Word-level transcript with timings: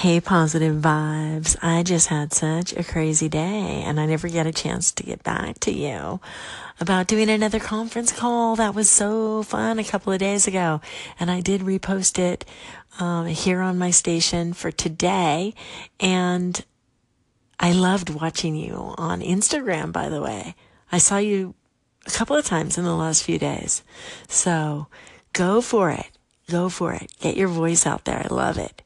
Hey, 0.00 0.20
positive 0.20 0.76
vibes. 0.82 1.56
I 1.62 1.82
just 1.82 2.08
had 2.08 2.34
such 2.34 2.74
a 2.74 2.84
crazy 2.84 3.30
day 3.30 3.82
and 3.86 3.98
I 3.98 4.04
never 4.04 4.28
get 4.28 4.46
a 4.46 4.52
chance 4.52 4.92
to 4.92 5.02
get 5.02 5.22
back 5.22 5.58
to 5.60 5.72
you 5.72 6.20
about 6.78 7.06
doing 7.06 7.30
another 7.30 7.58
conference 7.58 8.12
call. 8.12 8.56
That 8.56 8.74
was 8.74 8.90
so 8.90 9.42
fun 9.42 9.78
a 9.78 9.84
couple 9.84 10.12
of 10.12 10.18
days 10.18 10.46
ago. 10.46 10.82
And 11.18 11.30
I 11.30 11.40
did 11.40 11.62
repost 11.62 12.18
it 12.18 12.44
um, 13.00 13.24
here 13.24 13.62
on 13.62 13.78
my 13.78 13.90
station 13.90 14.52
for 14.52 14.70
today. 14.70 15.54
And 15.98 16.62
I 17.58 17.72
loved 17.72 18.10
watching 18.10 18.54
you 18.54 18.92
on 18.98 19.22
Instagram, 19.22 19.92
by 19.92 20.10
the 20.10 20.20
way. 20.20 20.56
I 20.92 20.98
saw 20.98 21.16
you 21.16 21.54
a 22.06 22.10
couple 22.10 22.36
of 22.36 22.44
times 22.44 22.76
in 22.76 22.84
the 22.84 22.94
last 22.94 23.22
few 23.22 23.38
days. 23.38 23.82
So 24.28 24.88
go 25.32 25.62
for 25.62 25.90
it. 25.90 26.10
Go 26.50 26.68
for 26.68 26.92
it. 26.92 27.10
Get 27.18 27.38
your 27.38 27.48
voice 27.48 27.86
out 27.86 28.04
there. 28.04 28.20
I 28.22 28.28
love 28.28 28.58
it. 28.58 28.82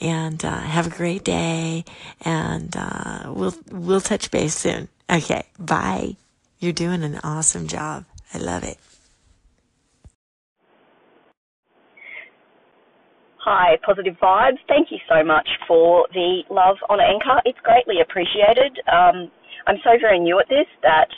And 0.00 0.44
uh, 0.44 0.60
have 0.60 0.86
a 0.86 0.90
great 0.90 1.24
day. 1.24 1.84
And 2.22 2.74
uh, 2.76 3.32
we'll 3.34 3.54
we'll 3.70 4.00
touch 4.00 4.30
base 4.30 4.54
soon. 4.54 4.88
Okay. 5.10 5.44
Bye. 5.58 6.16
You're 6.58 6.72
doing 6.72 7.02
an 7.02 7.18
awesome 7.24 7.66
job. 7.66 8.04
I 8.34 8.38
love 8.38 8.64
it. 8.64 8.78
Hi, 13.40 13.78
Positive 13.84 14.14
Vibes. 14.22 14.60
Thank 14.68 14.92
you 14.92 14.98
so 15.08 15.24
much 15.24 15.48
for 15.66 16.06
the 16.12 16.42
love 16.50 16.76
on 16.90 17.00
Anchor. 17.00 17.40
It's 17.46 17.58
greatly 17.64 17.96
appreciated. 18.02 18.78
Um, 18.84 19.30
I'm 19.66 19.80
so 19.82 19.96
very 19.98 20.20
new 20.20 20.38
at 20.38 20.48
this 20.48 20.68
that 20.82 21.08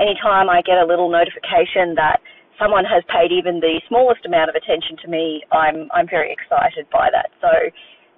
anytime 0.00 0.50
I 0.50 0.60
get 0.62 0.78
a 0.78 0.84
little 0.84 1.08
notification 1.08 1.94
that 1.94 2.18
someone 2.58 2.84
has 2.84 3.04
paid 3.06 3.30
even 3.30 3.60
the 3.60 3.80
smallest 3.86 4.26
amount 4.26 4.50
of 4.50 4.56
attention 4.56 4.96
to 5.02 5.08
me, 5.08 5.42
I'm 5.52 5.88
I'm 5.94 6.08
very 6.10 6.32
excited 6.34 6.90
by 6.90 7.10
that. 7.14 7.30
So 7.40 7.50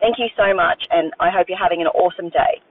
thank 0.00 0.18
you 0.18 0.28
so 0.36 0.54
much 0.54 0.82
and 0.90 1.12
I 1.20 1.30
hope 1.30 1.48
you're 1.48 1.58
having 1.58 1.80
an 1.80 1.88
awesome 1.88 2.30
day. 2.30 2.62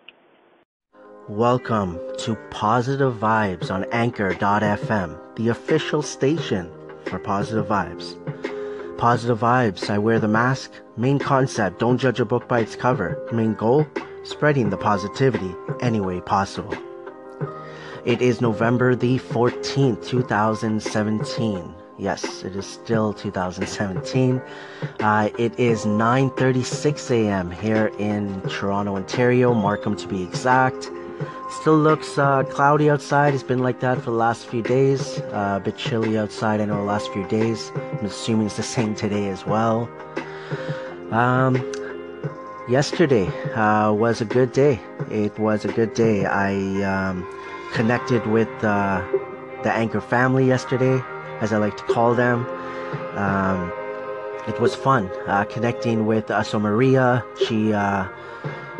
Welcome 1.28 2.00
to 2.20 2.36
Positive 2.50 3.14
Vibes 3.14 3.70
on 3.70 3.86
Anchor.fm, 3.92 5.36
the 5.36 5.50
official 5.50 6.02
station 6.02 6.72
for 7.06 7.20
Positive 7.20 7.68
Vibes. 7.68 8.18
Positive 8.98 9.40
Vibes, 9.40 9.90
I 9.90 9.98
wear 9.98 10.20
the 10.20 10.28
mask. 10.28 10.72
Main 10.98 11.20
concept, 11.20 11.80
don't 11.80 12.00
judge 12.00 12.20
a 12.20 12.26
book 12.26 12.48
by 12.48 12.62
its 12.62 12.76
cover. 12.76 13.18
Main 13.31 13.53
goal, 13.53 13.86
spreading 14.23 14.72
the 14.72 14.78
positivity 14.78 15.56
any 15.81 16.02
way 16.02 16.20
possible. 16.20 16.75
It 18.06 18.22
is 18.22 18.42
November 18.42 18.96
the 18.96 19.20
14th, 19.20 20.06
2017. 20.08 21.75
Yes, 22.00 22.45
it 22.45 22.55
is 22.55 22.66
still 22.66 23.11
2017. 23.11 24.42
Uh, 25.02 25.30
it 25.38 25.59
is 25.59 25.86
9:36 25.86 27.11
a.m. 27.11 27.52
here 27.52 27.91
in 28.00 28.41
Toronto, 28.44 28.95
Ontario, 28.95 29.53
Markham 29.53 29.97
to 29.97 30.08
be 30.08 30.23
exact. 30.23 30.89
Still 31.50 31.78
looks 31.78 32.17
uh, 32.17 32.44
cloudy 32.44 32.89
outside. 32.89 33.33
It's 33.33 33.44
been 33.44 33.59
like 33.59 33.81
that 33.81 33.97
for 33.97 34.11
the 34.11 34.17
last 34.17 34.47
few 34.47 34.61
days. 34.61 35.19
Uh, 35.33 35.59
a 35.59 35.61
bit 35.61 35.75
chilly 35.75 36.17
outside. 36.17 36.61
I 36.61 36.66
know 36.66 36.78
the 36.78 36.83
last 36.83 37.11
few 37.11 37.28
days. 37.28 37.69
I'm 37.75 38.06
assuming 38.06 38.45
it's 38.45 38.56
the 38.56 38.63
same 38.63 38.95
today 38.95 39.28
as 39.28 39.45
well. 39.45 39.89
Um, 41.11 41.56
yesterday 42.69 43.28
uh, 43.56 43.91
was 43.91 44.22
a 44.22 44.25
good 44.25 44.53
day. 44.53 44.80
It 45.11 45.38
was 45.38 45.66
a 45.66 45.72
good 45.73 45.94
day. 45.95 46.25
I 46.25 46.53
um, 46.84 47.28
connected 47.73 48.25
with 48.28 48.47
uh, 48.63 49.02
the 49.63 49.72
Anchor 49.73 50.00
family 50.00 50.47
yesterday, 50.47 51.03
as 51.42 51.54
I 51.54 51.58
like 51.58 51.78
to 51.78 51.84
call 51.84 52.14
them. 52.16 52.45
Um, 53.16 53.72
it 54.48 54.59
was 54.59 54.73
fun 54.73 55.12
uh, 55.28 55.46
connecting 55.46 56.06
with 56.06 56.28
Aso 56.28 56.59
Maria. 56.59 57.23
She, 57.48 57.73
uh, 57.73 58.08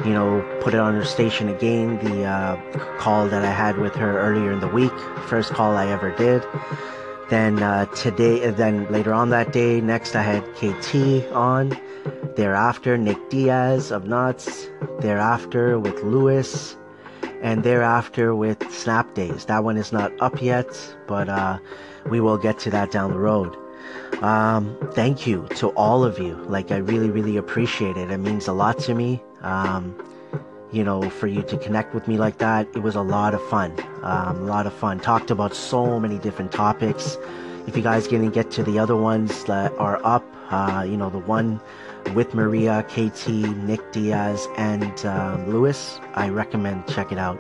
you 0.04 0.12
know, 0.12 0.42
put 0.62 0.74
it 0.74 0.80
on 0.80 0.96
her 0.96 1.06
station 1.06 1.50
again. 1.50 2.00
The 2.04 2.26
uh, 2.26 2.98
call 2.98 3.28
that 3.28 3.44
I 3.44 3.52
had 3.52 3.78
with 3.78 3.96
her 3.96 4.20
earlier 4.20 4.52
in 4.52 4.60
the 4.60 4.68
week, 4.68 4.98
first 5.28 5.52
call 5.52 5.76
I 5.76 5.88
ever 5.88 6.12
did. 6.16 6.44
Then 7.30 7.62
uh, 7.62 7.86
today, 7.88 8.50
then 8.50 8.92
later 8.92 9.14
on 9.14 9.30
that 9.30 9.54
day, 9.54 9.82
next 9.82 10.16
I 10.16 10.24
had 10.24 10.44
KT 10.56 11.32
on. 11.32 11.78
Thereafter, 12.36 12.98
Nick 12.98 13.30
Diaz 13.30 13.92
of 13.92 14.08
Nuts. 14.08 14.70
Thereafter 15.02 15.78
with 15.78 16.02
Lewis 16.02 16.78
and 17.42 17.64
thereafter 17.64 18.36
with 18.36 18.70
Snap 18.72 19.14
Days. 19.14 19.46
That 19.46 19.64
one 19.64 19.78
is 19.78 19.92
not 19.92 20.12
up 20.20 20.42
yet, 20.42 20.68
but 21.08 21.30
uh, 21.30 21.60
we 22.10 22.20
will 22.20 22.38
get 22.38 22.60
to 22.60 22.70
that 22.72 22.92
down 22.92 23.12
the 23.12 23.20
road. 23.20 23.56
Um, 24.22 24.78
thank 24.94 25.26
you 25.26 25.48
to 25.56 25.70
all 25.70 26.04
of 26.04 26.20
you. 26.20 26.36
Like, 26.36 26.72
I 26.72 26.78
really, 26.78 27.10
really 27.10 27.38
appreciate 27.38 27.98
it. 27.98 28.12
It 28.12 28.18
means 28.18 28.48
a 28.48 28.54
lot 28.54 28.80
to 28.80 28.94
me. 28.94 29.22
Um, 29.42 29.96
you 30.72 30.84
know, 30.84 31.10
for 31.10 31.28
you 31.28 31.42
to 31.44 31.58
connect 31.58 31.96
with 31.96 32.08
me 32.08 32.18
like 32.18 32.38
that, 32.40 32.68
it 32.76 32.80
was 32.80 32.96
a 32.96 33.02
lot 33.02 33.34
of 33.34 33.44
fun. 33.50 33.74
Um, 34.04 34.38
a 34.38 34.46
lot 34.46 34.68
of 34.68 34.74
fun. 34.74 35.00
Talked 35.00 35.32
about 35.32 35.56
so 35.56 36.00
many 36.00 36.20
different 36.20 36.52
topics. 36.52 37.18
If 37.68 37.76
you 37.76 37.84
guys 37.84 38.08
didn't 38.08 38.32
get 38.32 38.52
to 38.52 38.64
the 38.64 38.78
other 38.78 38.96
ones 38.96 39.44
that 39.46 39.72
are 39.74 40.04
up, 40.06 40.26
uh, 40.52 40.86
you 40.88 40.98
know, 40.98 41.10
the 41.10 41.20
one 41.20 41.60
with 42.14 42.34
Maria, 42.34 42.84
KT, 42.90 43.30
Nick 43.64 43.92
Diaz, 43.92 44.48
and 44.58 45.06
um, 45.06 45.50
Lewis. 45.50 46.00
I 46.16 46.30
recommend 46.30 46.88
check 46.88 47.12
it 47.12 47.18
out. 47.18 47.40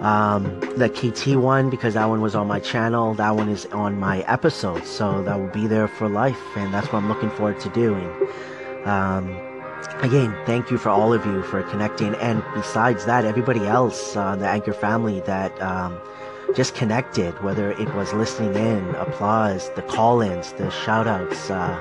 Um, 0.00 0.60
the 0.76 0.88
KT 0.88 1.36
one 1.36 1.70
because 1.70 1.94
that 1.94 2.06
one 2.06 2.20
was 2.20 2.34
on 2.34 2.46
my 2.46 2.60
channel. 2.60 3.14
That 3.14 3.34
one 3.34 3.48
is 3.48 3.66
on 3.66 3.98
my 3.98 4.20
episodes, 4.20 4.88
so 4.88 5.22
that 5.22 5.38
will 5.38 5.48
be 5.48 5.66
there 5.66 5.88
for 5.88 6.08
life, 6.08 6.40
and 6.56 6.72
that's 6.72 6.86
what 6.88 7.02
I'm 7.02 7.08
looking 7.08 7.30
forward 7.30 7.60
to 7.60 7.68
doing. 7.70 8.08
Um, 8.84 9.30
again, 10.00 10.36
thank 10.44 10.70
you 10.70 10.78
for 10.78 10.90
all 10.90 11.12
of 11.12 11.24
you 11.24 11.42
for 11.44 11.62
connecting, 11.64 12.14
and 12.16 12.44
besides 12.54 13.06
that, 13.06 13.24
everybody 13.24 13.66
else, 13.66 14.16
uh, 14.16 14.36
the 14.36 14.46
Anchor 14.46 14.74
family 14.74 15.20
that 15.20 15.60
um, 15.62 15.98
just 16.54 16.74
connected, 16.74 17.32
whether 17.42 17.72
it 17.72 17.92
was 17.94 18.12
listening 18.12 18.54
in, 18.54 18.94
applause, 18.96 19.70
the 19.74 19.82
call-ins, 19.82 20.52
the 20.52 20.70
shout-outs. 20.70 21.50
Uh, 21.50 21.80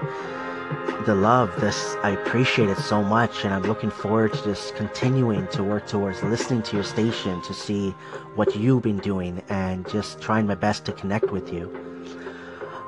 the 1.05 1.15
love 1.15 1.53
this 1.61 1.95
i 2.03 2.09
appreciate 2.09 2.69
it 2.69 2.77
so 2.77 3.03
much 3.03 3.45
and 3.45 3.53
i'm 3.53 3.63
looking 3.63 3.91
forward 3.91 4.33
to 4.33 4.43
just 4.43 4.75
continuing 4.75 5.47
to 5.47 5.63
work 5.63 5.85
towards 5.87 6.23
listening 6.23 6.63
to 6.63 6.75
your 6.75 6.83
station 6.83 7.41
to 7.43 7.53
see 7.53 7.91
what 8.35 8.55
you've 8.55 8.81
been 8.81 8.97
doing 8.97 9.41
and 9.49 9.87
just 9.89 10.19
trying 10.21 10.47
my 10.47 10.55
best 10.55 10.83
to 10.85 10.91
connect 10.91 11.31
with 11.31 11.53
you. 11.53 11.69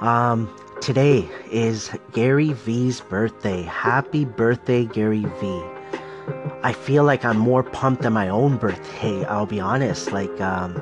Um 0.01 0.49
today 0.81 1.29
is 1.51 1.91
gary 2.11 2.53
v's 2.53 3.01
birthday. 3.01 3.61
Happy 3.63 4.25
birthday 4.25 4.85
gary 4.85 5.25
v 5.39 5.61
i 6.63 6.73
feel 6.73 7.03
like 7.03 7.23
i'm 7.23 7.37
more 7.37 7.63
pumped 7.63 8.01
than 8.01 8.11
my 8.13 8.27
own 8.27 8.57
birthday 8.57 9.23
i'll 9.25 9.45
be 9.45 9.59
honest 9.59 10.11
like 10.11 10.41
um 10.41 10.81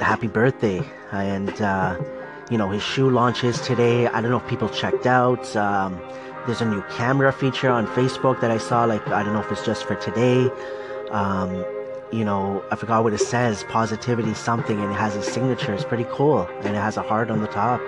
happy 0.00 0.26
birthday. 0.26 0.82
And 1.12 1.50
uh 1.60 1.98
you 2.50 2.58
know, 2.58 2.70
his 2.70 2.82
shoe 2.82 3.10
launches 3.10 3.60
today. 3.60 4.06
I 4.06 4.20
don't 4.20 4.30
know 4.30 4.38
if 4.38 4.46
people 4.46 4.68
checked 4.68 5.06
out. 5.06 5.54
Um, 5.56 6.00
there's 6.46 6.60
a 6.60 6.66
new 6.66 6.82
camera 6.90 7.32
feature 7.32 7.70
on 7.70 7.86
Facebook 7.88 8.40
that 8.40 8.50
I 8.50 8.58
saw. 8.58 8.84
Like, 8.84 9.06
I 9.08 9.22
don't 9.22 9.32
know 9.32 9.40
if 9.40 9.50
it's 9.50 9.64
just 9.64 9.84
for 9.84 9.94
today. 9.96 10.50
Um, 11.10 11.64
you 12.12 12.24
know, 12.24 12.62
I 12.70 12.76
forgot 12.76 13.02
what 13.02 13.12
it 13.12 13.18
says. 13.18 13.64
Positivity 13.64 14.34
something, 14.34 14.78
and 14.78 14.92
it 14.92 14.96
has 14.96 15.14
his 15.14 15.26
signature. 15.26 15.72
It's 15.72 15.84
pretty 15.84 16.06
cool, 16.10 16.42
and 16.62 16.76
it 16.76 16.80
has 16.80 16.96
a 16.96 17.02
heart 17.02 17.30
on 17.30 17.40
the 17.40 17.48
top. 17.48 17.80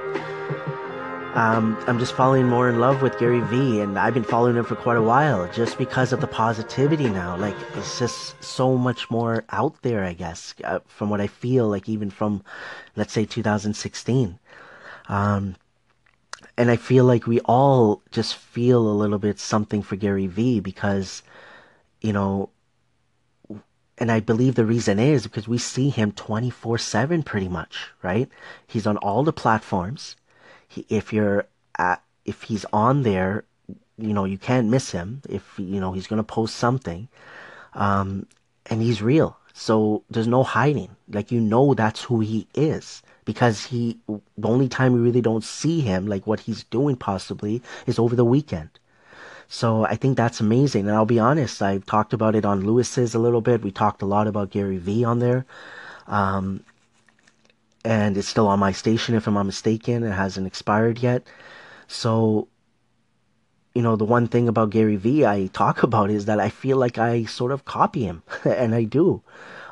Um, 1.36 1.76
I'm 1.86 1.98
just 1.98 2.14
falling 2.14 2.48
more 2.48 2.66
in 2.66 2.80
love 2.80 3.02
with 3.02 3.18
Gary 3.18 3.42
Vee, 3.42 3.80
and 3.80 3.98
I've 3.98 4.14
been 4.14 4.24
following 4.24 4.56
him 4.56 4.64
for 4.64 4.74
quite 4.74 4.96
a 4.96 5.02
while, 5.02 5.46
just 5.52 5.76
because 5.76 6.14
of 6.14 6.22
the 6.22 6.26
positivity 6.26 7.10
now. 7.10 7.36
Like, 7.36 7.54
it's 7.74 7.98
just 7.98 8.42
so 8.42 8.78
much 8.78 9.10
more 9.10 9.44
out 9.50 9.82
there, 9.82 10.02
I 10.02 10.14
guess, 10.14 10.54
uh, 10.64 10.78
from 10.86 11.10
what 11.10 11.20
I 11.20 11.26
feel 11.26 11.68
like, 11.68 11.90
even 11.90 12.08
from, 12.08 12.42
let's 12.96 13.12
say, 13.12 13.26
2016. 13.26 14.38
Um, 15.08 15.56
and 16.56 16.70
I 16.70 16.76
feel 16.76 17.04
like 17.04 17.26
we 17.26 17.40
all 17.40 18.02
just 18.10 18.34
feel 18.34 18.88
a 18.88 18.92
little 18.92 19.18
bit 19.18 19.38
something 19.38 19.82
for 19.82 19.96
Gary 19.96 20.26
Vee 20.26 20.60
because, 20.60 21.22
you 22.00 22.12
know, 22.12 22.50
and 23.98 24.12
I 24.12 24.20
believe 24.20 24.54
the 24.54 24.64
reason 24.64 24.98
is 24.98 25.22
because 25.24 25.48
we 25.48 25.58
see 25.58 25.88
him 25.90 26.12
24 26.12 26.78
7 26.78 27.22
pretty 27.22 27.48
much, 27.48 27.88
right? 28.02 28.28
He's 28.66 28.86
on 28.86 28.96
all 28.98 29.22
the 29.22 29.32
platforms. 29.32 30.16
He, 30.68 30.86
if 30.88 31.12
you're 31.12 31.46
at, 31.78 32.02
if 32.24 32.42
he's 32.42 32.66
on 32.72 33.02
there, 33.02 33.44
you 33.98 34.12
know, 34.12 34.24
you 34.24 34.36
can't 34.38 34.68
miss 34.68 34.90
him. 34.90 35.22
If, 35.28 35.54
you 35.58 35.80
know, 35.80 35.92
he's 35.92 36.06
going 36.06 36.18
to 36.18 36.22
post 36.24 36.56
something. 36.56 37.08
Um, 37.72 38.26
and 38.66 38.82
he's 38.82 39.00
real. 39.00 39.38
So 39.54 40.04
there's 40.10 40.26
no 40.26 40.42
hiding. 40.42 40.96
Like, 41.08 41.32
you 41.32 41.40
know, 41.40 41.72
that's 41.72 42.02
who 42.02 42.20
he 42.20 42.46
is 42.54 43.02
because 43.26 43.66
he 43.66 43.98
the 44.08 44.48
only 44.48 44.68
time 44.68 44.94
we 44.94 45.00
really 45.00 45.20
don't 45.20 45.44
see 45.44 45.80
him 45.82 46.06
like 46.06 46.26
what 46.26 46.40
he's 46.40 46.64
doing 46.64 46.96
possibly 46.96 47.60
is 47.86 47.98
over 47.98 48.16
the 48.16 48.24
weekend. 48.24 48.70
So 49.48 49.84
i 49.84 49.94
think 49.96 50.16
that's 50.16 50.40
amazing. 50.40 50.88
And 50.88 50.96
i'll 50.96 51.04
be 51.04 51.18
honest 51.18 51.60
i've 51.60 51.84
talked 51.84 52.14
about 52.14 52.34
it 52.34 52.46
on 52.46 52.64
lewis's 52.64 53.14
a 53.14 53.18
little 53.18 53.42
bit. 53.42 53.62
We 53.62 53.70
talked 53.70 54.00
a 54.00 54.06
lot 54.06 54.26
about 54.26 54.50
gary 54.50 54.78
vee 54.78 55.04
on 55.04 55.18
there. 55.18 55.44
Um, 56.06 56.64
and 57.84 58.16
it's 58.16 58.28
still 58.28 58.48
on 58.48 58.58
my 58.58 58.72
station 58.72 59.14
if 59.14 59.26
i'm 59.26 59.34
not 59.34 59.44
mistaken. 59.44 60.02
It 60.04 60.12
hasn't 60.12 60.46
expired 60.46 61.00
yet. 61.00 61.26
So 61.88 62.48
you 63.76 63.82
know, 63.82 63.94
the 63.94 64.06
one 64.06 64.26
thing 64.26 64.48
about 64.48 64.70
Gary 64.70 64.96
Vee 64.96 65.26
I 65.26 65.48
talk 65.52 65.82
about 65.88 66.10
is 66.10 66.24
that 66.24 66.40
I 66.40 66.48
feel 66.48 66.78
like 66.78 66.96
I 66.96 67.24
sort 67.24 67.52
of 67.52 67.66
copy 67.66 68.04
him, 68.04 68.22
and 68.44 68.74
I 68.74 68.84
do. 68.84 69.22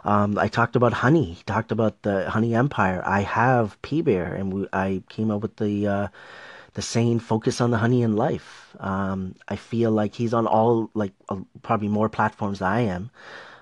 Um, 0.05 0.39
I 0.39 0.49
talked 0.49 0.77
about 0.77 0.93
honey, 0.93 1.33
He 1.33 1.43
talked 1.45 1.73
about 1.73 2.03
the 2.03 2.29
honey 2.31 2.55
empire. 2.55 3.03
I 3.07 3.21
have 3.23 3.81
P 3.83 4.03
Bear, 4.03 4.35
and 4.35 4.53
we, 4.53 4.69
I 4.73 5.03
came 5.09 5.31
up 5.31 5.41
with 5.43 5.57
the 5.57 5.87
uh, 5.87 6.09
the 6.75 6.83
saying 6.83 7.21
"focus 7.21 7.61
on 7.61 7.71
the 7.71 7.79
honey 7.79 8.03
in 8.03 8.15
life." 8.17 8.77
Um, 8.81 9.35
I 9.49 9.57
feel 9.57 9.91
like 9.91 10.15
he's 10.15 10.35
on 10.35 10.47
all 10.47 10.91
like 10.95 11.13
uh, 11.29 11.41
probably 11.63 11.89
more 11.89 12.09
platforms 12.09 12.59
than 12.59 12.69
I 12.69 12.81
am, 12.83 13.11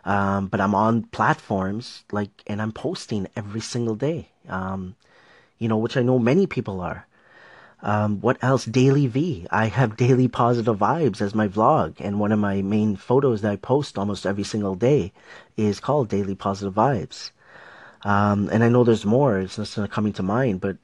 um, 0.04 0.48
but 0.48 0.60
I'm 0.60 0.74
on 0.74 1.04
platforms 1.04 2.04
like, 2.10 2.30
and 2.46 2.60
I'm 2.60 2.72
posting 2.72 3.28
every 3.36 3.60
single 3.60 3.94
day. 3.94 4.28
Um, 4.48 4.96
you 5.58 5.68
know, 5.68 5.78
which 5.78 5.96
I 5.96 6.02
know 6.02 6.18
many 6.18 6.46
people 6.48 6.80
are. 6.80 7.06
Um, 7.82 8.20
what 8.20 8.38
else? 8.42 8.64
Daily 8.64 9.06
V. 9.08 9.46
I 9.50 9.66
have 9.66 9.96
daily 10.04 10.28
positive 10.28 10.78
vibes 10.78 11.20
as 11.20 11.34
my 11.34 11.48
vlog, 11.48 11.96
and 12.00 12.20
one 12.20 12.32
of 12.32 12.38
my 12.38 12.62
main 12.62 12.96
photos 12.96 13.42
that 13.42 13.52
I 13.52 13.56
post 13.56 13.98
almost 13.98 14.26
every 14.26 14.44
single 14.44 14.74
day 14.74 15.12
is 15.56 15.80
called 15.80 16.08
Daily 16.08 16.34
Positive 16.34 16.74
Vibes. 16.74 17.30
Um, 18.04 18.48
and 18.52 18.64
I 18.64 18.68
know 18.68 18.84
there's 18.84 19.04
more. 19.04 19.38
It's 19.38 19.56
just 19.56 19.78
not 19.78 19.90
coming 19.90 20.12
to 20.14 20.22
mind, 20.22 20.60
but 20.60 20.76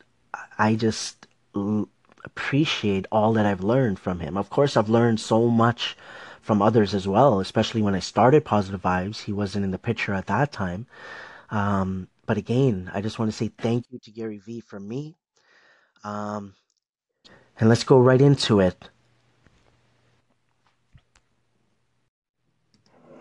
I 0.58 0.74
just 0.76 1.26
l- 1.56 1.88
appreciate 2.24 3.06
all 3.12 3.32
that 3.34 3.46
I've 3.46 3.64
learned 3.64 3.98
from 3.98 4.20
him. 4.20 4.36
Of 4.36 4.50
course, 4.50 4.76
I've 4.76 4.88
learned 4.88 5.20
so 5.20 5.48
much 5.48 5.96
from 6.42 6.62
others 6.62 6.94
as 6.94 7.08
well, 7.08 7.40
especially 7.40 7.82
when 7.82 7.94
I 7.94 8.00
started 8.00 8.44
Positive 8.44 8.82
Vibes. 8.82 9.22
He 9.24 9.32
wasn't 9.32 9.64
in 9.64 9.70
the 9.72 9.78
picture 9.78 10.14
at 10.14 10.26
that 10.26 10.52
time. 10.52 10.86
Um, 11.50 12.08
but 12.26 12.38
again, 12.38 12.90
I 12.94 13.00
just 13.02 13.18
want 13.18 13.30
to 13.30 13.36
say 13.36 13.48
thank 13.48 13.86
you 13.90 13.98
to 14.00 14.10
Gary 14.10 14.38
Vee 14.38 14.60
for 14.60 14.80
me. 14.80 15.16
Um, 16.04 16.54
and 17.60 17.68
let's 17.68 17.84
go 17.84 17.98
right 17.98 18.20
into 18.20 18.60
it. 18.60 18.88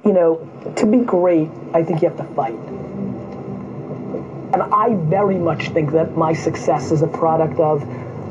You 0.05 0.13
know, 0.13 0.73
to 0.77 0.85
be 0.85 0.99
great, 0.99 1.49
I 1.73 1.83
think 1.83 2.01
you 2.01 2.09
have 2.09 2.17
to 2.17 2.23
fight. 2.33 2.53
And 4.53 4.61
I 4.61 4.95
very 5.09 5.37
much 5.37 5.69
think 5.69 5.91
that 5.91 6.15
my 6.15 6.33
success 6.33 6.91
is 6.91 7.01
a 7.01 7.07
product 7.07 7.59
of 7.59 7.83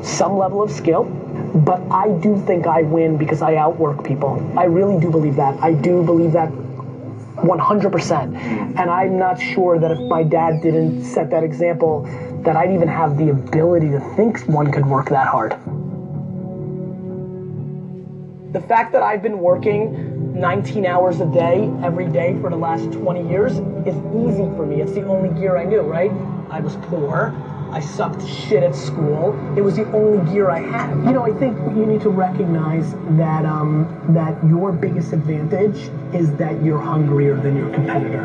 some 0.02 0.38
level 0.38 0.62
of 0.62 0.70
skill, 0.70 1.04
but 1.04 1.80
I 1.90 2.08
do 2.20 2.40
think 2.46 2.66
I 2.66 2.82
win 2.82 3.18
because 3.18 3.42
I 3.42 3.56
outwork 3.56 4.04
people. 4.04 4.40
I 4.58 4.64
really 4.64 4.98
do 5.00 5.10
believe 5.10 5.36
that. 5.36 5.62
I 5.62 5.74
do 5.74 6.02
believe 6.02 6.32
that 6.32 6.50
100%. 6.50 8.36
And 8.78 8.90
I'm 8.90 9.18
not 9.18 9.40
sure 9.40 9.78
that 9.78 9.90
if 9.90 10.00
my 10.08 10.22
dad 10.22 10.62
didn't 10.62 11.04
set 11.04 11.30
that 11.30 11.44
example, 11.44 12.04
that 12.44 12.56
I'd 12.56 12.72
even 12.72 12.88
have 12.88 13.18
the 13.18 13.30
ability 13.30 13.90
to 13.90 14.00
think 14.16 14.46
one 14.48 14.72
could 14.72 14.86
work 14.86 15.10
that 15.10 15.26
hard. 15.26 15.58
The 18.56 18.62
fact 18.62 18.92
that 18.92 19.02
I've 19.02 19.20
been 19.20 19.40
working 19.40 20.32
19 20.40 20.86
hours 20.86 21.20
a 21.20 21.26
day 21.26 21.70
every 21.84 22.08
day 22.08 22.38
for 22.40 22.48
the 22.48 22.56
last 22.56 22.90
20 22.90 23.28
years 23.28 23.52
is 23.52 23.94
easy 24.16 24.48
for 24.56 24.64
me. 24.64 24.80
It's 24.80 24.92
the 24.92 25.04
only 25.04 25.28
gear 25.38 25.58
I 25.58 25.64
knew, 25.64 25.82
right? 25.82 26.10
I 26.48 26.60
was 26.60 26.76
poor. 26.84 27.34
I 27.70 27.80
sucked 27.80 28.26
shit 28.26 28.62
at 28.62 28.74
school. 28.74 29.34
It 29.58 29.60
was 29.60 29.76
the 29.76 29.84
only 29.92 30.32
gear 30.32 30.48
I 30.48 30.60
had. 30.60 30.96
You 31.04 31.12
know, 31.12 31.26
I 31.26 31.38
think 31.38 31.54
you 31.76 31.84
need 31.84 32.00
to 32.00 32.08
recognize 32.08 32.94
that 33.18 33.44
um, 33.44 33.94
that 34.14 34.42
your 34.48 34.72
biggest 34.72 35.12
advantage 35.12 35.90
is 36.14 36.32
that 36.36 36.64
you're 36.64 36.80
hungrier 36.80 37.36
than 37.36 37.58
your 37.58 37.68
competitor, 37.74 38.24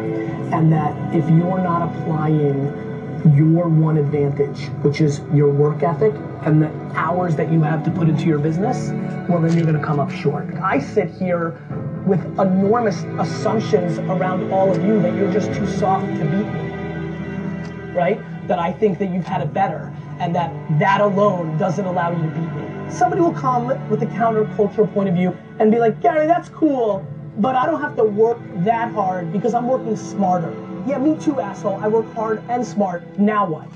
and 0.54 0.72
that 0.72 1.14
if 1.14 1.28
you're 1.30 1.62
not 1.62 1.94
applying 1.94 2.91
your 3.36 3.68
one 3.68 3.98
advantage, 3.98 4.68
which 4.84 5.02
is 5.02 5.22
your 5.34 5.50
work 5.50 5.84
ethic 5.84 6.14
and 6.44 6.62
the 6.62 6.72
hours 6.96 7.36
that 7.36 7.52
you 7.52 7.62
have 7.62 7.84
to 7.84 7.92
put 7.92 8.10
into 8.10 8.26
your 8.26 8.40
business, 8.40 8.90
well, 9.30 9.42
then 9.42 9.54
you're 9.56 9.66
going 9.66 9.80
to 9.80 9.86
come 9.86 10.00
up 10.00 10.10
short. 10.12 10.54
I 10.56 10.80
sit 10.80 11.10
here 11.10 11.62
with 12.06 12.24
enormous 12.40 13.04
assumptions 13.20 14.00
around 14.00 14.52
all 14.52 14.72
of 14.72 14.84
you 14.84 15.02
that 15.02 15.14
you're 15.16 15.32
just 15.32 15.54
too 15.54 15.68
soft 15.68 16.08
to 16.08 16.26
beat 16.26 16.48
me, 16.48 17.94
right? 17.94 18.20
that 18.48 18.60
I 18.60 18.74
think 18.74 19.00
that 19.00 19.10
you've 19.10 19.26
had 19.26 19.42
it 19.42 19.54
better 19.54 19.94
and 20.20 20.36
that 20.36 20.52
that 20.78 21.00
alone 21.00 21.58
doesn't 21.58 21.86
allow 21.86 22.12
you 22.12 22.22
to 22.22 22.36
beat 22.36 22.54
me. 22.54 22.92
Somebody 22.92 23.22
will 23.22 23.34
come 23.34 23.68
with 23.90 24.04
a 24.04 24.08
countercultural 24.08 24.94
point 24.94 25.08
of 25.08 25.16
view 25.16 25.38
and 25.60 25.72
be 25.72 25.80
like, 25.80 26.02
Gary, 26.02 26.28
that's 26.28 26.50
cool, 26.50 27.06
but 27.38 27.56
I 27.56 27.66
don't 27.66 27.80
have 27.80 27.96
to 27.96 28.04
work 28.04 28.40
that 28.66 28.92
hard 28.92 29.32
because 29.32 29.54
I'm 29.54 29.68
working 29.68 29.96
smarter. 29.96 30.52
Yeah, 30.88 30.98
me 30.98 31.18
too, 31.18 31.40
asshole. 31.40 31.80
I 31.82 31.88
work 31.88 32.12
hard 32.14 32.44
and 32.50 32.66
smart. 32.66 33.20
Now 33.20 33.48
what? 33.48 33.68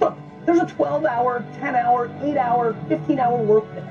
Look, 0.00 0.16
there's 0.46 0.60
a 0.60 0.66
12 0.66 1.04
hour, 1.04 1.44
10 1.58 1.76
hour, 1.76 2.10
8 2.22 2.36
hour, 2.36 2.76
15 2.88 3.18
hour 3.18 3.42
workday. 3.42 3.86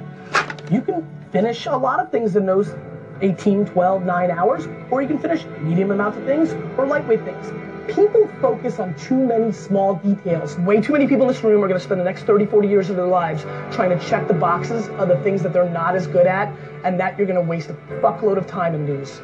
You 0.72 0.82
can 0.82 1.08
finish 1.32 1.66
a 1.66 1.78
lot 1.78 2.00
of 2.00 2.12
things 2.12 2.36
in 2.36 2.46
those 2.46 2.74
18, 3.22 3.66
12, 3.66 4.06
9 4.06 4.32
hours, 4.32 4.68
or 4.90 5.02
you 5.02 5.08
can 5.08 5.20
finish 5.20 5.46
medium 5.62 5.92
amounts 5.92 6.18
of 6.18 6.26
things 6.26 6.52
or 6.78 6.88
lightweight 6.88 7.24
things 7.24 7.52
people 7.94 8.28
focus 8.40 8.80
on 8.80 8.94
too 8.96 9.18
many 9.18 9.52
small 9.52 9.96
details. 9.96 10.58
Way 10.60 10.80
too 10.80 10.94
many 10.94 11.08
people 11.08 11.24
in 11.24 11.34
this 11.34 11.44
room 11.44 11.64
are 11.64 11.68
going 11.68 11.80
to 11.80 11.84
spend 11.84 12.00
the 12.00 12.06
next 12.06 12.24
30, 12.24 12.46
40 12.46 12.68
years 12.68 12.90
of 12.90 12.96
their 12.96 13.08
lives 13.08 13.44
trying 13.74 13.98
to 13.98 14.06
check 14.06 14.28
the 14.28 14.34
boxes 14.34 14.88
of 14.90 15.08
the 15.08 15.18
things 15.24 15.42
that 15.42 15.54
they're 15.54 15.70
not 15.70 15.96
as 15.96 16.06
good 16.08 16.28
at, 16.28 16.54
and 16.84 17.00
that 17.00 17.18
you're 17.18 17.28
going 17.28 17.42
to 17.42 17.50
waste 17.50 17.70
a 17.70 17.74
fuckload 18.02 18.38
of 18.38 18.46
time 18.48 18.76
and 18.76 18.88
lose. 18.88 19.22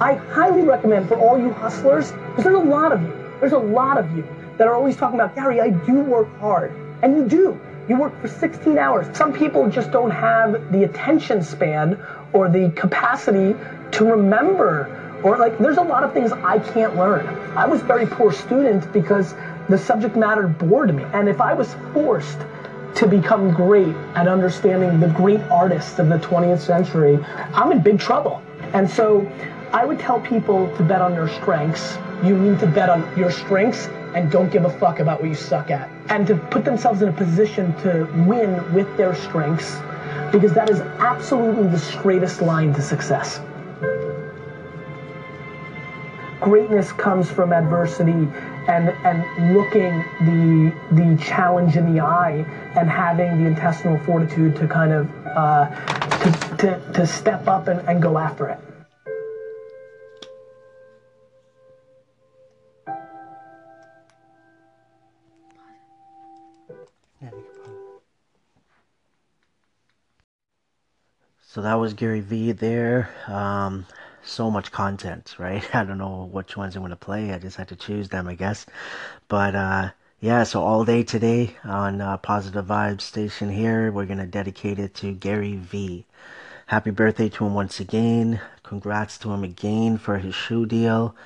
I 0.00 0.14
highly 0.14 0.62
recommend 0.62 1.08
for 1.08 1.16
all 1.16 1.38
you 1.38 1.52
hustlers, 1.52 2.12
because 2.12 2.44
there's 2.44 2.56
a 2.56 2.58
lot 2.58 2.92
of 2.92 3.02
you, 3.02 3.12
there's 3.38 3.52
a 3.52 3.58
lot 3.58 3.98
of 3.98 4.10
you 4.16 4.24
that 4.56 4.66
are 4.66 4.74
always 4.74 4.96
talking 4.96 5.20
about, 5.20 5.34
Gary, 5.34 5.60
I 5.60 5.70
do 5.70 6.00
work 6.00 6.28
hard. 6.38 6.72
And 7.02 7.16
you 7.16 7.28
do. 7.28 7.60
You 7.88 7.96
work 7.96 8.18
for 8.20 8.28
16 8.28 8.78
hours. 8.78 9.14
Some 9.16 9.32
people 9.32 9.68
just 9.68 9.90
don't 9.90 10.10
have 10.10 10.72
the 10.72 10.84
attention 10.84 11.42
span 11.42 11.98
or 12.32 12.48
the 12.48 12.70
capacity 12.76 13.54
to 13.92 14.04
remember 14.04 14.96
or 15.22 15.36
like, 15.36 15.58
there's 15.58 15.76
a 15.76 15.82
lot 15.82 16.02
of 16.02 16.14
things 16.14 16.32
I 16.32 16.58
can't 16.58 16.96
learn. 16.96 17.26
I 17.56 17.66
was 17.66 17.82
very 17.82 18.06
poor 18.06 18.32
student 18.32 18.90
because 18.92 19.34
the 19.68 19.76
subject 19.76 20.16
matter 20.16 20.46
bored 20.46 20.94
me. 20.94 21.02
And 21.12 21.28
if 21.28 21.40
I 21.40 21.52
was 21.52 21.74
forced 21.92 22.38
to 22.94 23.06
become 23.06 23.52
great 23.52 23.94
at 24.14 24.28
understanding 24.28 24.98
the 24.98 25.08
great 25.08 25.40
artists 25.50 25.98
of 25.98 26.08
the 26.08 26.18
20th 26.18 26.60
century, 26.60 27.18
I'm 27.54 27.70
in 27.70 27.82
big 27.82 27.98
trouble. 27.98 28.42
And 28.72 28.88
so 28.88 29.30
I 29.72 29.84
would 29.84 29.98
tell 29.98 30.20
people 30.20 30.74
to 30.76 30.82
bet 30.82 31.00
on 31.00 31.12
their 31.12 31.28
strengths. 31.28 31.96
You 32.24 32.36
need 32.36 32.58
to 32.60 32.66
bet 32.66 32.88
on 32.88 33.16
your 33.16 33.30
strengths 33.30 33.86
and 34.14 34.30
don't 34.30 34.50
give 34.50 34.64
a 34.64 34.70
fuck 34.70 34.98
about 34.98 35.20
what 35.20 35.28
you 35.28 35.34
suck 35.34 35.70
at. 35.70 35.88
And 36.08 36.26
to 36.26 36.36
put 36.36 36.64
themselves 36.64 37.02
in 37.02 37.08
a 37.08 37.12
position 37.12 37.74
to 37.82 38.08
win 38.26 38.74
with 38.74 38.94
their 38.96 39.14
strengths 39.14 39.78
because 40.32 40.52
that 40.54 40.70
is 40.70 40.80
absolutely 40.80 41.68
the 41.68 41.78
straightest 41.78 42.42
line 42.42 42.72
to 42.74 42.82
success 42.82 43.40
greatness 46.40 46.90
comes 46.92 47.30
from 47.30 47.52
adversity 47.52 48.28
and 48.68 48.88
and 49.04 49.54
looking 49.54 50.02
the 50.24 50.72
the 50.92 51.22
challenge 51.22 51.76
in 51.76 51.94
the 51.94 52.00
eye 52.00 52.44
and 52.76 52.88
having 52.88 53.42
the 53.42 53.46
intestinal 53.46 53.98
fortitude 53.98 54.56
to 54.56 54.66
kind 54.66 54.92
of 54.92 55.08
uh, 55.26 55.66
to, 56.18 56.56
to, 56.56 56.92
to 56.92 57.06
step 57.06 57.46
up 57.46 57.68
and, 57.68 57.80
and 57.88 58.02
go 58.02 58.18
after 58.18 58.48
it. 58.48 58.58
So 71.52 71.62
that 71.62 71.80
was 71.80 71.94
Gary 71.94 72.20
Vee 72.20 72.52
there. 72.52 73.10
Um, 73.26 73.84
so 74.22 74.52
much 74.52 74.70
content, 74.70 75.34
right? 75.36 75.64
I 75.74 75.82
don't 75.82 75.98
know 75.98 76.28
which 76.30 76.56
ones 76.56 76.76
I'm 76.76 76.82
going 76.82 76.90
to 76.90 76.96
play. 76.96 77.32
I 77.32 77.40
just 77.40 77.56
had 77.56 77.66
to 77.70 77.76
choose 77.76 78.08
them, 78.08 78.28
I 78.28 78.36
guess. 78.36 78.66
But, 79.26 79.56
uh, 79.56 79.90
yeah, 80.20 80.44
so 80.44 80.62
all 80.62 80.84
day 80.84 81.02
today 81.02 81.56
on 81.64 82.00
uh, 82.00 82.18
Positive 82.18 82.64
Vibes 82.64 83.00
Station 83.00 83.50
here, 83.50 83.90
we're 83.90 84.06
going 84.06 84.20
to 84.20 84.26
dedicate 84.26 84.78
it 84.78 84.94
to 84.94 85.10
Gary 85.10 85.56
Vee. 85.56 86.06
Happy 86.66 86.92
birthday 86.92 87.28
to 87.30 87.46
him 87.46 87.54
once 87.54 87.80
again. 87.80 88.40
Congrats 88.62 89.18
to 89.18 89.32
him 89.32 89.42
again 89.42 89.98
for 89.98 90.18
his 90.18 90.36
shoe 90.36 90.66
deal. 90.66 91.16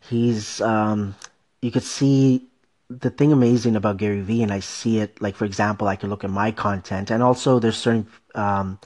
He's, 0.00 0.60
um, 0.60 1.14
you 1.60 1.70
could 1.70 1.84
see 1.84 2.48
the 2.90 3.10
thing 3.10 3.30
amazing 3.30 3.76
about 3.76 3.98
Gary 3.98 4.22
Vee, 4.22 4.42
and 4.42 4.52
I 4.52 4.58
see 4.58 4.98
it, 4.98 5.22
like, 5.22 5.36
for 5.36 5.44
example, 5.44 5.86
I 5.86 5.94
can 5.94 6.10
look 6.10 6.24
at 6.24 6.30
my 6.30 6.50
content, 6.50 7.12
and 7.12 7.22
also 7.22 7.60
there's 7.60 7.76
certain, 7.76 8.08
um, 8.34 8.80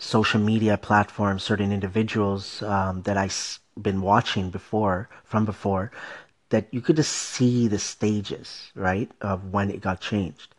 social 0.00 0.40
media 0.40 0.78
platforms, 0.78 1.42
certain 1.42 1.70
individuals 1.72 2.62
um, 2.62 3.02
that 3.02 3.16
I've 3.16 3.60
been 3.80 4.00
watching 4.00 4.50
before, 4.50 5.08
from 5.24 5.44
before, 5.44 5.92
that 6.48 6.66
you 6.72 6.80
could 6.80 6.96
just 6.96 7.12
see 7.12 7.68
the 7.68 7.78
stages, 7.78 8.72
right, 8.74 9.10
of 9.20 9.52
when 9.52 9.70
it 9.70 9.82
got 9.82 10.00
changed, 10.00 10.54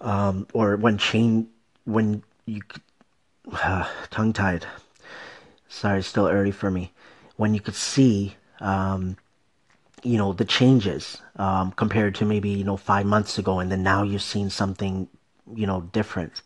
um, 0.00 0.46
or 0.54 0.76
when 0.76 0.96
change, 0.98 1.48
when 1.84 2.22
you, 2.46 2.60
uh, 3.52 3.86
tongue 4.10 4.32
tied. 4.32 4.64
Sorry, 5.68 6.02
still 6.02 6.28
early 6.28 6.52
for 6.52 6.70
me. 6.70 6.92
When 7.36 7.54
you 7.54 7.60
could 7.60 7.74
see, 7.74 8.36
um, 8.60 9.16
you 10.02 10.16
know, 10.16 10.32
the 10.32 10.44
changes 10.44 11.20
um, 11.36 11.72
compared 11.72 12.14
to 12.16 12.24
maybe 12.24 12.50
you 12.50 12.64
know 12.64 12.76
five 12.76 13.04
months 13.04 13.36
ago, 13.38 13.58
and 13.58 13.70
then 13.70 13.82
now 13.82 14.02
you're 14.04 14.18
seeing 14.18 14.48
something 14.48 15.08
you 15.54 15.66
know, 15.66 15.82
different. 15.92 16.42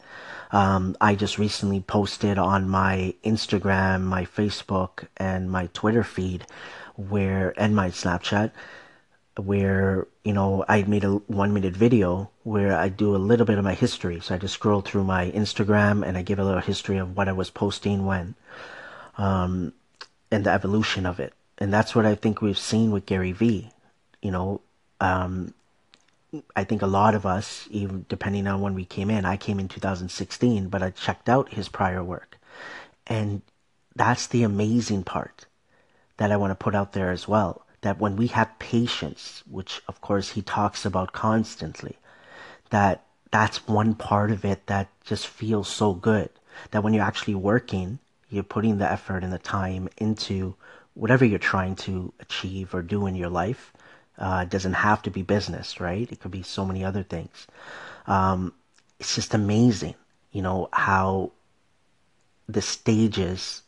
Um, 0.50 0.96
I 1.00 1.14
just 1.14 1.38
recently 1.38 1.80
posted 1.80 2.38
on 2.38 2.68
my 2.68 3.14
Instagram, 3.24 4.02
my 4.02 4.24
Facebook, 4.24 5.06
and 5.16 5.50
my 5.50 5.68
Twitter 5.72 6.04
feed 6.04 6.46
where, 6.96 7.54
and 7.56 7.74
my 7.74 7.90
Snapchat, 7.90 8.52
where, 9.36 10.06
you 10.22 10.32
know, 10.32 10.64
I 10.68 10.82
made 10.84 11.04
a 11.04 11.14
one 11.14 11.52
minute 11.52 11.76
video 11.76 12.30
where 12.44 12.76
I 12.76 12.88
do 12.88 13.16
a 13.16 13.18
little 13.18 13.46
bit 13.46 13.58
of 13.58 13.64
my 13.64 13.74
history. 13.74 14.20
So 14.20 14.34
I 14.34 14.38
just 14.38 14.54
scroll 14.54 14.80
through 14.80 15.04
my 15.04 15.30
Instagram 15.32 16.06
and 16.06 16.16
I 16.16 16.22
give 16.22 16.38
a 16.38 16.44
little 16.44 16.60
history 16.60 16.98
of 16.98 17.16
what 17.16 17.28
I 17.28 17.32
was 17.32 17.50
posting 17.50 18.06
when, 18.06 18.36
um, 19.18 19.72
and 20.30 20.44
the 20.44 20.50
evolution 20.50 21.04
of 21.04 21.18
it. 21.18 21.32
And 21.58 21.72
that's 21.72 21.94
what 21.94 22.06
I 22.06 22.14
think 22.14 22.40
we've 22.40 22.58
seen 22.58 22.90
with 22.90 23.06
Gary 23.06 23.32
Vee. 23.32 23.70
You 24.22 24.30
know, 24.30 24.60
um, 25.00 25.52
I 26.56 26.64
think 26.64 26.82
a 26.82 26.86
lot 26.86 27.14
of 27.14 27.26
us, 27.26 27.68
even 27.70 28.06
depending 28.08 28.46
on 28.46 28.60
when 28.60 28.74
we 28.74 28.84
came 28.84 29.10
in, 29.10 29.24
I 29.24 29.36
came 29.36 29.60
in 29.60 29.68
2016, 29.68 30.68
but 30.68 30.82
I 30.82 30.90
checked 30.90 31.28
out 31.28 31.52
his 31.52 31.68
prior 31.68 32.02
work. 32.02 32.38
And 33.06 33.42
that's 33.94 34.26
the 34.26 34.42
amazing 34.42 35.04
part 35.04 35.46
that 36.16 36.32
I 36.32 36.36
want 36.36 36.50
to 36.50 36.64
put 36.64 36.74
out 36.74 36.92
there 36.92 37.10
as 37.10 37.28
well. 37.28 37.66
That 37.82 38.00
when 38.00 38.16
we 38.16 38.28
have 38.28 38.58
patience, 38.58 39.42
which 39.48 39.82
of 39.88 40.00
course 40.00 40.30
he 40.30 40.42
talks 40.42 40.84
about 40.84 41.12
constantly, 41.12 41.98
that 42.70 43.04
that's 43.30 43.68
one 43.68 43.94
part 43.94 44.30
of 44.30 44.44
it 44.44 44.66
that 44.66 44.88
just 45.04 45.26
feels 45.26 45.68
so 45.68 45.92
good. 45.92 46.30
That 46.70 46.82
when 46.82 46.94
you're 46.94 47.04
actually 47.04 47.34
working, 47.34 47.98
you're 48.30 48.42
putting 48.42 48.78
the 48.78 48.90
effort 48.90 49.22
and 49.22 49.32
the 49.32 49.38
time 49.38 49.88
into 49.98 50.54
whatever 50.94 51.24
you're 51.24 51.38
trying 51.38 51.76
to 51.76 52.12
achieve 52.20 52.74
or 52.74 52.80
do 52.80 53.06
in 53.06 53.14
your 53.16 53.28
life 53.28 53.72
uh, 54.18 54.40
it 54.42 54.50
doesn't 54.50 54.75
have 54.75 55.02
to 55.02 55.11
be 55.11 55.23
business, 55.23 55.80
right? 55.80 56.11
It 56.11 56.21
could 56.21 56.30
be 56.30 56.42
so 56.42 56.64
many 56.64 56.85
other 56.85 57.02
things. 57.02 57.47
Um, 58.06 58.52
it's 59.00 59.14
just 59.14 59.35
amazing, 59.35 59.94
you 60.33 60.42
know, 60.42 60.68
how 60.73 61.33
the 62.49 62.62
stages, 62.62 63.62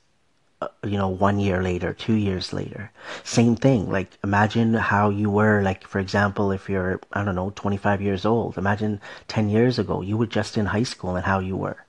uh, 0.62 0.68
you 0.84 0.96
know, 0.96 1.08
one 1.08 1.40
year 1.40 1.62
later, 1.62 1.92
two 1.92 2.14
years 2.14 2.52
later, 2.52 2.90
same 3.24 3.56
thing. 3.56 3.90
Like, 3.90 4.18
imagine 4.22 4.74
how 4.74 5.10
you 5.10 5.30
were, 5.30 5.62
like, 5.62 5.86
for 5.86 5.98
example, 5.98 6.52
if 6.52 6.68
you're, 6.68 7.00
I 7.12 7.24
don't 7.24 7.34
know, 7.34 7.50
25 7.56 8.00
years 8.00 8.24
old, 8.24 8.56
imagine 8.56 9.00
10 9.28 9.48
years 9.48 9.78
ago, 9.78 10.00
you 10.00 10.16
were 10.16 10.26
just 10.26 10.56
in 10.56 10.66
high 10.66 10.84
school 10.84 11.16
and 11.16 11.26
how 11.26 11.40
you 11.40 11.56
were. 11.56 11.84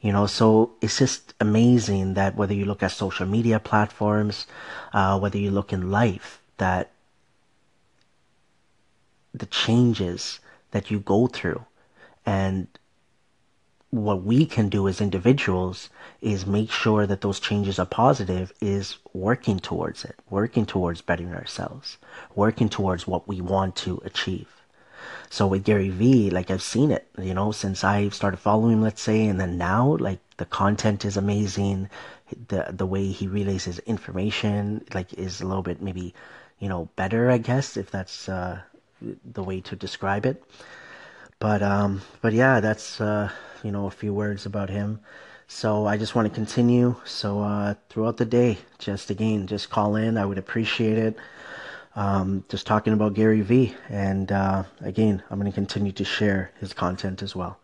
You 0.00 0.12
know, 0.12 0.26
so 0.26 0.72
it's 0.80 0.98
just 0.98 1.34
amazing 1.40 2.14
that 2.14 2.36
whether 2.36 2.54
you 2.54 2.64
look 2.64 2.82
at 2.82 2.92
social 2.92 3.26
media 3.26 3.58
platforms, 3.58 4.46
uh, 4.92 5.18
whether 5.18 5.38
you 5.38 5.50
look 5.50 5.72
in 5.72 5.90
life, 5.90 6.40
that 6.58 6.90
the 9.38 9.46
changes 9.46 10.40
that 10.70 10.90
you 10.90 11.00
go 11.00 11.26
through. 11.26 11.64
And 12.24 12.66
what 13.90 14.22
we 14.22 14.44
can 14.46 14.68
do 14.68 14.88
as 14.88 15.00
individuals 15.00 15.88
is 16.20 16.46
make 16.46 16.70
sure 16.70 17.06
that 17.06 17.20
those 17.20 17.40
changes 17.40 17.78
are 17.78 17.86
positive 17.86 18.52
is 18.60 18.98
working 19.12 19.58
towards 19.58 20.04
it, 20.04 20.16
working 20.28 20.66
towards 20.66 21.00
bettering 21.00 21.34
ourselves, 21.34 21.96
working 22.34 22.68
towards 22.68 23.06
what 23.06 23.28
we 23.28 23.40
want 23.40 23.76
to 23.76 24.02
achieve. 24.04 24.48
So 25.30 25.46
with 25.46 25.64
Gary 25.64 25.88
Vee, 25.88 26.30
like 26.30 26.50
I've 26.50 26.62
seen 26.62 26.90
it, 26.90 27.08
you 27.18 27.34
know, 27.34 27.52
since 27.52 27.84
I 27.84 28.08
started 28.08 28.38
following 28.38 28.80
let's 28.82 29.02
say, 29.02 29.26
and 29.26 29.40
then 29.40 29.56
now, 29.56 29.96
like 29.96 30.18
the 30.36 30.46
content 30.46 31.04
is 31.04 31.16
amazing. 31.16 31.88
The, 32.48 32.66
the 32.70 32.86
way 32.86 33.06
he 33.06 33.28
relays 33.28 33.64
his 33.64 33.78
information, 33.80 34.84
like 34.94 35.12
is 35.14 35.40
a 35.40 35.46
little 35.46 35.62
bit 35.62 35.80
maybe, 35.80 36.12
you 36.58 36.68
know, 36.68 36.88
better, 36.96 37.30
I 37.30 37.38
guess, 37.38 37.76
if 37.76 37.90
that's, 37.90 38.28
uh, 38.28 38.60
the 39.00 39.42
way 39.42 39.60
to 39.62 39.76
describe 39.76 40.26
it. 40.26 40.42
But 41.38 41.62
um, 41.62 42.02
but 42.22 42.32
yeah, 42.32 42.60
that's 42.60 43.00
uh, 43.00 43.30
you 43.62 43.70
know 43.70 43.86
a 43.86 43.90
few 43.90 44.14
words 44.14 44.46
about 44.46 44.70
him. 44.70 45.00
So 45.48 45.86
I 45.86 45.96
just 45.96 46.14
want 46.14 46.28
to 46.28 46.34
continue. 46.34 46.96
So 47.04 47.40
uh, 47.40 47.74
throughout 47.88 48.16
the 48.16 48.24
day, 48.24 48.58
just 48.78 49.10
again, 49.10 49.46
just 49.46 49.70
call 49.70 49.96
in. 49.96 50.16
I 50.16 50.26
would 50.26 50.38
appreciate 50.38 50.98
it. 50.98 51.16
Um, 51.94 52.44
just 52.48 52.66
talking 52.66 52.92
about 52.92 53.14
Gary 53.14 53.40
Vee, 53.40 53.74
and 53.88 54.30
uh, 54.30 54.64
again, 54.80 55.22
I'm 55.30 55.38
going 55.40 55.50
to 55.50 55.54
continue 55.54 55.92
to 55.92 56.04
share 56.04 56.50
his 56.60 56.74
content 56.74 57.22
as 57.22 57.34
well. 57.34 57.58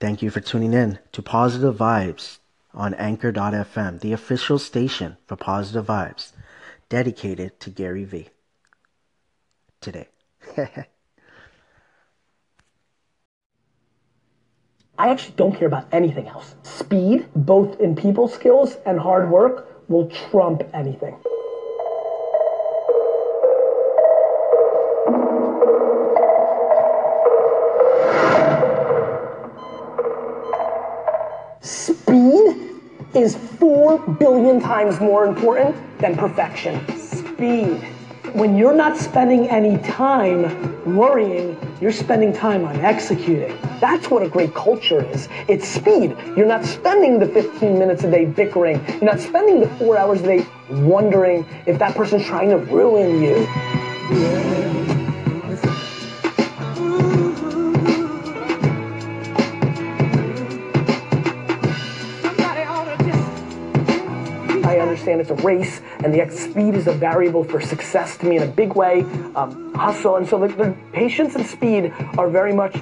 Thank 0.00 0.20
you 0.20 0.30
for 0.30 0.40
tuning 0.40 0.72
in 0.72 0.98
to 1.12 1.22
Positive 1.22 1.76
Vibes 1.76 2.38
on 2.74 2.94
Anchor.fm, 2.94 4.00
the 4.00 4.12
official 4.12 4.58
station 4.58 5.16
for 5.26 5.36
Positive 5.36 5.86
Vibes, 5.86 6.32
dedicated 6.88 7.60
to 7.60 7.70
Gary 7.70 8.02
Vee. 8.02 8.30
Today. 9.80 10.08
I 14.98 15.08
actually 15.08 15.34
don't 15.36 15.56
care 15.56 15.66
about 15.66 15.86
anything 15.92 16.28
else. 16.28 16.54
Speed, 16.62 17.26
both 17.34 17.80
in 17.80 17.96
people 17.96 18.28
skills 18.28 18.76
and 18.86 19.00
hard 19.00 19.30
work, 19.30 19.88
will 19.88 20.08
trump 20.08 20.62
anything. 20.74 21.16
Speed 31.62 32.70
is 33.14 33.36
four 33.36 33.98
billion 33.98 34.60
times 34.60 35.00
more 35.00 35.24
important 35.26 35.74
than 35.98 36.16
perfection. 36.16 36.80
Speed 36.98 37.91
when 38.34 38.56
you're 38.56 38.74
not 38.74 38.96
spending 38.96 39.48
any 39.48 39.76
time 39.82 40.94
worrying, 40.96 41.56
you're 41.80 41.92
spending 41.92 42.32
time 42.32 42.64
on 42.64 42.76
executing. 42.80 43.56
That's 43.80 44.10
what 44.10 44.22
a 44.22 44.28
great 44.28 44.54
culture 44.54 45.04
is. 45.04 45.28
It's 45.48 45.68
speed. 45.68 46.16
You're 46.36 46.46
not 46.46 46.64
spending 46.64 47.18
the 47.18 47.26
15 47.26 47.78
minutes 47.78 48.04
a 48.04 48.10
day 48.10 48.24
bickering. 48.24 48.84
You're 48.88 49.04
not 49.04 49.20
spending 49.20 49.60
the 49.60 49.68
four 49.76 49.98
hours 49.98 50.20
a 50.22 50.26
day 50.26 50.46
wondering 50.70 51.46
if 51.66 51.78
that 51.78 51.94
person's 51.94 52.24
trying 52.24 52.50
to 52.50 52.58
ruin 52.58 53.22
you. 53.22 54.51
It's 65.22 65.30
a 65.30 65.34
race 65.46 65.80
and 66.02 66.12
the 66.12 66.28
speed 66.30 66.74
is 66.74 66.88
a 66.88 66.92
variable 66.92 67.44
for 67.44 67.60
success 67.60 68.16
to 68.18 68.26
me 68.26 68.36
in 68.38 68.42
a 68.42 68.46
big 68.46 68.74
way. 68.74 69.02
Um, 69.36 69.72
hustle. 69.74 70.16
And 70.16 70.28
so 70.28 70.38
the, 70.38 70.48
the 70.48 70.76
patience 70.92 71.36
and 71.36 71.46
speed 71.46 71.92
are 72.18 72.28
very 72.28 72.52
much 72.52 72.76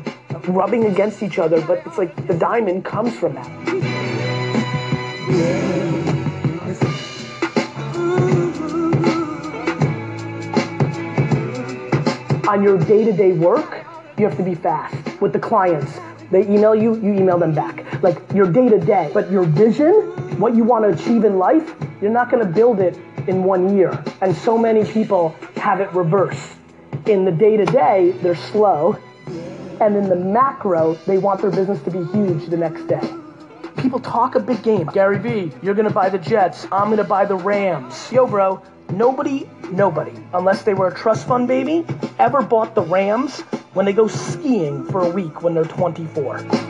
rubbing 0.49 0.87
against 0.87 1.23
each 1.23 1.39
other, 1.39 1.61
but 1.61 1.83
it's 1.87 1.99
like 1.99 2.17
the 2.27 2.35
diamond 2.35 2.85
comes 2.85 3.15
from 3.15 3.35
that. 3.35 3.51
On 12.49 12.63
your 12.63 12.79
day-to-day 12.79 13.33
work, 13.33 13.85
you 14.19 14.25
have 14.27 14.37
to 14.39 14.43
be 14.43 14.55
fast 14.55 15.21
with 15.21 15.33
the 15.33 15.39
clients. 15.39 16.01
They 16.31 16.43
email 16.43 16.75
you, 16.75 16.95
you 16.97 17.13
email 17.13 17.39
them 17.39 17.55
back. 17.55 18.03
Like 18.03 18.19
your 18.35 18.51
day 18.51 18.69
to 18.69 18.79
day. 18.79 19.11
But 19.13 19.31
your 19.31 19.45
vision, 19.45 20.15
what 20.41 20.55
you 20.55 20.65
want 20.65 20.85
to 20.85 21.03
achieve 21.03 21.25
in 21.25 21.39
life, 21.39 21.75
you're 22.01 22.11
not 22.11 22.31
going 22.31 22.45
to 22.45 22.51
build 22.51 22.81
it 22.81 22.99
in 23.27 23.45
one 23.45 23.77
year. 23.77 24.03
And 24.21 24.35
so 24.35 24.57
many 24.57 24.85
people 24.85 25.35
have 25.57 25.81
it 25.81 25.93
reversed. 25.93 26.57
In 27.07 27.25
the 27.25 27.33
day 27.33 27.57
to 27.57 27.67
day, 27.67 28.13
they're 28.23 28.35
slow. 28.37 28.99
And 29.81 29.97
in 29.97 30.09
the 30.09 30.17
macro, 30.17 30.95
they 31.07 31.19
want 31.19 31.41
their 31.41 31.51
business 31.51 31.83
to 31.83 31.91
be 31.91 32.05
huge 32.13 32.49
the 32.49 32.57
next 32.57 32.87
day. 32.87 33.01
People 33.79 34.01
talk 34.01 34.35
a 34.35 34.41
big 34.41 34.63
game. 34.63 34.87
Gary 34.87 35.19
Vee, 35.19 35.53
you're 35.63 35.75
going 35.75 35.89
to 35.89 35.95
buy 35.95 36.09
the 36.11 36.19
Jets. 36.19 36.67
I'm 36.71 36.87
going 36.87 36.99
to 36.99 37.05
buy 37.05 37.25
the 37.25 37.37
Rams. 37.37 38.11
Yo, 38.13 38.27
bro, 38.27 38.63
nobody, 38.93 39.49
nobody, 39.71 40.13
unless 40.35 40.63
they 40.63 40.75
were 40.75 40.89
a 40.89 40.95
trust 40.95 41.27
fund 41.27 41.49
baby, 41.49 41.87
ever 42.19 42.43
bought 42.43 42.75
the 42.75 42.83
Rams 42.83 43.41
when 43.73 43.87
they 43.87 43.93
go 43.93 44.07
skiing 44.07 44.85
for 44.87 45.05
a 45.07 45.09
week 45.09 45.43
when 45.43 45.55
they're 45.55 45.65
24. 45.65 46.70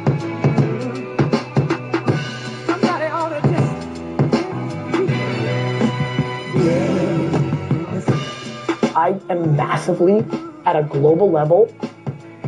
I 8.97 9.19
am 9.31 9.57
massively, 9.57 10.25
at 10.67 10.77
a 10.77 10.83
global 10.83 11.31
level, 11.31 11.73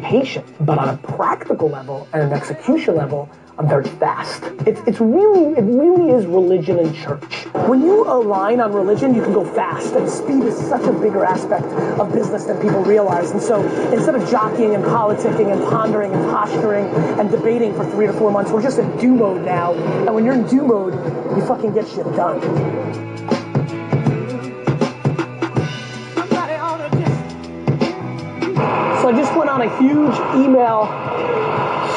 patient, 0.02 0.44
but 0.66 0.78
on 0.78 0.90
a 0.90 0.96
practical 0.98 1.68
level 1.68 2.06
and 2.12 2.22
an 2.22 2.32
execution 2.32 2.96
level, 2.96 3.30
I'm 3.58 3.68
very 3.68 3.84
fast. 3.84 4.42
It's, 4.66 4.80
it's 4.86 5.00
really, 5.00 5.52
it 5.54 5.62
really 5.62 6.10
is 6.10 6.26
religion 6.26 6.78
and 6.78 6.94
church. 6.94 7.46
When 7.68 7.82
you 7.82 8.04
align 8.04 8.60
on 8.60 8.72
religion, 8.72 9.14
you 9.14 9.22
can 9.22 9.32
go 9.32 9.44
fast, 9.44 9.94
and 9.94 10.08
speed 10.08 10.42
is 10.44 10.56
such 10.56 10.84
a 10.84 10.92
bigger 10.92 11.24
aspect 11.24 11.66
of 12.00 12.12
business 12.12 12.44
than 12.44 12.60
people 12.60 12.82
realize. 12.82 13.30
And 13.30 13.42
so 13.42 13.62
instead 13.92 14.14
of 14.14 14.28
jockeying 14.28 14.74
and 14.74 14.84
politicking 14.84 15.52
and 15.52 15.62
pondering 15.64 16.12
and 16.12 16.24
posturing 16.30 16.86
and 17.18 17.30
debating 17.30 17.74
for 17.74 17.84
three 17.90 18.06
to 18.06 18.12
four 18.12 18.30
months, 18.30 18.50
we're 18.50 18.62
just 18.62 18.78
in 18.78 18.96
do 18.98 19.14
mode 19.14 19.44
now. 19.44 19.74
And 19.74 20.14
when 20.14 20.24
you're 20.24 20.34
in 20.34 20.46
do 20.46 20.62
mode, 20.62 20.94
you 21.36 21.46
fucking 21.46 21.74
get 21.74 21.86
shit 21.86 22.04
done. 22.16 23.41
So 29.02 29.08
I 29.08 29.12
just 29.18 29.34
went 29.34 29.50
on 29.50 29.62
a 29.62 29.78
huge 29.82 30.14
email 30.38 30.86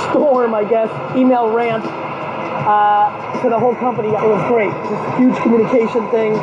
storm, 0.09 0.55
I 0.55 0.65
guess, 0.67 0.89
email 1.15 1.53
rant 1.53 1.85
uh, 1.85 3.41
to 3.43 3.47
the 3.47 3.59
whole 3.59 3.75
company. 3.75 4.09
It 4.09 4.25
was 4.25 4.41
great. 4.50 4.74
Just 4.89 5.05
huge 5.21 5.38
communication 5.45 6.01
thing 6.09 6.33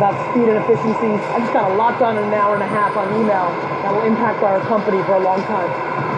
about 0.00 0.16
speed 0.32 0.48
and 0.48 0.56
efficiency. 0.64 1.12
I 1.12 1.44
just 1.44 1.52
got 1.52 1.70
a 1.70 1.74
lot 1.74 1.98
done 2.00 2.16
in 2.16 2.24
an 2.24 2.32
hour 2.32 2.54
and 2.54 2.62
a 2.62 2.68
half 2.72 2.96
on 2.96 3.20
email 3.20 3.52
that 3.84 3.92
will 3.92 4.08
impact 4.08 4.42
our 4.42 4.60
company 4.60 4.96
for 5.04 5.12
a 5.12 5.20
long 5.20 5.42
time. 5.44 6.17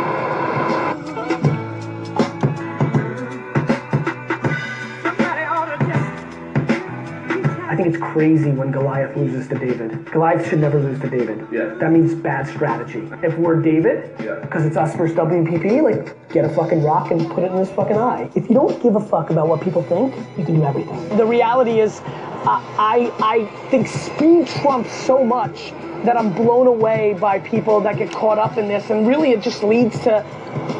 Think 7.82 7.94
it's 7.94 8.02
crazy 8.12 8.50
when 8.50 8.70
Goliath 8.70 9.16
loses 9.16 9.48
to 9.48 9.58
David. 9.58 10.04
Goliath 10.10 10.48
should 10.48 10.60
never 10.60 10.78
lose 10.78 11.00
to 11.00 11.08
David. 11.08 11.46
Yeah. 11.50 11.74
That 11.80 11.90
means 11.92 12.14
bad 12.14 12.46
strategy. 12.46 13.08
If 13.22 13.36
we're 13.38 13.60
David, 13.60 14.10
Yeah. 14.22 14.34
because 14.40 14.66
it's 14.66 14.76
us 14.76 14.94
versus 14.96 15.16
WPP, 15.16 15.80
like 15.80 16.14
get 16.30 16.44
a 16.44 16.48
fucking 16.50 16.82
rock 16.82 17.10
and 17.10 17.28
put 17.30 17.44
it 17.44 17.50
in 17.50 17.56
his 17.58 17.70
fucking 17.70 17.96
eye. 17.96 18.28
If 18.34 18.48
you 18.48 18.54
don't 18.54 18.80
give 18.82 18.96
a 18.96 19.00
fuck 19.00 19.30
about 19.30 19.48
what 19.48 19.60
people 19.62 19.82
think, 19.82 20.14
you 20.36 20.44
can 20.44 20.56
do 20.56 20.64
everything. 20.64 21.16
The 21.16 21.24
reality 21.24 21.80
is, 21.80 22.00
I 22.46 23.12
I 23.20 23.44
think 23.70 23.86
speed 23.86 24.46
trumps 24.46 24.92
so 24.92 25.24
much 25.24 25.72
that 26.04 26.16
I'm 26.16 26.32
blown 26.32 26.66
away 26.66 27.14
by 27.20 27.38
people 27.40 27.80
that 27.82 27.98
get 27.98 28.10
caught 28.10 28.38
up 28.38 28.56
in 28.56 28.68
this, 28.68 28.90
and 28.90 29.06
really 29.06 29.32
it 29.32 29.42
just 29.42 29.62
leads 29.62 29.98
to 30.00 30.24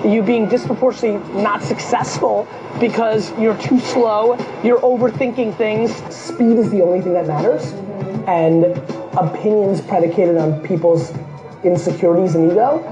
you 0.05 0.23
being 0.23 0.49
disproportionately 0.49 1.43
not 1.43 1.63
successful 1.63 2.49
because 2.79 3.31
you're 3.39 3.59
too 3.59 3.79
slow, 3.81 4.37
you're 4.65 4.81
overthinking 4.81 5.57
things. 5.57 5.95
Speed 6.15 6.57
is 6.59 6.71
the 6.71 6.81
only 6.83 7.03
thing 7.03 7.13
that 7.13 7.27
matters, 7.27 7.73
and 8.27 8.65
opinions 9.19 9.81
predicated 9.83 10.37
on 10.39 10.61
people's 10.63 11.13
insecurities 11.63 12.35
and 12.35 12.51
ego 12.51 12.83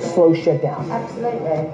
slow 0.00 0.34
shit 0.34 0.62
down. 0.62 0.90
Absolutely. 0.90 1.70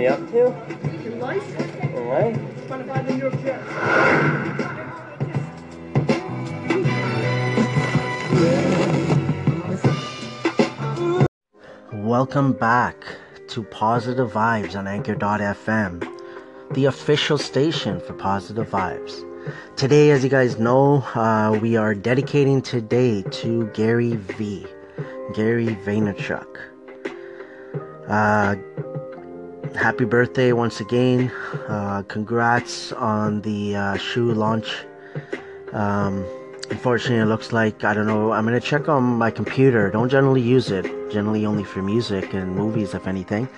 We 0.00 0.06
up 0.06 0.30
to? 0.30 0.46
Alright. 1.94 2.34
Welcome 11.92 12.54
back 12.54 13.04
to 13.48 13.62
Positive 13.64 14.32
Vibes 14.32 14.74
on 14.74 14.86
Anchor.fm, 14.86 16.08
the 16.72 16.86
official 16.86 17.36
station 17.36 18.00
for 18.00 18.14
Positive 18.14 18.70
Vibes. 18.70 19.22
Today, 19.76 20.12
as 20.12 20.24
you 20.24 20.30
guys 20.30 20.58
know, 20.58 21.02
uh, 21.14 21.58
we 21.60 21.76
are 21.76 21.94
dedicating 21.94 22.62
today 22.62 23.20
to 23.32 23.66
Gary 23.74 24.16
V. 24.16 24.66
Gary 25.34 25.76
Vaynerchuk. 25.84 26.46
Uh, 28.08 28.56
happy 29.74 30.04
birthday 30.04 30.52
once 30.52 30.80
again. 30.80 31.30
Uh, 31.68 32.02
congrats 32.08 32.92
on 32.92 33.40
the 33.42 33.76
uh, 33.76 33.96
shoe 33.96 34.32
launch. 34.32 34.84
Um, 35.72 36.24
unfortunately, 36.70 37.18
it 37.18 37.26
looks 37.26 37.52
like 37.52 37.84
I 37.84 37.94
don't 37.94 38.06
know. 38.06 38.32
I'm 38.32 38.44
gonna 38.44 38.60
check 38.60 38.88
on 38.88 39.02
my 39.02 39.30
computer. 39.30 39.90
Don't 39.90 40.08
generally 40.08 40.40
use 40.40 40.70
it. 40.70 40.84
Generally, 41.10 41.46
only 41.46 41.64
for 41.64 41.82
music 41.82 42.34
and 42.34 42.54
movies, 42.54 42.94
if 42.94 43.06
anything. 43.06 43.48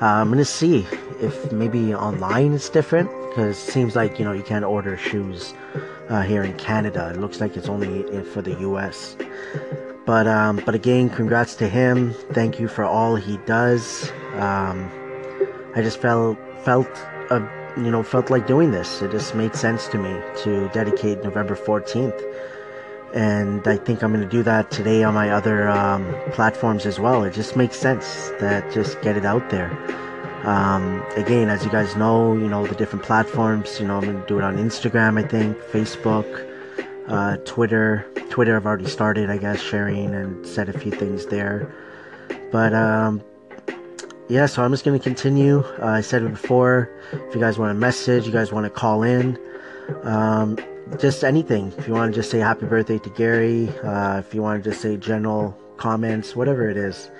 Uh, 0.00 0.06
I'm 0.06 0.28
gonna 0.28 0.44
see 0.44 0.86
if 1.20 1.52
maybe 1.52 1.94
online 1.94 2.52
it's 2.54 2.68
different 2.68 3.10
because 3.28 3.56
it 3.56 3.72
seems 3.72 3.96
like 3.96 4.18
you 4.18 4.24
know 4.24 4.32
you 4.32 4.42
can't 4.42 4.64
order 4.64 4.96
shoes 4.96 5.54
uh, 6.08 6.22
here 6.22 6.42
in 6.42 6.56
Canada. 6.58 7.10
It 7.14 7.20
looks 7.20 7.40
like 7.40 7.56
it's 7.56 7.68
only 7.68 8.02
for 8.24 8.42
the 8.42 8.54
U.S. 8.60 9.16
But 10.06 10.26
um, 10.26 10.62
but 10.66 10.74
again, 10.74 11.08
congrats 11.08 11.54
to 11.56 11.68
him. 11.68 12.12
Thank 12.32 12.60
you 12.60 12.68
for 12.68 12.84
all 12.84 13.16
he 13.16 13.38
does. 13.38 14.12
Um, 14.34 14.90
I 15.74 15.82
just 15.82 15.98
felt 15.98 16.38
felt 16.64 16.88
uh, 17.30 17.46
you 17.76 17.90
know 17.90 18.02
felt 18.02 18.30
like 18.30 18.46
doing 18.46 18.70
this. 18.70 19.02
It 19.02 19.10
just 19.10 19.34
made 19.34 19.54
sense 19.56 19.88
to 19.88 19.98
me 19.98 20.20
to 20.42 20.68
dedicate 20.68 21.22
November 21.24 21.56
14th, 21.56 22.20
and 23.12 23.66
I 23.66 23.76
think 23.76 24.02
I'm 24.02 24.12
going 24.12 24.22
to 24.22 24.30
do 24.30 24.42
that 24.44 24.70
today 24.70 25.02
on 25.02 25.14
my 25.14 25.30
other 25.30 25.68
um, 25.68 26.14
platforms 26.30 26.86
as 26.86 27.00
well. 27.00 27.24
It 27.24 27.34
just 27.34 27.56
makes 27.56 27.76
sense 27.76 28.30
that 28.40 28.72
just 28.72 29.00
get 29.02 29.16
it 29.16 29.24
out 29.24 29.50
there. 29.50 29.70
Um, 30.44 31.02
again, 31.16 31.48
as 31.48 31.64
you 31.64 31.70
guys 31.70 31.96
know, 31.96 32.34
you 32.34 32.48
know 32.48 32.66
the 32.66 32.74
different 32.76 33.04
platforms. 33.04 33.80
You 33.80 33.88
know 33.88 33.96
I'm 33.96 34.04
going 34.04 34.20
to 34.20 34.26
do 34.26 34.38
it 34.38 34.44
on 34.44 34.56
Instagram, 34.58 35.18
I 35.22 35.26
think, 35.26 35.56
Facebook, 35.72 36.28
uh, 37.08 37.38
Twitter. 37.38 38.06
Twitter, 38.30 38.56
I've 38.56 38.66
already 38.66 38.88
started, 38.88 39.28
I 39.30 39.38
guess, 39.38 39.60
sharing 39.60 40.14
and 40.14 40.46
said 40.46 40.68
a 40.68 40.78
few 40.78 40.92
things 40.92 41.26
there. 41.26 41.72
But 42.52 42.74
um, 42.74 43.22
yeah, 44.28 44.46
so 44.46 44.62
I'm 44.62 44.70
just 44.70 44.84
going 44.84 44.98
to 44.98 45.02
continue. 45.02 45.60
Uh, 45.80 45.86
I 45.86 46.00
said 46.00 46.22
it 46.22 46.30
before. 46.30 46.90
If 47.12 47.34
you 47.34 47.40
guys 47.40 47.58
want 47.58 47.70
to 47.70 47.74
message, 47.74 48.26
you 48.26 48.32
guys 48.32 48.52
want 48.52 48.64
to 48.64 48.70
call 48.70 49.02
in, 49.02 49.38
um, 50.02 50.58
just 50.98 51.24
anything. 51.24 51.72
If 51.76 51.86
you 51.86 51.94
want 51.94 52.12
to 52.12 52.18
just 52.18 52.30
say 52.30 52.38
happy 52.38 52.66
birthday 52.66 52.98
to 52.98 53.10
Gary, 53.10 53.68
uh, 53.82 54.18
if 54.18 54.34
you 54.34 54.42
want 54.42 54.62
to 54.62 54.70
just 54.70 54.80
say 54.80 54.96
general 54.96 55.56
comments, 55.76 56.34
whatever 56.34 56.68
it 56.68 56.76
is. 56.76 57.10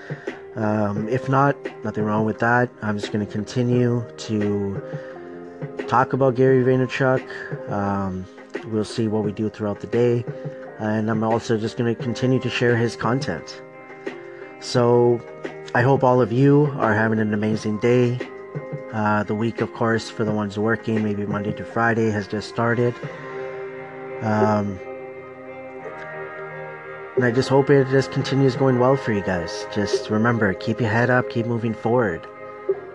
Um, 0.57 1.09
if 1.09 1.29
not, 1.29 1.57
nothing 1.85 2.05
wrong 2.05 2.25
with 2.25 2.39
that. 2.39 2.71
I'm 2.81 2.99
just 2.99 3.13
going 3.13 3.27
to 3.27 3.31
continue 3.31 4.05
to 4.17 4.83
talk 5.89 6.13
about 6.13 6.37
Gary 6.37 6.63
Vaynerchuk. 6.65 7.71
Um, 7.71 8.25
we'll 8.69 8.85
see 8.85 9.09
what 9.09 9.25
we 9.25 9.33
do 9.33 9.51
throughout 9.51 9.81
the 9.81 9.89
day. 9.89 10.25
And 10.79 11.11
I'm 11.11 11.23
also 11.23 11.59
just 11.59 11.77
going 11.77 11.95
to 11.95 12.03
continue 12.03 12.41
to 12.41 12.51
share 12.51 12.77
his 12.77 12.97
content. 12.97 13.63
So 14.61 15.21
I 15.77 15.83
hope 15.83 16.05
all 16.05 16.21
of 16.21 16.31
you 16.31 16.73
are 16.77 16.95
having 16.95 17.19
an 17.19 17.35
amazing 17.35 17.79
day. 17.81 18.21
Uh, 18.93 19.25
the 19.25 19.35
week, 19.35 19.61
of 19.61 19.73
course, 19.73 20.09
for 20.09 20.25
the 20.25 20.31
ones 20.31 20.57
working, 20.57 21.03
maybe 21.03 21.27
Monday 21.27 21.53
to 21.53 21.65
Friday, 21.65 22.11
has 22.11 22.29
just 22.29 22.49
started. 22.49 22.95
Um, 24.23 24.79
and 27.17 27.25
I 27.25 27.33
just 27.33 27.49
hope 27.49 27.71
it 27.71 27.89
just 27.89 28.13
continues 28.13 28.55
going 28.55 28.79
well 28.79 28.97
for 28.97 29.13
you 29.13 29.21
guys. 29.21 29.67
Just 29.75 30.11
remember, 30.11 30.55
keep 30.55 30.79
your 30.79 30.91
head 30.91 31.11
up, 31.11 31.29
keep 31.29 31.45
moving 31.45 31.75
forward. 31.75 32.25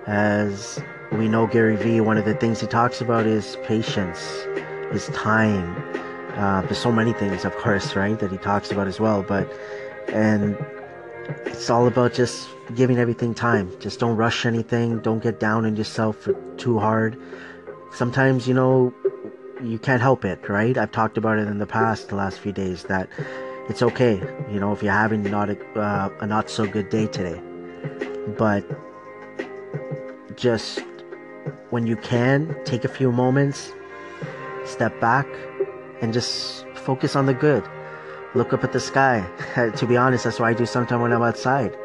As 0.07 0.81
we 1.11 1.27
know, 1.27 1.47
Gary 1.47 1.75
Vee, 1.75 1.99
one 1.99 2.17
of 2.17 2.23
the 2.23 2.33
things 2.33 2.61
he 2.61 2.67
talks 2.67 3.01
about 3.01 3.25
is 3.25 3.57
patience, 3.65 4.21
is 4.93 5.07
time. 5.07 5.75
Uh, 6.37 6.61
there's 6.61 6.77
so 6.77 6.93
many 6.93 7.11
things, 7.11 7.43
of 7.43 7.53
course, 7.57 7.97
right, 7.97 8.17
that 8.19 8.31
he 8.31 8.37
talks 8.37 8.71
about 8.71 8.87
as 8.87 9.01
well. 9.01 9.21
But, 9.21 9.51
and 10.13 10.57
it's 11.45 11.69
all 11.69 11.87
about 11.87 12.13
just 12.13 12.49
giving 12.75 12.97
everything 12.97 13.33
time. 13.33 13.71
Just 13.79 13.99
don't 13.99 14.15
rush 14.15 14.45
anything. 14.45 14.99
Don't 14.99 15.21
get 15.21 15.39
down 15.39 15.65
on 15.65 15.75
yourself 15.75 16.27
too 16.57 16.79
hard. 16.79 17.19
Sometimes, 17.91 18.47
you 18.47 18.53
know, 18.53 18.93
you 19.63 19.79
can't 19.79 20.01
help 20.01 20.25
it, 20.25 20.47
right? 20.47 20.77
I've 20.77 20.91
talked 20.91 21.17
about 21.17 21.37
it 21.39 21.47
in 21.47 21.57
the 21.59 21.65
past, 21.65 22.09
the 22.09 22.15
last 22.15 22.39
few 22.39 22.51
days, 22.51 22.83
that 22.83 23.09
it's 23.67 23.81
okay, 23.81 24.15
you 24.51 24.59
know, 24.59 24.71
if 24.71 24.81
you're 24.81 24.93
having 24.93 25.23
not 25.23 25.49
a, 25.49 25.79
uh, 25.79 26.09
a 26.21 26.27
not 26.27 26.49
so 26.49 26.65
good 26.65 26.89
day 26.89 27.07
today. 27.07 27.41
But 28.37 28.63
just 30.35 30.83
when 31.69 31.85
you 31.85 31.95
can, 31.97 32.55
take 32.65 32.83
a 32.85 32.87
few 32.87 33.11
moments, 33.11 33.73
step 34.65 34.99
back, 34.99 35.27
and 36.01 36.13
just 36.13 36.65
focus 36.75 37.15
on 37.15 37.25
the 37.25 37.33
good. 37.33 37.63
Look 38.35 38.53
up 38.53 38.63
at 38.63 38.73
the 38.73 38.79
sky. 38.79 39.27
to 39.75 39.85
be 39.85 39.97
honest, 39.97 40.23
that's 40.23 40.39
what 40.39 40.47
I 40.47 40.53
do 40.53 40.65
sometimes 40.65 41.01
when 41.01 41.11
I'm 41.11 41.21
outside. 41.21 41.75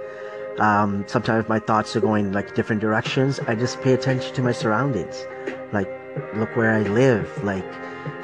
Um, 0.58 1.04
sometimes 1.08 1.48
my 1.48 1.58
thoughts 1.58 1.96
are 1.96 2.00
going 2.00 2.32
like 2.32 2.54
different 2.54 2.80
directions. 2.80 3.40
I 3.40 3.54
just 3.54 3.80
pay 3.80 3.94
attention 3.94 4.34
to 4.34 4.42
my 4.42 4.52
surroundings. 4.52 5.26
Like, 5.72 5.88
look 6.36 6.54
where 6.54 6.72
I 6.72 6.82
live. 6.82 7.42
Like, 7.42 7.64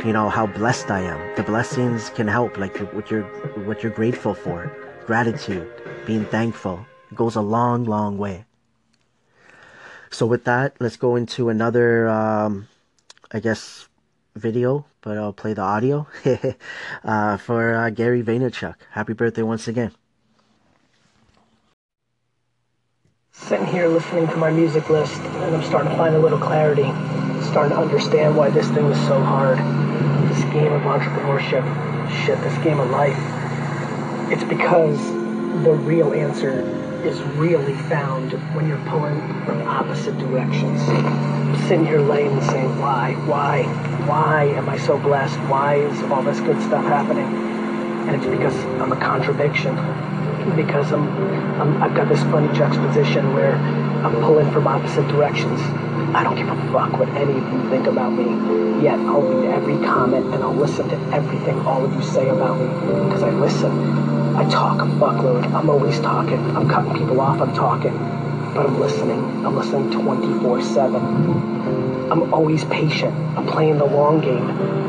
you 0.04 0.12
know 0.12 0.28
how 0.28 0.46
blessed 0.46 0.90
I 0.90 1.00
am. 1.00 1.36
The 1.36 1.42
blessings 1.42 2.10
can 2.10 2.28
help. 2.28 2.56
Like 2.56 2.76
what 2.92 3.10
you're 3.10 3.24
what 3.64 3.82
you're 3.82 3.92
grateful 3.92 4.34
for. 4.34 4.70
Gratitude, 5.06 5.68
being 6.06 6.24
thankful 6.26 6.86
goes 7.14 7.36
a 7.36 7.40
long, 7.40 7.84
long 7.84 8.18
way. 8.18 8.44
So 10.10 10.26
with 10.26 10.44
that, 10.44 10.74
let's 10.80 10.96
go 10.96 11.16
into 11.16 11.48
another, 11.48 12.08
um, 12.08 12.68
I 13.30 13.40
guess, 13.40 13.88
video, 14.34 14.86
but 15.00 15.18
I'll 15.18 15.32
play 15.32 15.54
the 15.54 15.62
audio 15.62 16.06
uh, 17.04 17.36
for 17.36 17.74
uh, 17.74 17.90
Gary 17.90 18.22
Vaynerchuk. 18.22 18.74
Happy 18.90 19.12
birthday 19.12 19.42
once 19.42 19.68
again. 19.68 19.92
Sitting 23.32 23.66
here 23.66 23.88
listening 23.88 24.28
to 24.28 24.36
my 24.36 24.50
music 24.50 24.88
list, 24.90 25.20
and 25.20 25.56
I'm 25.56 25.62
starting 25.62 25.90
to 25.90 25.96
find 25.96 26.14
a 26.14 26.18
little 26.18 26.38
clarity. 26.38 26.84
Starting 27.50 27.72
to 27.74 27.78
understand 27.78 28.36
why 28.36 28.50
this 28.50 28.68
thing 28.68 28.86
is 28.86 28.98
so 29.06 29.20
hard. 29.20 29.58
This 30.30 30.44
game 30.52 30.72
of 30.72 30.82
entrepreneurship, 30.82 31.64
shit, 32.24 32.38
this 32.42 32.56
game 32.62 32.78
of 32.78 32.90
life. 32.90 33.16
It's 34.30 34.44
because 34.44 34.98
the 35.64 35.72
real 35.72 36.12
answer 36.12 36.79
is 37.04 37.20
really 37.36 37.74
found 37.88 38.32
when 38.54 38.68
you're 38.68 38.84
pulling 38.86 39.18
from 39.44 39.62
opposite 39.62 40.16
directions. 40.18 40.80
Sitting 41.68 41.86
here 41.86 42.00
laying 42.00 42.32
and 42.32 42.42
saying, 42.44 42.78
why, 42.78 43.14
why, 43.26 43.62
why 44.06 44.44
am 44.44 44.68
I 44.68 44.76
so 44.78 44.98
blessed? 44.98 45.38
Why 45.48 45.76
is 45.76 46.02
all 46.04 46.22
this 46.22 46.40
good 46.40 46.60
stuff 46.62 46.84
happening? 46.84 47.26
And 48.08 48.16
it's 48.16 48.26
because 48.26 48.54
I'm 48.80 48.92
a 48.92 48.96
contradiction. 48.96 49.74
Because 50.56 50.92
I'm, 50.92 51.08
I'm 51.60 51.82
I've 51.82 51.94
got 51.94 52.08
this 52.08 52.22
funny 52.24 52.52
juxtaposition 52.56 53.32
where 53.34 53.54
I'm 53.54 54.14
pulling 54.22 54.50
from 54.52 54.66
opposite 54.66 55.06
directions. 55.08 55.60
I 56.14 56.24
don't 56.24 56.34
give 56.34 56.48
a 56.48 56.72
fuck 56.72 56.98
what 56.98 57.08
any 57.10 57.32
of 57.32 57.52
you 57.52 57.70
think 57.70 57.86
about 57.86 58.10
me. 58.10 58.82
Yet 58.82 58.98
I'll 59.00 59.22
read 59.22 59.50
every 59.50 59.76
comment 59.86 60.26
and 60.34 60.42
I'll 60.42 60.54
listen 60.54 60.88
to 60.88 60.96
everything 61.14 61.58
all 61.60 61.84
of 61.84 61.92
you 61.92 62.02
say 62.02 62.28
about 62.28 62.58
me 62.58 62.66
because 63.04 63.22
I 63.22 63.30
listen. 63.30 64.09
I 64.40 64.48
talk 64.48 64.80
a 64.80 64.86
fuckload. 64.86 65.52
I'm 65.52 65.68
always 65.68 66.00
talking. 66.00 66.38
I'm 66.56 66.66
cutting 66.66 66.94
people 66.94 67.20
off. 67.20 67.42
I'm 67.42 67.54
talking. 67.54 67.92
But 68.54 68.64
I'm 68.64 68.80
listening. 68.80 69.44
I'm 69.44 69.54
listening 69.54 69.90
24 69.90 70.62
7. 70.62 72.10
I'm 72.10 72.32
always 72.32 72.64
patient. 72.64 73.14
I'm 73.36 73.46
playing 73.46 73.76
the 73.76 73.84
long 73.84 74.22
game. 74.22 74.46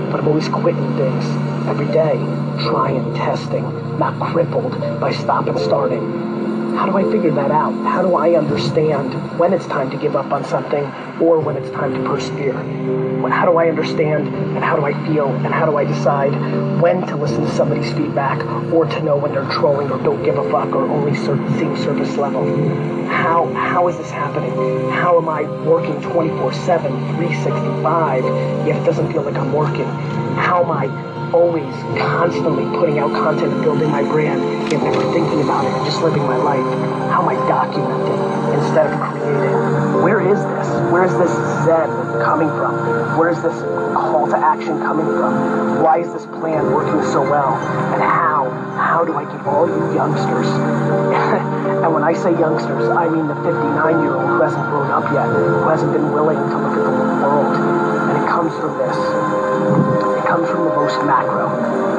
But 0.10 0.22
I'm 0.22 0.28
always 0.30 0.48
quitting 0.48 0.96
things 0.96 1.26
every 1.68 1.88
day. 1.88 2.16
Trying, 2.64 3.14
testing, 3.14 3.64
not 4.00 4.18
crippled 4.22 4.72
by 5.02 5.12
stop 5.12 5.48
and 5.48 5.60
starting. 5.60 6.31
How 6.76 6.86
do 6.86 6.98
I 6.98 7.04
figure 7.12 7.32
that 7.32 7.52
out? 7.52 7.74
How 7.84 8.02
do 8.02 8.16
I 8.16 8.36
understand 8.36 9.38
when 9.38 9.54
it's 9.54 9.68
time 9.68 9.92
to 9.92 9.98
give 9.98 10.16
up 10.16 10.32
on 10.32 10.46
something 10.46 10.84
or 11.22 11.40
when 11.40 11.58
it's 11.58 11.70
time 11.72 11.94
to 11.94 12.10
persevere? 12.10 12.54
How 13.30 13.46
do 13.46 13.58
I 13.58 13.70
understand 13.70 14.28
and 14.28 14.64
how 14.64 14.76
do 14.76 14.86
I 14.86 14.94
feel 15.06 15.28
and 15.28 15.54
how 15.54 15.66
do 15.66 15.78
I 15.78 15.86
decide 15.86 16.32
when 16.82 17.06
to 17.08 17.16
listen 17.16 17.42
to 17.42 17.52
somebody's 17.52 17.92
feedback 17.94 18.44
or 18.74 18.86
to 18.86 19.02
know 19.04 19.16
when 19.18 19.34
they're 19.34 19.50
trolling 19.52 19.92
or 19.92 20.02
don't 20.02 20.24
give 20.24 20.38
a 20.38 20.50
fuck 20.50 20.70
or 20.70 20.84
only 20.90 21.16
serve 21.16 21.40
seeing 21.58 21.76
surface 21.78 22.18
level? 22.18 22.44
How, 23.08 23.46
how 23.54 23.88
is 23.88 23.98
this 23.98 24.10
happening? 24.10 24.52
How 24.92 25.18
am 25.18 25.30
I 25.30 25.44
working 25.64 26.02
24 26.02 26.54
7, 26.54 26.92
365, 27.18 28.24
yet 28.66 28.82
it 28.82 28.86
doesn't 28.86 29.12
feel 29.12 29.24
like 29.24 29.36
I'm 29.36 29.54
working? 29.54 29.86
How 30.36 30.64
am 30.64 30.72
I 30.72 31.11
always 31.34 31.74
constantly 31.98 32.66
putting 32.78 33.00
out 33.00 33.12
content 33.12 33.54
and 33.54 33.64
building 33.64 33.90
my 33.90 34.04
brand 34.04 34.42
and 34.42 34.84
never 34.84 35.02
thinking 35.14 35.42
about 35.42 35.66
it 35.66 35.72
and 35.72 35.86
just 35.86 36.02
living 36.02 36.24
my 36.24 36.38
life? 36.38 36.66
How 37.10 37.22
am 37.22 37.30
I 37.30 37.36
documenting 37.48 38.20
instead 38.60 38.92
of 38.92 39.00
creating? 39.00 40.04
Where 40.04 40.20
is 40.20 40.40
this? 40.40 40.68
Where 40.92 41.06
is 41.06 41.14
this 41.18 41.32
Zen 41.66 41.90
coming 42.24 42.50
from? 42.50 43.18
Where 43.18 43.30
is 43.30 43.42
this 43.42 43.56
call 43.96 44.28
to 44.28 44.38
action 44.38 44.80
coming 44.80 45.06
from? 45.06 45.82
Why 45.82 46.00
is 46.00 46.12
this 46.14 46.26
plan 46.26 46.72
working 46.74 47.02
so 47.12 47.22
well? 47.22 47.56
And 47.94 48.02
how? 48.02 48.50
How 48.76 49.06
do 49.06 49.16
I 49.16 49.24
get 49.24 49.46
all 49.46 49.68
you 49.68 49.96
youngsters? 49.96 50.48
and 51.84 51.94
when 51.94 52.04
I 52.04 52.14
say 52.14 52.32
youngsters, 52.32 52.90
I 52.90 53.08
mean 53.08 53.28
the 53.28 53.36
59 53.36 54.04
year 54.04 54.16
old 54.16 54.28
who 54.28 54.42
hasn't 54.42 54.66
grown 54.68 54.92
up 54.92 55.12
yet, 55.14 55.28
who 55.28 55.68
hasn't 55.68 55.94
been 55.94 56.12
willing 56.12 56.38
to 56.38 56.58
look 56.58 56.76
at 56.76 56.84
the 56.84 56.92
world. 56.92 57.56
And 58.12 58.18
it 58.20 58.28
comes 58.28 58.54
from 58.60 58.78
this 58.78 60.11
comes 60.32 60.48
from 60.48 60.64
the 60.64 60.76
most 60.80 60.96
macro. 61.04 61.52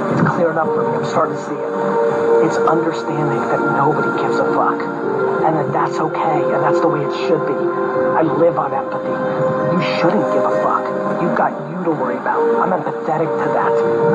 It's 0.08 0.24
clearing 0.24 0.56
up 0.56 0.64
for 0.72 0.88
me. 0.88 0.96
I'm 0.96 1.04
starting 1.04 1.36
to 1.36 1.44
see 1.44 1.52
it. 1.52 1.72
It's 2.48 2.56
understanding 2.64 3.44
that 3.44 3.60
nobody 3.76 4.08
gives 4.24 4.40
a 4.40 4.48
fuck. 4.56 4.80
And 5.44 5.52
that 5.52 5.68
that's 5.76 6.00
okay. 6.00 6.40
And 6.40 6.64
that's 6.64 6.80
the 6.80 6.88
way 6.88 7.04
it 7.04 7.12
should 7.28 7.44
be. 7.44 7.52
I 7.52 8.24
live 8.24 8.56
on 8.56 8.72
empathy. 8.72 9.12
You 9.76 9.80
shouldn't 10.00 10.24
give 10.32 10.48
a 10.48 10.54
fuck. 10.64 11.20
You've 11.20 11.36
got 11.36 11.52
you 11.76 11.84
to 11.84 11.92
worry 11.92 12.16
about. 12.16 12.40
I'm 12.56 12.72
empathetic 12.72 13.28
to 13.28 13.48
that. 13.52 13.72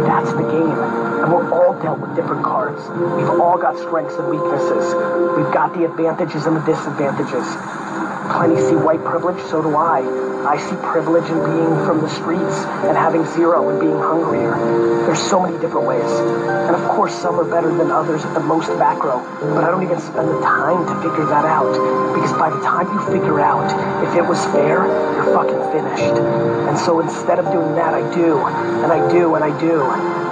That's 0.09 0.33
the 0.33 0.49
game. 0.49 0.81
And 1.21 1.29
we're 1.29 1.53
all 1.53 1.77
dealt 1.77 1.99
with 1.99 2.15
different 2.15 2.41
cards. 2.41 2.81
We've 2.89 3.37
all 3.37 3.61
got 3.61 3.77
strengths 3.77 4.17
and 4.17 4.33
weaknesses. 4.33 4.97
We've 5.37 5.53
got 5.53 5.77
the 5.77 5.85
advantages 5.85 6.47
and 6.49 6.57
the 6.57 6.65
disadvantages. 6.65 7.45
Plenty 8.37 8.61
see 8.69 8.75
white 8.75 9.03
privilege, 9.03 9.41
so 9.49 9.63
do 9.63 9.75
I. 9.75 10.05
I 10.45 10.61
see 10.61 10.75
privilege 10.85 11.25
in 11.25 11.41
being 11.41 11.73
from 11.89 12.01
the 12.01 12.07
streets 12.07 12.61
and 12.85 12.95
having 12.95 13.25
zero 13.33 13.67
and 13.73 13.81
being 13.81 13.97
hungrier. 13.97 14.53
There's 15.09 15.17
so 15.17 15.41
many 15.41 15.57
different 15.57 15.87
ways. 15.87 16.05
And 16.05 16.75
of 16.75 16.87
course, 16.93 17.17
some 17.17 17.39
are 17.39 17.49
better 17.49 17.73
than 17.73 17.89
others 17.89 18.23
at 18.23 18.35
the 18.35 18.39
most 18.39 18.69
macro, 18.77 19.25
but 19.41 19.63
I 19.63 19.71
don't 19.73 19.81
even 19.81 19.99
spend 19.99 20.29
the 20.29 20.39
time 20.41 20.85
to 20.85 20.93
figure 21.01 21.25
that 21.25 21.45
out. 21.49 21.65
Because 22.13 22.31
by 22.37 22.51
the 22.51 22.61
time 22.61 22.85
you 22.93 23.01
figure 23.09 23.41
out 23.41 23.73
if 24.05 24.13
it 24.13 24.21
was 24.21 24.37
fair, 24.53 24.85
you're 24.85 25.33
fucking 25.33 25.73
finished. 25.73 26.21
And 26.69 26.77
so 26.77 26.99
instead 26.99 27.39
of 27.39 27.51
doing 27.51 27.73
that, 27.73 27.95
I 27.95 28.05
do, 28.13 28.37
and 28.85 28.93
I 28.93 29.01
do, 29.11 29.33
and 29.33 29.43
I 29.43 29.49
do. 29.59 29.81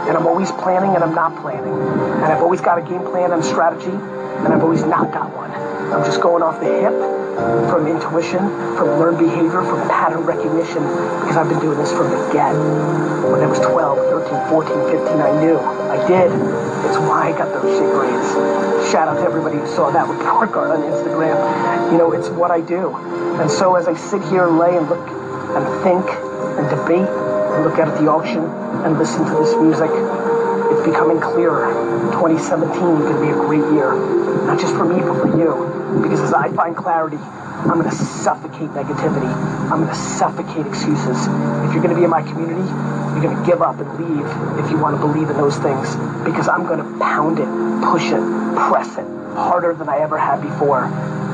And 0.06 0.16
I'm 0.16 0.28
always 0.28 0.52
planning 0.52 0.94
and 0.94 1.04
I'm 1.04 1.16
not 1.16 1.42
planning. 1.42 1.74
And 1.74 2.26
I've 2.26 2.44
always 2.44 2.62
got 2.62 2.78
a 2.78 2.86
game 2.86 3.02
plan 3.02 3.32
and 3.32 3.44
strategy, 3.44 3.90
and 3.90 4.54
I've 4.54 4.62
always 4.62 4.84
not 4.86 5.12
got 5.12 5.36
one. 5.36 5.50
I'm 5.50 6.06
just 6.06 6.22
going 6.22 6.44
off 6.44 6.60
the 6.60 6.70
hip 6.70 7.25
from 7.36 7.88
intuition, 7.88 8.40
from 8.80 9.00
learned 9.00 9.20
behavior, 9.20 9.62
from 9.64 9.88
pattern 9.90 10.24
recognition, 10.24 10.82
because 11.22 11.36
I've 11.36 11.50
been 11.50 11.60
doing 11.60 11.78
this 11.78 11.92
from 11.92 12.10
the 12.10 12.18
get. 12.32 12.56
When 13.28 13.42
I 13.42 13.48
was 13.48 13.60
12, 13.60 13.98
13, 13.98 14.50
14, 14.50 14.72
15, 15.04 15.22
I 15.22 15.32
knew. 15.44 15.60
I 15.60 16.00
did. 16.08 16.32
It's 16.88 16.98
why 17.04 17.34
I 17.34 17.38
got 17.38 17.52
those 17.52 17.68
shit 17.76 17.90
grades. 17.92 18.92
Shout 18.92 19.08
out 19.08 19.16
to 19.20 19.26
everybody 19.26 19.58
who 19.58 19.68
saw 19.68 19.92
that 19.92 20.08
report 20.08 20.52
card 20.52 20.72
on 20.72 20.82
Instagram. 20.84 21.92
You 21.92 21.98
know, 21.98 22.12
it's 22.12 22.30
what 22.30 22.52
I 22.52 22.62
do. 22.62 22.96
And 23.42 23.50
so 23.50 23.76
as 23.76 23.88
I 23.88 23.96
sit 23.96 24.22
here 24.30 24.48
and 24.48 24.58
lay 24.58 24.78
and 24.78 24.88
look 24.88 25.08
and 25.56 25.66
think 25.84 26.06
and 26.60 26.70
debate 26.70 27.10
and 27.10 27.64
look 27.64 27.80
out 27.80 27.88
at 27.88 28.00
the 28.00 28.08
auction 28.10 28.44
and 28.86 28.98
listen 28.98 29.26
to 29.26 29.32
this 29.32 29.56
music, 29.58 29.90
it's 30.72 30.86
becoming 30.86 31.20
clearer. 31.20 31.74
2017 32.14 32.72
is 32.72 32.80
going 32.80 33.16
to 33.16 33.22
be 33.22 33.30
a 33.30 33.40
great 33.44 33.66
year. 33.74 33.92
Not 34.46 34.60
just 34.60 34.74
for 34.76 34.86
me, 34.86 35.02
but 35.02 35.22
for 35.22 35.38
you. 35.38 36.02
Because 36.02 36.22
as 36.22 36.34
I 36.34 36.52
find 36.54 36.76
clarity, 36.76 37.18
I'm 37.18 37.82
going 37.82 37.90
to 37.90 37.96
suffocate 37.96 38.70
negativity. 38.70 39.32
I'm 39.72 39.82
going 39.84 39.90
to 39.90 39.96
suffocate 39.96 40.68
excuses. 40.68 41.18
If 41.66 41.74
you're 41.74 41.82
going 41.82 41.90
to 41.90 41.96
be 41.96 42.04
in 42.04 42.12
my 42.12 42.22
community, 42.22 42.62
you're 43.14 43.24
going 43.24 43.36
to 43.36 43.46
give 43.46 43.62
up 43.62 43.80
and 43.80 43.90
leave 43.98 44.64
if 44.64 44.70
you 44.70 44.78
want 44.78 44.96
to 44.96 45.02
believe 45.02 45.30
in 45.30 45.38
those 45.38 45.58
things. 45.58 45.96
Because 46.24 46.48
I'm 46.48 46.68
going 46.68 46.78
to 46.78 47.00
pound 47.00 47.40
it, 47.40 47.50
push 47.90 48.12
it, 48.12 48.22
press 48.70 48.98
it 48.98 49.08
harder 49.36 49.74
than 49.74 49.90
I 49.90 50.00
ever 50.00 50.18
have 50.18 50.42
before. 50.42 50.88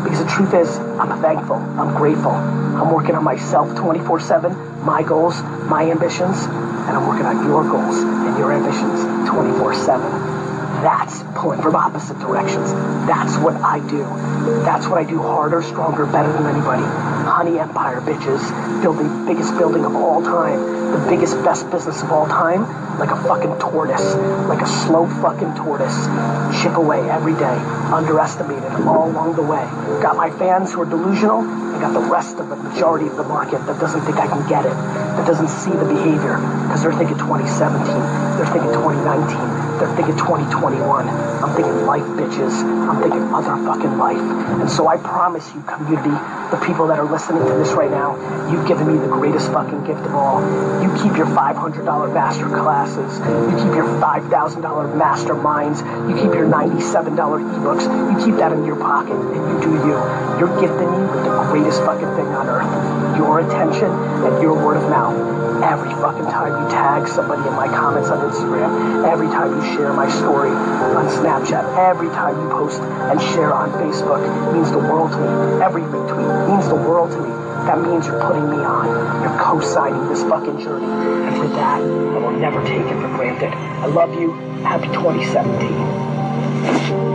Because 0.04 0.20
the 0.20 0.30
truth 0.30 0.54
is, 0.54 0.78
I'm 0.98 1.22
thankful. 1.22 1.58
I'm 1.58 1.96
grateful. 1.96 2.32
I'm 2.32 2.92
working 2.94 3.16
on 3.16 3.24
myself 3.24 3.76
24 3.76 4.20
7, 4.20 4.86
my 4.86 5.04
goals, 5.04 5.42
my 5.70 5.90
ambitions, 5.90 6.38
and 6.44 6.98
I'm 6.98 7.08
working 7.08 7.26
on 7.26 7.46
your 7.46 7.64
goals 7.64 7.98
and 7.98 8.38
your 8.38 8.52
ambitions 8.52 9.30
24 9.30 9.76
7. 9.76 10.12
That's 10.82 11.22
pulling 11.42 11.62
from 11.62 11.76
opposite 11.76 12.20
directions. 12.20 12.72
That's 13.10 13.36
what 13.38 13.56
I 13.56 13.80
do. 13.90 14.06
That's 14.62 14.86
what 14.86 15.00
I 15.00 15.04
do 15.04 15.18
harder, 15.18 15.64
stronger, 15.64 16.06
better 16.06 16.32
than 16.32 16.46
anybody. 16.46 16.84
Honey 16.84 17.58
Empire, 17.58 18.00
bitches. 18.00 18.42
Building 18.84 19.10
the 19.10 19.26
biggest 19.26 19.58
building 19.58 19.84
of 19.84 19.96
all 19.96 20.22
time. 20.22 20.60
The 20.92 21.10
biggest, 21.10 21.34
best 21.44 21.70
business 21.72 22.04
of 22.04 22.12
all 22.12 22.28
time. 22.28 22.62
Like 23.00 23.10
a 23.10 23.18
fucking 23.24 23.58
tortoise. 23.58 24.14
Like 24.46 24.62
a 24.62 24.68
slow 24.68 25.08
fucking 25.22 25.56
tortoise. 25.56 25.98
Chip 26.62 26.76
away 26.76 27.10
every 27.10 27.34
day. 27.34 27.58
Underestimated 27.90 28.72
all 28.86 29.10
along 29.10 29.36
the 29.36 29.42
way. 29.42 29.66
Got 30.02 30.18
my 30.18 30.30
fans 30.30 30.74
who 30.74 30.82
are 30.82 30.86
delusional. 30.86 31.42
I 31.42 31.82
got 31.82 31.94
the 31.94 32.06
rest 32.06 32.38
of 32.38 32.50
the 32.50 32.56
majority 32.56 33.08
of 33.08 33.18
the 33.18 33.24
market 33.24 33.66
that 33.66 33.80
doesn't 33.80 34.02
think 34.02 34.18
I 34.18 34.28
can 34.28 34.48
get 34.48 34.66
it. 34.66 34.78
That 35.18 35.26
doesn't 35.26 35.50
see 35.50 35.72
the 35.72 35.86
behavior. 35.86 36.38
Because 36.70 36.84
they're 36.84 36.94
thinking 36.94 37.18
2017. 37.18 37.82
They're 38.38 38.46
thinking 38.46 38.74
2019. 38.78 39.62
They're 39.82 39.96
thinking 39.96 40.18
2021. 40.18 41.31
I'm 41.52 41.58
thinking 41.58 41.86
life, 41.86 42.08
bitches. 42.16 42.64
I'm 42.64 43.02
thinking 43.02 43.28
motherfucking 43.28 43.98
life. 43.98 44.24
And 44.62 44.70
so 44.70 44.88
I 44.88 44.96
promise 44.96 45.54
you, 45.54 45.62
community, 45.64 46.16
the 46.48 46.64
people 46.66 46.88
that 46.88 46.98
are 46.98 47.04
listening 47.04 47.44
to 47.44 47.54
this 47.56 47.74
right 47.74 47.92
now, 47.92 48.16
you've 48.50 48.66
given 48.70 48.88
me 48.88 48.98
the 48.98 49.12
greatest 49.12 49.52
fucking 49.52 49.84
gift 49.84 50.00
of 50.00 50.16
all. 50.16 50.40
You 50.82 50.88
keep 51.04 51.18
your 51.18 51.28
$500 51.28 52.14
master 52.14 52.48
classes. 52.48 53.20
You 53.20 53.68
keep 53.68 53.76
your 53.76 53.92
$5,000 54.00 54.32
masterminds. 54.96 55.84
You 56.08 56.16
keep 56.16 56.34
your 56.34 56.48
$97 56.48 57.20
ebooks. 57.20 57.84
You 57.84 58.26
keep 58.26 58.36
that 58.40 58.54
in 58.54 58.64
your 58.64 58.78
pocket 58.78 59.20
and 59.20 59.44
you 59.52 59.60
do 59.60 59.72
you. 59.84 60.00
You're 60.40 60.56
gifting 60.56 60.88
me 60.88 61.04
with 61.04 61.26
the 61.26 61.36
greatest 61.52 61.84
fucking 61.84 62.16
thing 62.16 62.32
on 62.32 62.48
earth. 62.48 63.18
Your 63.18 63.42
attention 63.42 63.92
and 63.92 64.42
your 64.42 64.54
word 64.54 64.78
of 64.78 64.90
mouth 64.90 65.51
every 65.64 65.92
fucking 66.02 66.26
time 66.26 66.64
you 66.64 66.70
tag 66.70 67.08
somebody 67.08 67.48
in 67.48 67.54
my 67.54 67.68
comments 67.68 68.10
on 68.10 68.20
Instagram, 68.30 69.08
every 69.08 69.28
time 69.28 69.56
you 69.56 69.62
share 69.76 69.94
my 69.94 70.10
story 70.10 70.52
on 70.52 71.08
Snapchat, 71.08 71.64
every 71.78 72.10
time 72.10 72.36
you 72.42 72.50
post 72.50 72.82
and 72.82 73.22
share 73.34 73.54
on 73.54 73.72
Facebook 73.74 74.54
means 74.54 74.72
the 74.72 74.80
world 74.80 75.12
to 75.12 75.18
me. 75.18 75.62
Every 75.64 75.84
retweet 75.84 76.48
means 76.50 76.68
the 76.68 76.76
world 76.76 77.12
to 77.12 77.22
me. 77.22 77.30
That 77.68 77.80
means 77.80 78.08
you're 78.08 78.20
putting 78.22 78.50
me 78.50 78.58
on. 78.58 78.88
You're 79.22 79.38
co-signing 79.40 80.10
this 80.10 80.24
fucking 80.24 80.60
journey. 80.60 80.88
And 80.88 81.38
for 81.38 81.48
that, 81.48 81.80
I 81.80 82.18
will 82.18 82.32
never 82.32 82.64
take 82.64 82.82
it 82.82 83.00
for 83.00 83.08
granted. 83.16 83.54
I 83.54 83.86
love 83.86 84.20
you. 84.20 84.32
Happy 84.64 84.88
2017. 84.88 87.11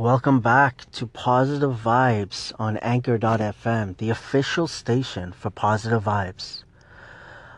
Welcome 0.00 0.40
back 0.40 0.90
to 0.92 1.06
Positive 1.06 1.78
Vibes 1.84 2.54
on 2.58 2.78
Anchor.fm, 2.78 3.98
the 3.98 4.08
official 4.08 4.66
station 4.66 5.30
for 5.32 5.50
Positive 5.50 6.02
Vibes. 6.02 6.64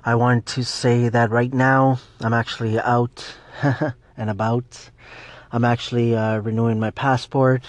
I 0.05 0.17
want 0.17 0.47
to 0.47 0.65
say 0.65 1.09
that 1.09 1.31
right 1.31 1.55
now 1.55 2.01
I'm 2.19 2.33
actually 2.33 2.81
out 2.81 3.25
and 4.17 4.29
about. 4.29 4.91
I'm 5.53 5.65
actually 5.65 6.17
uh, 6.17 6.39
renewing 6.39 6.81
my 6.81 6.91
passport. 6.91 7.63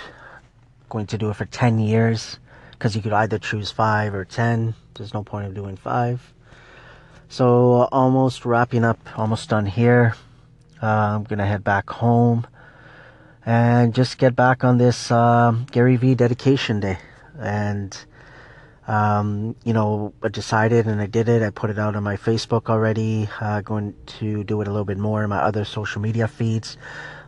Going 0.89 1.05
to 1.05 1.19
do 1.19 1.29
it 1.29 1.35
for 1.35 1.45
10 1.45 1.77
years 1.77 2.39
because 2.71 2.95
you 2.95 3.03
could 3.03 3.13
either 3.13 3.37
choose 3.37 3.69
5 3.69 4.15
or 4.15 4.25
10. 4.25 4.73
There's 4.95 5.13
no 5.13 5.23
point 5.23 5.45
of 5.45 5.53
doing 5.53 5.77
5. 5.77 6.33
So, 7.29 7.87
almost 7.91 8.43
wrapping 8.43 8.85
up, 8.85 8.97
almost 9.19 9.49
done 9.49 9.67
here. 9.67 10.15
Uh, 10.81 10.87
I'm 10.87 11.25
to 11.25 11.45
head 11.45 11.63
back 11.63 11.91
home 11.91 12.47
and 13.45 13.93
just 13.93 14.17
get 14.17 14.35
back 14.35 14.63
on 14.63 14.77
this 14.77 15.11
uh, 15.11 15.51
Gary 15.71 15.95
Vee 15.97 16.15
dedication 16.15 16.79
day. 16.79 16.97
And, 17.37 17.97
um, 18.87 19.55
you 19.63 19.73
know, 19.73 20.13
I 20.23 20.29
decided 20.29 20.87
and 20.87 21.01
I 21.01 21.07
did 21.07 21.27
it. 21.27 21.41
I 21.41 21.49
put 21.49 21.69
it 21.69 21.79
out 21.79 21.95
on 21.95 22.03
my 22.03 22.15
Facebook 22.15 22.69
already. 22.69 23.27
Uh, 23.41 23.61
going 23.61 23.95
to 24.19 24.43
do 24.43 24.61
it 24.61 24.67
a 24.67 24.71
little 24.71 24.85
bit 24.85 24.97
more 24.97 25.23
in 25.23 25.29
my 25.29 25.39
other 25.39 25.65
social 25.65 26.01
media 26.01 26.27
feeds. 26.27 26.77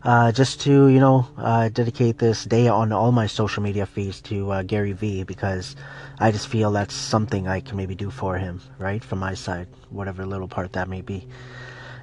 Uh, 0.03 0.31
just 0.31 0.61
to, 0.61 0.87
you 0.87 0.99
know, 0.99 1.27
uh, 1.35 1.67
dedicate 1.69 2.19
this 2.19 2.45
day 2.45 2.67
on 2.67 2.91
all 2.91 3.11
my 3.11 3.25
social 3.25 3.63
media 3.63 3.87
feeds 3.87 4.21
to 4.21 4.51
uh, 4.51 4.61
Gary 4.61 4.93
Vee 4.93 5.23
because 5.23 5.75
I 6.19 6.31
just 6.31 6.47
feel 6.47 6.71
that's 6.71 6.93
something 6.93 7.47
I 7.47 7.59
can 7.59 7.75
maybe 7.75 7.95
do 7.95 8.11
for 8.11 8.37
him, 8.37 8.61
right? 8.77 9.03
From 9.03 9.17
my 9.17 9.33
side, 9.33 9.67
whatever 9.89 10.23
little 10.23 10.47
part 10.47 10.73
that 10.73 10.87
may 10.87 11.01
be. 11.01 11.27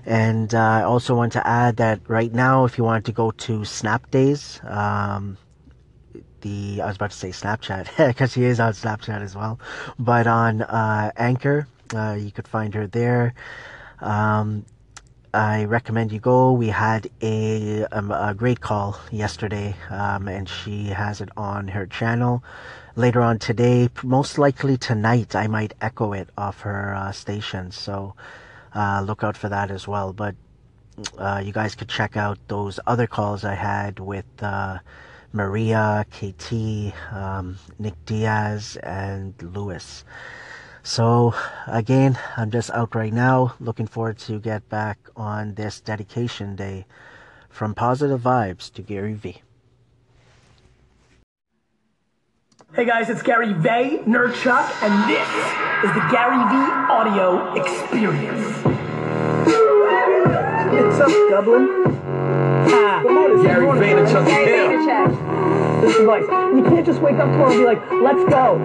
And 0.04 0.54
uh, 0.54 0.58
I 0.58 0.82
also 0.82 1.14
want 1.14 1.32
to 1.34 1.46
add 1.46 1.76
that 1.76 2.00
right 2.08 2.32
now, 2.32 2.64
if 2.64 2.76
you 2.76 2.84
wanted 2.84 3.04
to 3.06 3.12
go 3.12 3.30
to 3.30 3.64
Snapdays, 3.64 4.60
um, 4.64 5.36
the 6.40 6.80
I 6.82 6.86
was 6.86 6.96
about 6.96 7.12
to 7.12 7.16
say 7.16 7.30
Snapchat 7.30 7.96
because 8.08 8.32
she 8.32 8.44
is 8.44 8.58
on 8.60 8.72
Snapchat 8.72 9.22
as 9.22 9.36
well, 9.36 9.60
but 9.98 10.26
on 10.26 10.62
uh, 10.62 11.12
Anchor, 11.16 11.68
uh, 11.94 12.16
you 12.18 12.32
could 12.32 12.48
find 12.48 12.74
her 12.74 12.86
there. 12.86 13.34
Um, 14.00 14.66
I 15.34 15.64
recommend 15.64 16.12
you 16.12 16.18
go. 16.18 16.52
We 16.52 16.68
had 16.68 17.08
a, 17.22 17.86
um, 17.86 18.10
a 18.10 18.34
great 18.34 18.60
call 18.60 18.98
yesterday, 19.10 19.74
um, 19.88 20.28
and 20.28 20.46
she 20.46 20.86
has 20.88 21.22
it 21.22 21.30
on 21.38 21.68
her 21.68 21.86
channel. 21.86 22.44
Later 22.96 23.22
on 23.22 23.38
today, 23.38 23.88
most 24.02 24.36
likely 24.36 24.76
tonight, 24.76 25.34
I 25.34 25.46
might 25.46 25.72
echo 25.80 26.12
it 26.12 26.28
off 26.36 26.60
her 26.60 26.94
uh, 26.94 27.12
station. 27.12 27.70
So 27.70 28.14
uh, 28.74 29.02
look 29.06 29.22
out 29.24 29.36
for 29.36 29.48
that 29.48 29.70
as 29.70 29.86
well. 29.86 30.12
But 30.12 30.34
uh, 31.18 31.42
you 31.44 31.52
guys 31.52 31.74
could 31.74 31.88
check 31.88 32.16
out 32.16 32.38
those 32.48 32.78
other 32.86 33.06
calls 33.06 33.44
I 33.44 33.54
had 33.54 33.98
with 33.98 34.26
uh, 34.40 34.78
Maria, 35.32 36.04
KT, 36.10 36.92
um, 37.12 37.58
Nick 37.78 37.94
Diaz, 38.04 38.76
and 38.82 39.34
Lewis. 39.42 40.04
So 40.82 41.34
again, 41.66 42.18
I'm 42.36 42.50
just 42.50 42.70
out 42.70 42.94
right 42.94 43.12
now, 43.12 43.54
looking 43.60 43.86
forward 43.86 44.18
to 44.18 44.40
get 44.40 44.68
back 44.68 44.98
on 45.16 45.54
this 45.54 45.80
dedication 45.80 46.56
day 46.56 46.86
from 47.48 47.74
Positive 47.74 48.20
Vibes 48.20 48.72
to 48.72 48.82
Gary 48.82 49.14
Vee. 49.14 49.42
Hey 52.74 52.86
guys, 52.86 53.10
it's 53.10 53.20
Gary 53.20 53.48
Vaynerchuk, 53.48 54.82
and 54.82 55.10
this 55.10 55.28
is 55.84 55.92
the 55.92 56.00
Gary 56.10 56.38
V 56.38 56.54
audio 56.90 57.52
experience. 57.52 58.56
What's 60.72 60.98
up, 60.98 61.10
Dublin? 61.28 61.68
Ah, 62.72 63.02
Gary 63.42 63.66
Vaynerchuk 63.66 64.26
is 64.26 64.32
here. 64.32 64.70
This 65.82 65.94
is 65.96 66.00
advice. 66.00 66.24
You 66.56 66.62
can't 66.62 66.86
just 66.86 67.02
wake 67.02 67.16
up 67.16 67.30
tomorrow 67.30 67.50
and 67.50 67.60
be 67.60 67.66
like, 67.66 67.82
let's 68.00 68.24
go. 68.30 68.56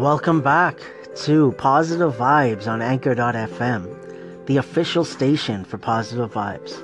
Welcome 0.00 0.40
back 0.40 0.78
to 1.24 1.50
Positive 1.58 2.14
Vibes 2.14 2.68
on 2.68 2.80
Anchor.fm, 2.80 4.07
the 4.48 4.56
official 4.56 5.04
station 5.04 5.62
for 5.62 5.76
Positive 5.76 6.32
Vibes. 6.32 6.82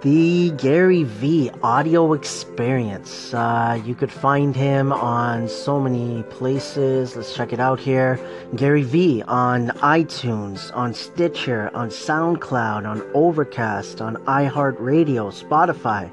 The 0.00 0.50
Gary 0.52 1.04
V 1.04 1.50
audio 1.62 2.14
experience. 2.14 3.34
Uh, 3.34 3.78
you 3.84 3.94
could 3.94 4.10
find 4.10 4.56
him 4.56 4.94
on 4.94 5.46
so 5.46 5.78
many 5.78 6.22
places. 6.24 7.14
Let's 7.14 7.36
check 7.36 7.52
it 7.52 7.60
out 7.60 7.78
here. 7.78 8.18
Gary 8.56 8.82
V 8.82 9.22
on 9.28 9.68
iTunes, 9.82 10.74
on 10.74 10.94
Stitcher, 10.94 11.70
on 11.74 11.90
SoundCloud, 11.90 12.86
on 12.88 13.02
Overcast, 13.12 14.00
on 14.00 14.16
iHeartRadio, 14.24 15.30
Spotify. 15.30 16.10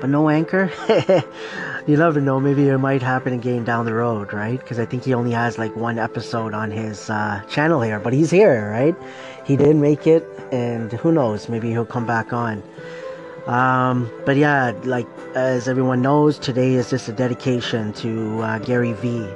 But 0.00 0.10
no 0.10 0.28
anchor? 0.28 0.70
you 1.86 1.96
never 1.96 2.20
know. 2.20 2.40
Maybe 2.40 2.68
it 2.68 2.78
might 2.78 3.02
happen 3.02 3.32
again 3.32 3.64
down 3.64 3.86
the 3.86 3.94
road, 3.94 4.32
right? 4.32 4.58
Because 4.58 4.78
I 4.78 4.84
think 4.84 5.04
he 5.04 5.14
only 5.14 5.32
has 5.32 5.58
like 5.58 5.74
one 5.76 5.98
episode 5.98 6.52
on 6.52 6.70
his 6.70 7.08
uh, 7.08 7.42
channel 7.48 7.80
here, 7.80 8.00
but 8.00 8.12
he's 8.12 8.30
here, 8.30 8.70
right? 8.70 8.96
He 9.44 9.56
did 9.56 9.76
make 9.76 10.06
it, 10.06 10.26
and 10.52 10.92
who 10.92 11.12
knows? 11.12 11.48
Maybe 11.48 11.70
he'll 11.70 11.86
come 11.86 12.06
back 12.06 12.32
on. 12.32 12.62
Um, 13.46 14.10
but 14.24 14.36
yeah, 14.36 14.72
like 14.84 15.06
as 15.34 15.68
everyone 15.68 16.00
knows, 16.00 16.38
today 16.38 16.74
is 16.74 16.90
just 16.90 17.08
a 17.08 17.12
dedication 17.12 17.92
to 17.94 18.40
uh, 18.40 18.58
Gary 18.60 18.94
Vee, 18.94 19.28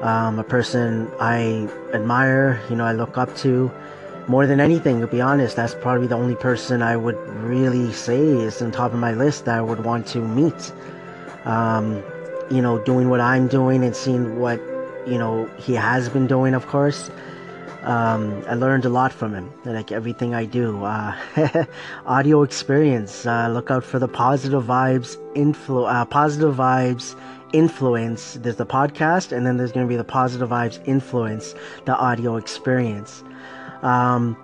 um, 0.00 0.38
a 0.38 0.44
person 0.44 1.10
I 1.20 1.68
admire, 1.92 2.60
you 2.68 2.76
know, 2.76 2.84
I 2.84 2.92
look 2.92 3.16
up 3.16 3.34
to 3.38 3.70
more 4.28 4.46
than 4.46 4.60
anything. 4.60 5.00
To 5.00 5.06
be 5.06 5.20
honest, 5.20 5.56
that's 5.56 5.74
probably 5.74 6.06
the 6.06 6.16
only 6.16 6.34
person 6.34 6.82
I 6.82 6.96
would 6.96 7.18
really 7.42 7.92
say 7.92 8.18
is 8.18 8.60
on 8.62 8.72
top 8.72 8.92
of 8.92 8.98
my 8.98 9.12
list 9.12 9.44
that 9.44 9.58
I 9.58 9.62
would 9.62 9.84
want 9.84 10.06
to 10.08 10.20
meet. 10.20 10.72
Um, 11.44 12.02
you 12.50 12.62
know, 12.62 12.78
doing 12.84 13.08
what 13.10 13.20
I'm 13.20 13.48
doing 13.48 13.84
and 13.84 13.94
seeing 13.94 14.38
what 14.38 14.60
you 15.06 15.18
know 15.18 15.46
he 15.58 15.74
has 15.74 16.08
been 16.08 16.26
doing, 16.26 16.54
of 16.54 16.66
course. 16.66 17.10
Um, 17.82 18.42
I 18.48 18.54
learned 18.54 18.86
a 18.86 18.88
lot 18.88 19.12
from 19.12 19.34
him, 19.34 19.52
like 19.66 19.92
everything 19.92 20.34
I 20.34 20.46
do. 20.46 20.84
Uh, 20.84 21.14
audio 22.06 22.42
experience. 22.42 23.26
Uh, 23.26 23.48
look 23.48 23.70
out 23.70 23.84
for 23.84 23.98
the 23.98 24.08
positive 24.08 24.64
vibes 24.64 25.18
influ- 25.34 25.92
uh, 25.92 26.06
positive 26.06 26.54
vibes 26.56 27.14
influence. 27.52 28.38
There's 28.40 28.56
the 28.56 28.64
podcast, 28.64 29.32
and 29.32 29.46
then 29.46 29.58
there's 29.58 29.72
going 29.72 29.86
to 29.86 29.88
be 29.88 29.96
the 29.96 30.04
positive 30.04 30.48
vibes 30.48 30.80
influence, 30.88 31.54
the 31.84 31.94
audio 31.94 32.36
experience. 32.36 33.22
Um, 33.84 34.36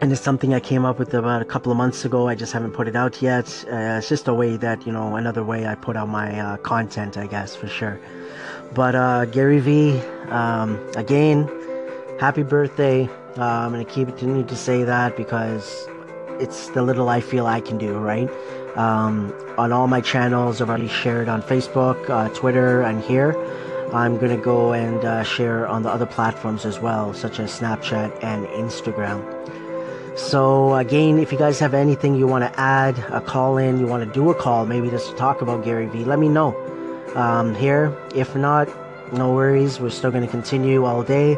and 0.00 0.12
it's 0.12 0.20
something 0.20 0.52
I 0.52 0.60
came 0.60 0.84
up 0.84 0.98
with 0.98 1.14
about 1.14 1.40
a 1.40 1.44
couple 1.44 1.72
of 1.72 1.78
months 1.78 2.04
ago. 2.04 2.28
I 2.28 2.34
just 2.34 2.52
haven't 2.52 2.72
put 2.72 2.86
it 2.86 2.94
out 2.94 3.22
yet. 3.22 3.46
Uh, 3.72 3.98
it's 3.98 4.08
just 4.08 4.28
a 4.28 4.34
way 4.34 4.56
that 4.58 4.86
you 4.86 4.92
know, 4.92 5.16
another 5.16 5.42
way 5.42 5.66
I 5.66 5.74
put 5.74 5.96
out 5.96 6.08
my 6.08 6.38
uh, 6.38 6.56
content, 6.58 7.16
I 7.16 7.26
guess 7.26 7.56
for 7.56 7.66
sure. 7.66 7.98
But 8.74 8.94
uh, 8.94 9.24
Gary 9.26 9.60
V, 9.60 9.98
um, 10.28 10.78
again, 10.96 11.48
happy 12.20 12.42
birthday. 12.42 13.08
I'm 13.36 13.72
gonna 13.72 13.84
keep 13.84 14.08
continue 14.08 14.44
to 14.44 14.56
say 14.56 14.84
that 14.84 15.16
because 15.16 15.88
it's 16.38 16.68
the 16.70 16.82
little 16.82 17.08
I 17.08 17.20
feel 17.20 17.46
I 17.46 17.60
can 17.60 17.78
do, 17.78 17.96
right? 17.98 18.30
Um, 18.76 19.32
on 19.56 19.72
all 19.72 19.86
my 19.86 20.00
channels, 20.00 20.60
I've 20.60 20.68
already 20.68 20.88
shared 20.88 21.28
on 21.28 21.42
Facebook, 21.42 22.10
uh, 22.10 22.28
Twitter, 22.30 22.82
and 22.82 23.00
here. 23.02 23.32
I'm 23.92 24.18
gonna 24.18 24.36
go 24.36 24.72
and 24.72 25.04
uh, 25.04 25.22
share 25.22 25.66
on 25.66 25.82
the 25.82 25.90
other 25.90 26.06
platforms 26.06 26.64
as 26.64 26.80
well, 26.80 27.12
such 27.12 27.38
as 27.38 27.58
Snapchat 27.58 28.22
and 28.24 28.46
Instagram. 28.46 29.22
So 30.16 30.74
again, 30.76 31.18
if 31.18 31.32
you 31.32 31.38
guys 31.38 31.58
have 31.58 31.74
anything 31.74 32.14
you 32.14 32.28
want 32.28 32.44
to 32.44 32.60
add, 32.60 32.96
a 33.10 33.20
call 33.20 33.58
in, 33.58 33.80
you 33.80 33.86
want 33.86 34.06
to 34.06 34.12
do 34.14 34.30
a 34.30 34.34
call, 34.34 34.64
maybe 34.64 34.88
just 34.88 35.10
to 35.10 35.16
talk 35.16 35.42
about 35.42 35.64
Gary 35.64 35.86
Vee, 35.86 36.04
let 36.04 36.20
me 36.20 36.28
know 36.28 36.54
um, 37.16 37.52
here. 37.56 37.92
If 38.14 38.36
not, 38.36 38.68
no 39.12 39.34
worries. 39.34 39.80
We're 39.80 39.90
still 39.90 40.12
going 40.12 40.24
to 40.24 40.30
continue 40.30 40.84
all 40.84 41.02
day. 41.02 41.36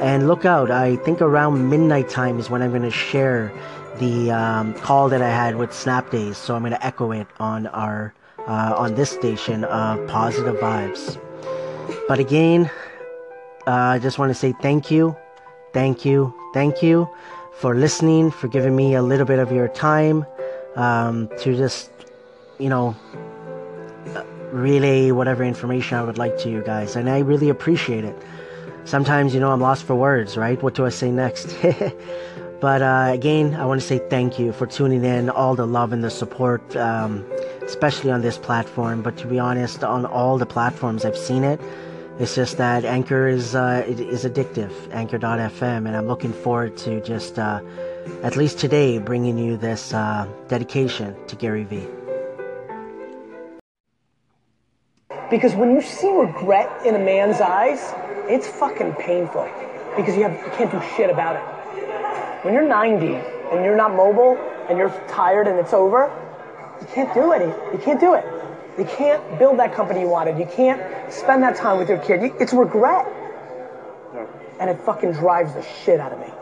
And 0.00 0.28
look 0.28 0.44
out, 0.44 0.70
I 0.70 0.96
think 0.96 1.20
around 1.20 1.68
midnight 1.68 2.08
time 2.08 2.38
is 2.38 2.48
when 2.48 2.62
I'm 2.62 2.70
going 2.70 2.82
to 2.82 2.90
share 2.90 3.52
the 3.98 4.30
um, 4.30 4.74
call 4.74 5.08
that 5.08 5.20
I 5.20 5.28
had 5.28 5.56
with 5.56 5.72
Snap 5.72 6.10
Days. 6.10 6.36
So 6.36 6.54
I'm 6.54 6.62
going 6.62 6.72
to 6.72 6.86
echo 6.86 7.10
it 7.10 7.26
on 7.40 7.66
our 7.68 8.14
uh, 8.46 8.74
on 8.76 8.94
this 8.94 9.10
station 9.10 9.64
of 9.64 10.06
Positive 10.08 10.56
Vibes. 10.56 11.20
But 12.12 12.20
again, 12.20 12.70
uh, 13.66 13.70
I 13.70 13.98
just 13.98 14.18
want 14.18 14.28
to 14.28 14.34
say 14.34 14.52
thank 14.60 14.90
you, 14.90 15.16
thank 15.72 16.04
you, 16.04 16.34
thank 16.52 16.82
you 16.82 17.08
for 17.54 17.74
listening, 17.74 18.30
for 18.30 18.48
giving 18.48 18.76
me 18.76 18.92
a 18.96 19.00
little 19.00 19.24
bit 19.24 19.38
of 19.38 19.50
your 19.50 19.68
time 19.68 20.26
um, 20.76 21.30
to 21.38 21.56
just, 21.56 21.90
you 22.58 22.68
know, 22.68 22.94
relay 24.50 25.10
whatever 25.10 25.42
information 25.42 25.96
I 25.96 26.02
would 26.02 26.18
like 26.18 26.36
to 26.40 26.50
you 26.50 26.60
guys. 26.60 26.96
And 26.96 27.08
I 27.08 27.20
really 27.20 27.48
appreciate 27.48 28.04
it. 28.04 28.14
Sometimes, 28.84 29.32
you 29.32 29.40
know, 29.40 29.50
I'm 29.50 29.62
lost 29.62 29.84
for 29.84 29.94
words, 29.94 30.36
right? 30.36 30.62
What 30.62 30.74
do 30.74 30.84
I 30.84 30.90
say 30.90 31.10
next? 31.10 31.56
but 32.60 32.82
uh, 32.82 33.08
again, 33.10 33.54
I 33.54 33.64
want 33.64 33.80
to 33.80 33.86
say 33.86 34.06
thank 34.10 34.38
you 34.38 34.52
for 34.52 34.66
tuning 34.66 35.02
in, 35.02 35.30
all 35.30 35.54
the 35.54 35.66
love 35.66 35.94
and 35.94 36.04
the 36.04 36.10
support, 36.10 36.76
um, 36.76 37.24
especially 37.62 38.10
on 38.10 38.20
this 38.20 38.36
platform. 38.36 39.00
But 39.00 39.16
to 39.16 39.26
be 39.26 39.38
honest, 39.38 39.82
on 39.82 40.04
all 40.04 40.36
the 40.36 40.44
platforms 40.44 41.06
I've 41.06 41.16
seen 41.16 41.42
it, 41.42 41.58
it's 42.18 42.34
just 42.34 42.58
that 42.58 42.84
Anchor 42.84 43.26
is 43.26 43.54
uh, 43.54 43.84
is 43.86 44.24
addictive, 44.24 44.72
Anchor.fm, 44.92 45.86
and 45.86 45.96
I'm 45.96 46.06
looking 46.06 46.32
forward 46.32 46.76
to 46.78 47.00
just 47.00 47.38
uh, 47.38 47.60
at 48.22 48.36
least 48.36 48.58
today 48.58 48.98
bringing 48.98 49.38
you 49.38 49.56
this 49.56 49.94
uh, 49.94 50.28
dedication 50.48 51.16
to 51.26 51.36
Gary 51.36 51.64
Vee. 51.64 51.86
Because 55.30 55.54
when 55.54 55.74
you 55.74 55.80
see 55.80 56.10
regret 56.10 56.84
in 56.84 56.94
a 56.94 56.98
man's 56.98 57.40
eyes, 57.40 57.94
it's 58.28 58.46
fucking 58.46 58.92
painful. 58.94 59.48
because 59.96 60.16
you 60.16 60.22
have 60.22 60.32
you 60.32 60.52
can't 60.56 60.70
do 60.70 60.80
shit 60.96 61.10
about 61.10 61.36
it. 61.36 61.42
When 62.44 62.54
you're 62.54 62.66
90 62.66 63.06
and 63.06 63.64
you're 63.64 63.76
not 63.76 63.94
mobile 63.94 64.36
and 64.68 64.76
you're 64.78 64.90
tired 65.08 65.46
and 65.46 65.58
it's 65.58 65.72
over, 65.72 66.10
you 66.80 66.86
can't 66.88 67.12
do 67.14 67.32
it. 67.32 67.42
You 67.72 67.78
can't 67.78 68.00
do 68.00 68.14
it. 68.14 68.24
You 68.78 68.84
can't 68.84 69.38
build 69.38 69.58
that 69.58 69.74
company 69.74 70.00
you 70.00 70.08
wanted. 70.08 70.38
You 70.38 70.46
can't 70.46 70.80
spend 71.12 71.42
that 71.42 71.56
time 71.56 71.78
with 71.78 71.88
your 71.88 71.98
kid. 71.98 72.22
You- 72.22 72.34
It's 72.40 72.52
regret. 72.52 73.06
And 74.60 74.70
it 74.70 74.78
fucking 74.80 75.12
drives 75.12 75.54
the 75.54 75.62
shit 75.62 75.98
out 76.00 76.12
of 76.12 76.20
me. 76.20 76.32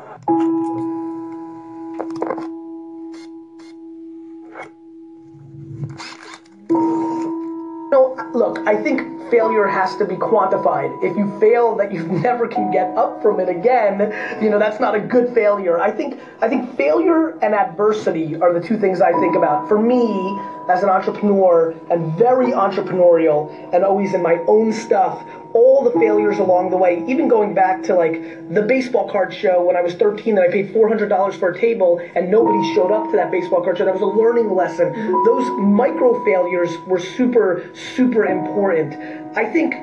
No, 7.92 8.14
look, 8.34 8.58
I 8.68 8.80
think 8.80 9.00
failure 9.30 9.66
has 9.66 9.96
to 9.96 10.04
be 10.04 10.14
quantified. 10.14 11.02
If 11.02 11.16
you 11.16 11.38
fail 11.40 11.74
that 11.76 11.92
you 11.92 12.04
never 12.22 12.46
can 12.46 12.70
get 12.70 12.96
up 12.96 13.20
from 13.20 13.40
it 13.40 13.48
again, 13.48 13.98
you 14.42 14.48
know, 14.48 14.58
that's 14.58 14.78
not 14.78 14.94
a 14.94 15.00
good 15.00 15.34
failure. 15.34 15.80
I 15.80 15.90
think 15.90 16.20
I 16.40 16.48
think 16.48 16.76
failure 16.76 17.36
and 17.42 17.54
adversity 17.54 18.36
are 18.36 18.52
the 18.52 18.60
two 18.60 18.78
things 18.78 19.00
I 19.00 19.12
think 19.18 19.34
about. 19.34 19.66
For 19.68 19.78
me, 19.78 20.38
as 20.68 20.82
an 20.82 20.88
entrepreneur 20.88 21.70
and 21.90 22.12
very 22.18 22.52
entrepreneurial 22.52 23.50
and 23.72 23.84
always 23.84 24.14
in 24.14 24.22
my 24.22 24.36
own 24.46 24.72
stuff, 24.72 25.24
all 25.52 25.82
the 25.82 25.98
failures 25.98 26.38
along 26.38 26.70
the 26.70 26.76
way, 26.76 27.02
even 27.06 27.28
going 27.28 27.54
back 27.54 27.82
to 27.82 27.94
like 27.94 28.22
the 28.50 28.62
baseball 28.62 29.08
card 29.08 29.32
show 29.34 29.62
when 29.62 29.76
I 29.76 29.80
was 29.80 29.94
13 29.94 30.38
and 30.38 30.46
I 30.46 30.52
paid 30.52 30.72
$400 30.72 31.38
for 31.38 31.50
a 31.50 31.58
table 31.58 32.00
and 32.14 32.30
nobody 32.30 32.74
showed 32.74 32.92
up 32.92 33.10
to 33.10 33.16
that 33.16 33.30
baseball 33.30 33.62
card 33.62 33.78
show. 33.78 33.84
That 33.84 33.94
was 33.94 34.02
a 34.02 34.06
learning 34.06 34.54
lesson. 34.54 34.92
Those 35.24 35.48
micro 35.58 36.24
failures 36.24 36.76
were 36.86 37.00
super, 37.00 37.70
super 37.74 38.26
important. 38.26 38.94
I 39.36 39.46
think, 39.46 39.74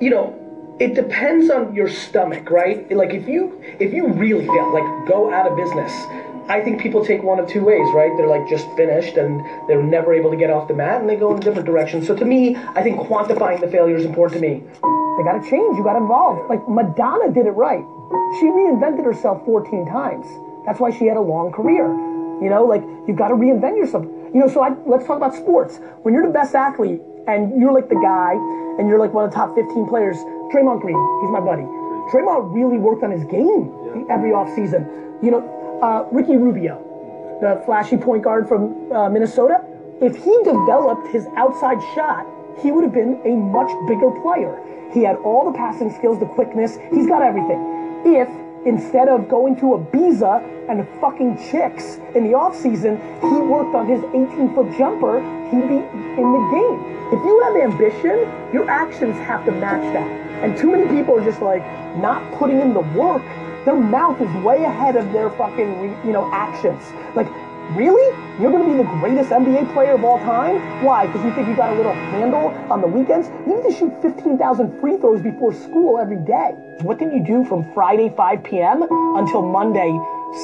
you 0.00 0.10
know, 0.10 0.40
it 0.80 0.94
depends 0.94 1.50
on 1.50 1.74
your 1.74 1.88
stomach, 1.88 2.50
right? 2.50 2.90
Like 2.90 3.14
if 3.14 3.28
you 3.28 3.62
if 3.78 3.92
you 3.92 4.08
really 4.08 4.46
fail, 4.46 4.72
like 4.72 5.06
go 5.06 5.32
out 5.32 5.46
of 5.46 5.56
business. 5.56 5.92
I 6.48 6.60
think 6.60 6.80
people 6.80 7.04
take 7.04 7.22
one 7.22 7.38
of 7.38 7.48
two 7.48 7.64
ways, 7.64 7.88
right? 7.94 8.12
They're 8.16 8.26
like 8.26 8.46
just 8.46 8.68
finished 8.76 9.16
and 9.16 9.40
they're 9.66 9.82
never 9.82 10.12
able 10.12 10.30
to 10.30 10.36
get 10.36 10.50
off 10.50 10.68
the 10.68 10.74
mat 10.74 11.00
and 11.00 11.08
they 11.08 11.16
go 11.16 11.32
in 11.32 11.38
a 11.38 11.40
different 11.40 11.64
direction. 11.64 12.04
So 12.04 12.14
to 12.14 12.24
me, 12.24 12.54
I 12.56 12.82
think 12.82 13.00
quantifying 13.00 13.60
the 13.60 13.68
failure 13.68 13.96
is 13.96 14.04
important 14.04 14.42
to 14.42 14.46
me. 14.46 14.62
They 15.16 15.24
got 15.24 15.40
to 15.40 15.48
change. 15.48 15.78
You 15.78 15.84
got 15.84 15.98
to 15.98 16.04
evolve. 16.04 16.48
Like 16.50 16.60
Madonna 16.68 17.32
did 17.32 17.46
it 17.46 17.56
right. 17.56 17.84
She 18.40 18.46
reinvented 18.46 19.04
herself 19.04 19.42
14 19.46 19.86
times. 19.86 20.26
That's 20.66 20.80
why 20.80 20.90
she 20.90 21.06
had 21.06 21.16
a 21.16 21.22
long 21.22 21.50
career. 21.50 21.88
You 22.42 22.50
know, 22.50 22.64
like 22.64 22.82
you've 23.08 23.16
got 23.16 23.28
to 23.28 23.34
reinvent 23.34 23.78
yourself. 23.78 24.04
You 24.04 24.40
know, 24.40 24.48
so 24.48 24.60
I, 24.60 24.76
let's 24.84 25.06
talk 25.06 25.16
about 25.16 25.34
sports. 25.34 25.80
When 26.02 26.12
you're 26.12 26.26
the 26.26 26.32
best 26.32 26.54
athlete 26.54 27.00
and 27.26 27.58
you're 27.58 27.72
like 27.72 27.88
the 27.88 28.00
guy 28.02 28.34
and 28.78 28.88
you're 28.88 28.98
like 28.98 29.14
one 29.14 29.24
of 29.24 29.30
the 29.30 29.36
top 29.36 29.54
15 29.54 29.86
players, 29.86 30.16
Draymond 30.52 30.82
Green, 30.82 30.98
he's 31.22 31.30
my 31.30 31.40
buddy. 31.40 31.64
Draymond 32.12 32.52
really 32.52 32.76
worked 32.76 33.02
on 33.02 33.12
his 33.12 33.24
game 33.24 33.72
every 34.10 34.30
offseason. 34.30 34.84
You 35.22 35.30
know, 35.30 35.63
uh, 35.82 36.04
Ricky 36.10 36.36
Rubio, 36.36 37.38
the 37.40 37.62
flashy 37.64 37.96
point 37.96 38.22
guard 38.22 38.48
from 38.48 38.92
uh, 38.92 39.08
Minnesota, 39.08 39.64
if 40.00 40.16
he 40.16 40.36
developed 40.44 41.08
his 41.08 41.26
outside 41.36 41.80
shot, 41.94 42.26
he 42.62 42.70
would 42.70 42.84
have 42.84 42.92
been 42.92 43.20
a 43.24 43.34
much 43.36 43.70
bigger 43.88 44.10
player. 44.22 44.60
He 44.92 45.02
had 45.02 45.16
all 45.16 45.50
the 45.50 45.56
passing 45.56 45.92
skills, 45.94 46.20
the 46.20 46.26
quickness, 46.26 46.78
he's 46.90 47.06
got 47.06 47.22
everything. 47.22 47.58
If 48.04 48.28
instead 48.66 49.08
of 49.08 49.28
going 49.28 49.56
to 49.56 49.76
Ibiza 49.76 50.68
and 50.68 50.86
fucking 51.00 51.36
chicks 51.50 51.96
in 52.14 52.24
the 52.24 52.36
offseason, 52.36 52.98
he 53.20 53.40
worked 53.40 53.74
on 53.74 53.86
his 53.86 54.02
18 54.10 54.54
foot 54.54 54.76
jumper, 54.78 55.20
he'd 55.50 55.68
be 55.68 55.78
in 55.78 56.28
the 56.32 56.44
game. 56.52 56.94
If 57.12 57.20
you 57.24 57.42
have 57.44 57.56
ambition, 57.56 58.18
your 58.52 58.68
actions 58.70 59.16
have 59.18 59.44
to 59.44 59.52
match 59.52 59.82
that. 59.92 60.08
And 60.42 60.56
too 60.56 60.70
many 60.70 60.88
people 60.88 61.18
are 61.18 61.24
just 61.24 61.42
like 61.42 61.62
not 61.96 62.20
putting 62.38 62.60
in 62.60 62.74
the 62.74 62.80
work. 62.80 63.22
Their 63.64 63.76
mouth 63.76 64.20
is 64.20 64.30
way 64.44 64.64
ahead 64.64 64.96
of 64.96 65.12
their 65.12 65.30
fucking, 65.30 65.82
you 66.04 66.12
know, 66.12 66.30
actions. 66.32 66.82
Like, 67.14 67.28
really? 67.72 68.04
You're 68.38 68.52
gonna 68.52 68.66
be 68.66 68.76
the 68.76 68.88
greatest 69.00 69.30
NBA 69.30 69.72
player 69.72 69.92
of 69.92 70.04
all 70.04 70.18
time? 70.18 70.84
Why? 70.84 71.06
Because 71.06 71.24
you 71.24 71.32
think 71.34 71.48
you 71.48 71.56
got 71.56 71.72
a 71.72 71.76
little 71.76 71.94
handle 71.94 72.48
on 72.70 72.80
the 72.80 72.86
weekends? 72.86 73.28
You 73.46 73.56
need 73.56 73.62
to 73.62 73.72
shoot 73.72 73.92
15,000 74.02 74.80
free 74.80 74.98
throws 74.98 75.22
before 75.22 75.54
school 75.54 75.98
every 75.98 76.18
day. 76.18 76.52
What 76.82 76.98
did 76.98 77.12
you 77.12 77.24
do 77.24 77.44
from 77.44 77.64
Friday 77.72 78.12
5 78.14 78.44
p.m. 78.44 78.82
until 79.16 79.40
Monday 79.40 79.98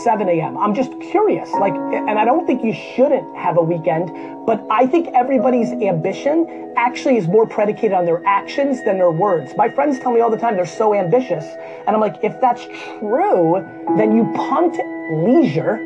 7 0.05 0.29
a.m.? 0.29 0.57
I'm 0.59 0.75
just 0.75 0.93
curious. 1.01 1.51
Like, 1.53 1.75
and 1.75 2.19
I 2.19 2.25
don't 2.25 2.47
think 2.47 2.63
you 2.63 2.73
shouldn't 2.73 3.37
have 3.37 3.57
a 3.59 3.63
weekend, 3.63 4.11
but 4.47 4.65
I 4.71 4.87
think 4.87 5.09
everybody's 5.15 5.73
ambition 5.73 6.73
actually 6.77 7.17
is 7.17 7.27
more 7.27 7.47
predicated 7.47 7.93
on 7.93 8.05
their 8.05 8.25
actions 8.27 8.83
than 8.85 8.99
their 8.99 9.11
words. 9.11 9.53
My 9.57 9.69
friends 9.69 9.99
tell 9.99 10.13
me 10.13 10.21
all 10.21 10.31
the 10.31 10.37
time 10.37 10.57
they're 10.57 10.67
so 10.67 10.95
ambitious. 10.95 11.45
And 11.87 11.89
I'm 11.89 12.01
like, 12.01 12.23
if 12.23 12.41
that's 12.41 12.65
true, 12.99 13.67
then 13.97 14.15
you 14.15 14.25
punt 14.35 14.77
leisure 15.25 15.77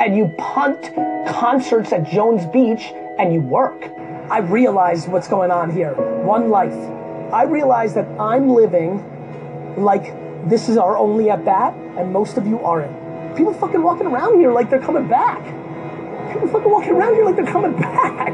and 0.00 0.16
you 0.16 0.34
punt 0.38 0.92
concerts 1.28 1.92
at 1.92 2.04
Jones 2.10 2.44
Beach 2.46 2.92
and 3.18 3.32
you 3.32 3.40
work. 3.40 3.90
I 4.30 4.38
realize 4.38 5.06
what's 5.06 5.28
going 5.28 5.50
on 5.50 5.70
here. 5.70 5.94
One 6.24 6.48
life. 6.50 6.74
I 7.32 7.44
realize 7.44 7.94
that 7.94 8.08
I'm 8.18 8.48
living 8.48 9.02
like 9.76 10.04
this 10.48 10.68
is 10.68 10.76
our 10.76 10.96
only 10.96 11.30
at 11.30 11.44
bat, 11.44 11.74
and 11.96 12.12
most 12.12 12.36
of 12.36 12.46
you 12.46 12.60
aren't. 12.60 13.03
People 13.36 13.52
fucking 13.54 13.82
walking 13.82 14.06
around 14.06 14.38
here 14.38 14.52
like 14.52 14.70
they're 14.70 14.80
coming 14.80 15.08
back. 15.08 15.42
People 16.32 16.48
fucking 16.48 16.70
walking 16.70 16.92
around 16.92 17.14
here 17.14 17.24
like 17.24 17.36
they're 17.36 17.44
coming 17.46 17.72
back. 17.80 18.32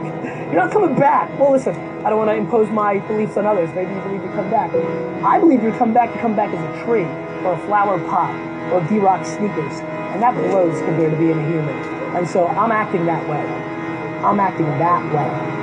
You're 0.52 0.60
not 0.62 0.72
coming 0.72 0.94
back. 0.94 1.38
Well, 1.38 1.52
listen, 1.52 1.74
I 2.04 2.10
don't 2.10 2.18
want 2.18 2.30
to 2.30 2.36
impose 2.36 2.68
my 2.70 2.98
beliefs 3.06 3.36
on 3.36 3.46
others. 3.46 3.70
Maybe 3.74 3.92
you 3.94 4.00
believe 4.00 4.22
you 4.22 4.30
come 4.30 4.50
back. 4.50 4.74
I 5.24 5.38
believe 5.38 5.62
you 5.62 5.72
come 5.72 5.94
back, 5.94 6.14
you 6.14 6.20
come 6.20 6.36
back 6.36 6.52
as 6.52 6.60
a 6.60 6.84
tree, 6.84 7.04
or 7.44 7.54
a 7.54 7.58
flower 7.66 7.98
pot, 8.08 8.34
or 8.72 8.86
D-Rock 8.88 9.24
sneakers. 9.24 9.80
And 10.12 10.20
that 10.22 10.34
blows 10.34 10.78
compared 10.82 11.12
to 11.12 11.18
being 11.18 11.38
a 11.38 11.48
human. 11.48 11.76
And 12.16 12.28
so 12.28 12.46
I'm 12.46 12.72
acting 12.72 13.06
that 13.06 13.26
way. 13.28 13.40
I'm 14.24 14.40
acting 14.40 14.66
that 14.66 15.02
way. 15.14 15.59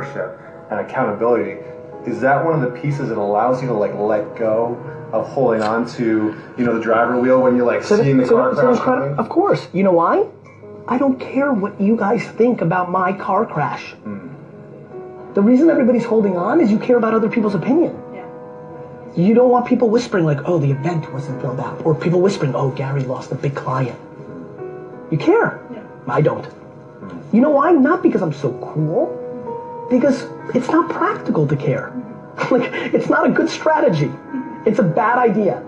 Ownership 0.00 0.38
and 0.70 0.80
accountability 0.80 1.60
is 2.06 2.20
that 2.20 2.44
one 2.44 2.54
of 2.54 2.72
the 2.72 2.80
pieces 2.80 3.08
that 3.08 3.18
allows 3.18 3.60
you 3.60 3.68
to 3.68 3.74
like 3.74 3.94
let 3.94 4.36
go 4.36 4.76
of 5.12 5.26
holding 5.28 5.62
on 5.62 5.86
to 5.86 6.34
you 6.56 6.64
know 6.64 6.74
the 6.76 6.82
driver 6.82 7.20
wheel 7.20 7.42
when 7.42 7.56
you're 7.56 7.66
like 7.66 7.82
seeing 7.82 8.16
the 8.16 8.26
so- 8.26 8.36
car 8.36 8.54
so 8.54 8.60
crash 8.60 8.78
incredi- 8.78 8.84
coming? 8.84 9.18
Of 9.18 9.28
course. 9.28 9.68
You 9.72 9.82
know 9.82 9.92
why? 9.92 10.26
I 10.88 10.98
don't 10.98 11.20
care 11.20 11.52
what 11.52 11.80
you 11.80 11.96
guys 11.96 12.24
think 12.24 12.62
about 12.62 12.90
my 12.90 13.12
car 13.12 13.44
crash. 13.46 13.92
Hmm. 13.92 14.28
The 15.34 15.42
reason 15.42 15.70
everybody's 15.70 16.04
holding 16.04 16.36
on 16.36 16.60
is 16.60 16.70
you 16.70 16.78
care 16.78 16.96
about 16.96 17.14
other 17.14 17.28
people's 17.28 17.54
opinion. 17.54 17.96
Yeah. 18.12 18.26
You 19.14 19.34
don't 19.34 19.50
want 19.50 19.66
people 19.66 19.88
whispering 19.90 20.24
like, 20.24 20.48
"Oh, 20.48 20.58
the 20.58 20.70
event 20.70 21.12
wasn't 21.12 21.40
filled 21.40 21.60
out," 21.60 21.84
or 21.84 21.94
people 21.94 22.20
whispering, 22.20 22.54
"Oh, 22.54 22.70
Gary 22.70 23.02
lost 23.02 23.30
a 23.30 23.34
big 23.34 23.54
client." 23.54 23.98
You 25.10 25.18
care. 25.18 25.60
Yeah. 25.72 25.82
I 26.08 26.20
don't. 26.20 26.48
You 27.32 27.40
know 27.40 27.50
why? 27.50 27.72
Not 27.72 28.02
because 28.02 28.22
I'm 28.22 28.32
so 28.32 28.50
cool. 28.74 29.19
Because 29.90 30.26
it's 30.54 30.68
not 30.68 30.88
practical 30.88 31.46
to 31.46 31.56
care. 31.56 31.92
like, 32.50 32.72
it's 32.94 33.08
not 33.08 33.28
a 33.28 33.30
good 33.30 33.50
strategy. 33.50 34.10
It's 34.64 34.78
a 34.78 34.84
bad 34.84 35.18
idea. 35.18 35.62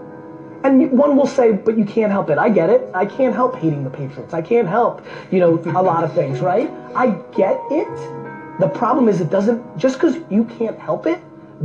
And 0.64 0.92
one 0.92 1.16
will 1.16 1.26
say, 1.26 1.52
but 1.52 1.76
you 1.76 1.84
can't 1.84 2.12
help 2.12 2.30
it. 2.30 2.38
I 2.38 2.48
get 2.48 2.70
it. 2.70 2.88
I 2.94 3.04
can't 3.04 3.34
help 3.34 3.56
hating 3.56 3.82
the 3.82 3.90
Patriots. 3.90 4.32
I 4.32 4.42
can't 4.42 4.68
help, 4.68 5.04
you 5.32 5.40
know, 5.40 5.60
a 5.76 5.82
lot 5.82 6.04
of 6.04 6.14
things, 6.14 6.40
right? 6.40 6.70
I 6.94 7.10
get 7.34 7.60
it. 7.70 8.60
The 8.60 8.68
problem 8.68 9.08
is 9.08 9.20
it 9.20 9.28
doesn't, 9.28 9.76
just 9.76 9.96
because 9.96 10.16
you 10.30 10.44
can't 10.44 10.78
help 10.78 11.06
it, 11.06 11.20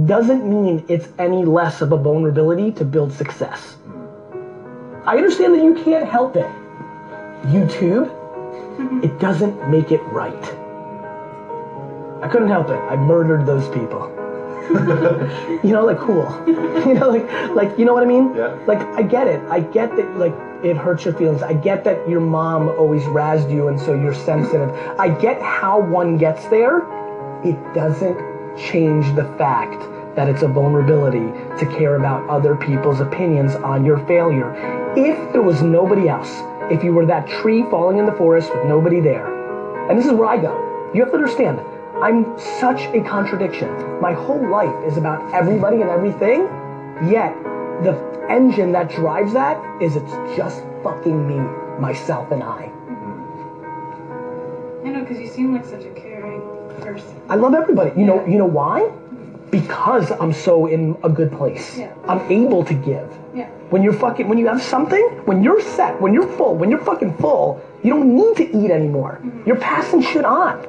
doesn't 0.06 0.48
mean 0.48 0.84
it's 0.88 1.08
any 1.20 1.46
less 1.46 1.82
of 1.82 1.92
a 1.92 1.98
vulnerability 1.98 2.72
to 2.72 2.86
build 2.86 3.14
success. 3.14 3.78
I 5.06 5.18
understand 5.18 5.54
that 5.54 5.64
you 5.64 5.76
can't 5.76 6.08
help 6.08 6.36
it. 6.36 6.48
YouTube, 7.46 8.12
it 9.04 9.20
doesn't 9.20 9.70
make 9.70 9.92
it 9.92 10.02
right. 10.06 10.67
I 12.22 12.28
couldn't 12.28 12.50
help 12.50 12.70
it. 12.70 12.80
I 12.80 12.96
murdered 12.96 13.46
those 13.46 13.68
people. 13.70 14.12
you 15.64 15.72
know, 15.72 15.86
like 15.86 15.98
cool. 15.98 16.26
you 16.48 16.94
know, 16.94 17.10
like 17.10 17.56
like 17.56 17.80
you 17.80 17.86
know 17.86 17.94
what 17.94 18.04
I 18.04 18.08
mean? 18.08 18.36
Yeah. 18.36 18.58
Like 18.66 18.80
I 18.80 19.02
get 19.02 19.28
it. 19.28 19.42
I 19.50 19.62
get 19.62 19.96
that 19.96 20.18
like 20.18 20.34
it 20.64 20.76
hurts 20.76 21.06
your 21.06 21.14
feelings. 21.14 21.42
I 21.44 21.54
get 21.54 21.84
that 21.86 22.10
your 22.10 22.20
mom 22.20 22.70
always 22.70 23.04
razzed 23.04 23.52
you 23.52 23.68
and 23.68 23.80
so 23.80 23.94
you're 23.94 24.14
sensitive. 24.14 24.70
I 25.00 25.10
get 25.10 25.42
how 25.42 25.80
one 25.80 26.18
gets 26.18 26.46
there. 26.48 26.80
It 27.44 27.58
doesn't 27.74 28.18
change 28.58 29.16
the 29.16 29.26
fact 29.38 29.80
that 30.16 30.28
it's 30.28 30.42
a 30.42 30.48
vulnerability 30.48 31.32
to 31.60 31.78
care 31.78 31.96
about 31.96 32.28
other 32.28 32.56
people's 32.56 33.00
opinions 33.00 33.56
on 33.56 33.86
your 33.86 34.00
failure. 34.08 34.52
If 34.98 35.32
there 35.32 35.44
was 35.44 35.62
nobody 35.62 36.10
else, 36.10 36.42
if 36.72 36.84
you 36.84 36.92
were 36.92 37.06
that 37.06 37.28
tree 37.28 37.62
falling 37.70 38.00
in 38.00 38.08
the 38.08 38.14
forest 38.14 38.52
with 38.54 38.66
nobody 38.66 39.00
there, 39.00 39.28
and 39.90 39.98
this 39.98 40.08
is 40.08 40.12
where 40.12 40.28
I 40.28 40.38
go. 40.38 40.92
You 40.94 41.02
have 41.04 41.12
to 41.12 41.18
understand, 41.18 41.60
I'm 42.02 42.38
such 42.38 42.82
a 42.94 43.02
contradiction. 43.02 44.00
My 44.00 44.14
whole 44.14 44.48
life 44.48 44.86
is 44.86 44.98
about 44.98 45.34
everybody 45.34 45.82
and 45.82 45.90
everything, 45.90 46.42
yet 47.10 47.34
the 47.84 47.98
engine 48.30 48.72
that 48.74 48.92
drives 48.92 49.34
that 49.34 49.58
is 49.82 49.96
it's 49.96 50.12
just 50.38 50.62
fucking 50.84 51.28
me, 51.28 51.40
myself, 51.80 52.32
and 52.32 52.44
I. 52.44 52.72
I 54.86 54.90
know, 54.90 55.02
because 55.02 55.20
you 55.20 55.28
seem 55.28 55.54
like 55.56 55.66
such 55.66 55.86
a 55.86 55.90
caring 55.90 56.42
person. 56.82 57.20
I 57.30 57.36
love 57.36 57.56
everybody. 57.56 58.00
You 58.00 58.06
know, 58.06 58.24
you 58.28 58.38
know 58.38 58.46
why? 58.46 58.92
Because 59.50 60.12
I'm 60.12 60.34
so 60.34 60.68
in 60.68 60.96
a 61.04 61.10
good 61.10 61.32
place. 61.32 61.80
Yeah. 61.80 61.96
I'm 62.08 62.22
able 62.32 62.64
to 62.64 62.76
give. 62.76 63.12
Yeah. 63.34 63.50
When 63.72 63.82
you're 63.82 63.94
fucking, 63.94 64.28
when 64.28 64.38
you 64.38 64.46
have 64.48 64.62
something, 64.62 65.04
when 65.26 65.44
you're 65.44 65.62
set, 65.62 66.00
when 66.00 66.14
you're 66.14 66.28
full, 66.38 66.54
when 66.54 66.70
you're 66.70 66.86
fucking 66.86 67.18
full, 67.18 67.60
you 67.82 67.94
don't 67.94 68.16
need 68.16 68.38
to 68.38 68.56
eat 68.56 68.70
anymore. 68.70 69.20
Mm-hmm. 69.24 69.48
You're 69.48 69.60
passing 69.60 70.04
shit 70.04 70.26
on. 70.26 70.64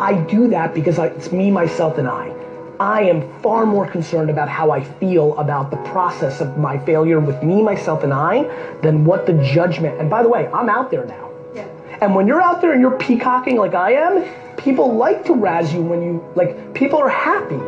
I 0.00 0.14
do 0.28 0.48
that 0.48 0.74
because 0.74 0.98
I, 0.98 1.06
it's 1.06 1.32
me, 1.32 1.50
myself, 1.50 1.98
and 1.98 2.06
I. 2.06 2.34
I 2.78 3.02
am 3.02 3.40
far 3.40 3.64
more 3.64 3.88
concerned 3.88 4.28
about 4.28 4.50
how 4.50 4.70
I 4.70 4.84
feel 4.84 5.36
about 5.38 5.70
the 5.70 5.78
process 5.78 6.42
of 6.42 6.58
my 6.58 6.78
failure 6.84 7.20
with 7.20 7.42
me, 7.42 7.62
myself, 7.62 8.04
and 8.04 8.12
I 8.12 8.42
than 8.82 9.06
what 9.06 9.24
the 9.24 9.32
judgment. 9.32 9.98
And 9.98 10.10
by 10.10 10.22
the 10.22 10.28
way, 10.28 10.48
I'm 10.48 10.68
out 10.68 10.90
there 10.90 11.06
now. 11.06 11.30
Yeah. 11.54 11.66
And 12.02 12.14
when 12.14 12.26
you're 12.26 12.42
out 12.42 12.60
there 12.60 12.72
and 12.72 12.80
you're 12.82 12.98
peacocking 12.98 13.56
like 13.56 13.74
I 13.74 13.92
am, 13.92 14.56
people 14.58 14.94
like 14.94 15.24
to 15.24 15.34
razz 15.34 15.72
you 15.72 15.80
when 15.80 16.02
you, 16.02 16.22
like, 16.34 16.74
people 16.74 16.98
are 16.98 17.08
happy. 17.08 17.60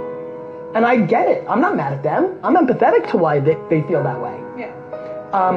And 0.75 0.85
I 0.85 1.01
get 1.01 1.29
it. 1.29 1.47
I'm 1.49 1.63
not 1.63 1.77
mad 1.77 1.95
at 1.95 2.03
them. 2.03 2.39
I'm 2.43 2.55
empathetic 2.55 3.11
to 3.13 3.17
why 3.17 3.41
they, 3.41 3.57
they 3.71 3.81
feel 3.89 4.03
that 4.03 4.21
way. 4.21 4.39
Yeah. 4.59 5.31
Um, 5.33 5.57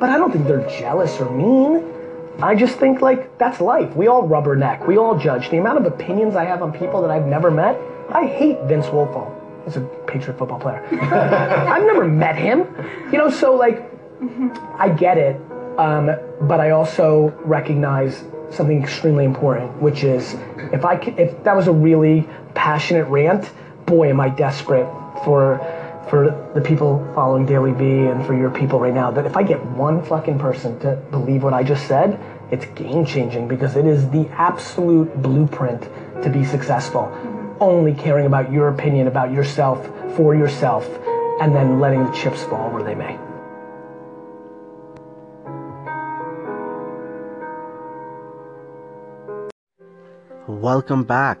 but 0.00 0.08
I 0.08 0.16
don't 0.16 0.32
think 0.32 0.46
they're 0.46 0.66
jealous 0.66 1.20
or 1.20 1.30
mean. 1.30 1.84
I 2.40 2.54
just 2.54 2.78
think 2.78 3.00
like 3.00 3.38
that's 3.38 3.60
life. 3.60 3.94
We 3.94 4.08
all 4.08 4.28
rubberneck. 4.28 4.86
We 4.86 4.98
all 4.98 5.18
judge. 5.18 5.50
The 5.50 5.58
amount 5.58 5.78
of 5.78 5.86
opinions 5.86 6.36
I 6.36 6.44
have 6.44 6.62
on 6.62 6.72
people 6.72 7.00
that 7.02 7.10
I've 7.10 7.26
never 7.26 7.50
met. 7.50 7.78
I 8.10 8.26
hate 8.26 8.60
Vince 8.64 8.86
Wilfork. 8.86 9.32
He's 9.64 9.76
a 9.76 9.80
Patriot 10.06 10.38
football 10.38 10.60
player. 10.60 10.84
I've 10.92 11.84
never 11.84 12.06
met 12.06 12.36
him. 12.36 12.66
You 13.10 13.18
know, 13.18 13.30
so 13.30 13.54
like 13.54 13.90
I 14.78 14.88
get 14.88 15.16
it, 15.16 15.40
um, 15.78 16.10
but 16.42 16.60
I 16.60 16.70
also 16.70 17.28
recognize 17.44 18.24
something 18.50 18.82
extremely 18.82 19.24
important, 19.24 19.80
which 19.80 20.04
is 20.04 20.34
if 20.72 20.84
I 20.84 20.96
if 21.16 21.42
that 21.44 21.56
was 21.56 21.68
a 21.68 21.72
really 21.72 22.28
passionate 22.54 23.04
rant, 23.06 23.50
boy, 23.86 24.10
am 24.10 24.20
I 24.20 24.28
desperate 24.28 24.86
for 25.24 25.60
for 26.08 26.50
the 26.54 26.60
people 26.60 27.06
following 27.14 27.46
DailyVee 27.46 28.12
and 28.12 28.26
for 28.26 28.34
your 28.34 28.50
people 28.50 28.78
right 28.80 28.94
now. 28.94 29.10
That 29.10 29.26
if 29.26 29.36
I 29.36 29.42
get 29.42 29.64
one 29.64 30.02
fucking 30.04 30.38
person 30.38 30.78
to 30.80 30.96
believe 31.10 31.42
what 31.42 31.52
I 31.52 31.62
just 31.62 31.86
said, 31.86 32.18
it's 32.50 32.66
game 32.74 33.04
changing 33.04 33.48
because 33.48 33.76
it 33.76 33.86
is 33.86 34.08
the 34.10 34.28
absolute 34.30 35.22
blueprint 35.22 35.82
to 36.22 36.30
be 36.30 36.44
successful. 36.44 37.10
Only 37.60 37.94
caring 37.94 38.26
about 38.26 38.52
your 38.52 38.68
opinion 38.68 39.06
about 39.06 39.32
yourself 39.32 39.86
for 40.16 40.34
yourself, 40.34 40.88
and 41.40 41.54
then 41.54 41.80
letting 41.80 42.04
the 42.04 42.12
chips 42.12 42.42
fall 42.44 42.70
where 42.70 42.82
they 42.82 42.94
may. 42.94 43.18
Welcome 50.46 51.04
back 51.04 51.40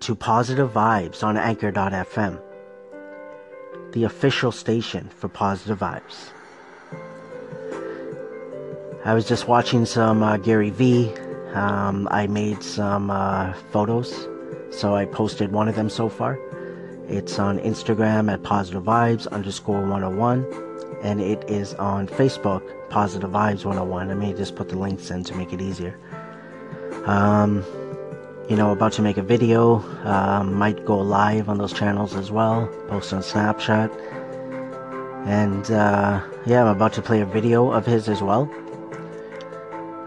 to 0.00 0.14
Positive 0.14 0.70
Vibes 0.70 1.22
on 1.22 1.36
Anchor.fm, 1.36 2.40
the 3.96 4.04
official 4.04 4.52
station 4.52 5.08
for 5.08 5.26
Positive 5.26 5.78
Vibes. 5.78 6.28
I 9.06 9.14
was 9.14 9.26
just 9.26 9.48
watching 9.48 9.86
some 9.86 10.22
uh, 10.22 10.36
Gary 10.36 10.68
Vee. 10.68 11.14
Um, 11.54 12.06
I 12.10 12.26
made 12.26 12.62
some 12.62 13.10
uh, 13.10 13.54
photos, 13.72 14.28
so 14.70 14.94
I 14.94 15.06
posted 15.06 15.50
one 15.50 15.66
of 15.66 15.76
them 15.76 15.88
so 15.88 16.10
far. 16.10 16.38
It's 17.08 17.38
on 17.38 17.58
Instagram 17.60 18.30
at 18.30 18.42
Positive 18.42 18.82
Vibes 18.82 19.26
underscore 19.28 19.80
101, 19.80 20.44
and 21.02 21.22
it 21.22 21.42
is 21.48 21.72
on 21.74 22.06
Facebook, 22.06 22.60
Positive 22.90 23.30
Vibes 23.30 23.64
101. 23.64 24.10
I 24.10 24.14
may 24.14 24.34
just 24.34 24.56
put 24.56 24.68
the 24.68 24.76
links 24.76 25.10
in 25.10 25.24
to 25.24 25.34
make 25.34 25.54
it 25.54 25.62
easier. 25.62 25.98
Um, 27.06 27.64
you 28.48 28.56
know, 28.56 28.70
about 28.70 28.92
to 28.92 29.02
make 29.02 29.16
a 29.16 29.22
video. 29.22 29.76
Um, 30.04 30.54
might 30.54 30.84
go 30.84 30.98
live 30.98 31.48
on 31.48 31.58
those 31.58 31.72
channels 31.72 32.14
as 32.14 32.30
well. 32.30 32.68
Post 32.88 33.12
on 33.12 33.22
Snapchat. 33.22 33.90
And 35.26 35.70
uh, 35.70 36.22
yeah, 36.46 36.62
I'm 36.62 36.68
about 36.68 36.92
to 36.94 37.02
play 37.02 37.20
a 37.20 37.26
video 37.26 37.72
of 37.72 37.84
his 37.84 38.08
as 38.08 38.22
well. 38.22 38.48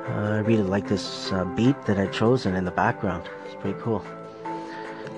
Uh, 0.08 0.36
I 0.36 0.40
really 0.40 0.64
like 0.64 0.88
this 0.88 1.32
uh, 1.34 1.44
beat 1.46 1.76
that 1.86 2.00
I 2.00 2.08
chosen 2.08 2.56
in 2.56 2.64
the 2.64 2.72
background. 2.72 3.30
It's 3.46 3.56
pretty 3.56 3.80
cool. 3.82 4.04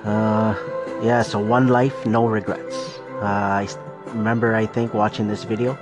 Uh, 0.04 0.56
yeah, 1.04 1.22
so 1.22 1.40
one 1.40 1.68
life, 1.68 2.06
no 2.06 2.26
regrets. 2.26 3.00
Uh, 3.22 3.26
I 3.26 3.68
remember, 4.08 4.56
I 4.56 4.66
think, 4.66 4.96
watching 4.96 5.28
this 5.28 5.44
video. 5.44 5.78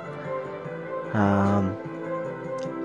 Um, 1.14 1.78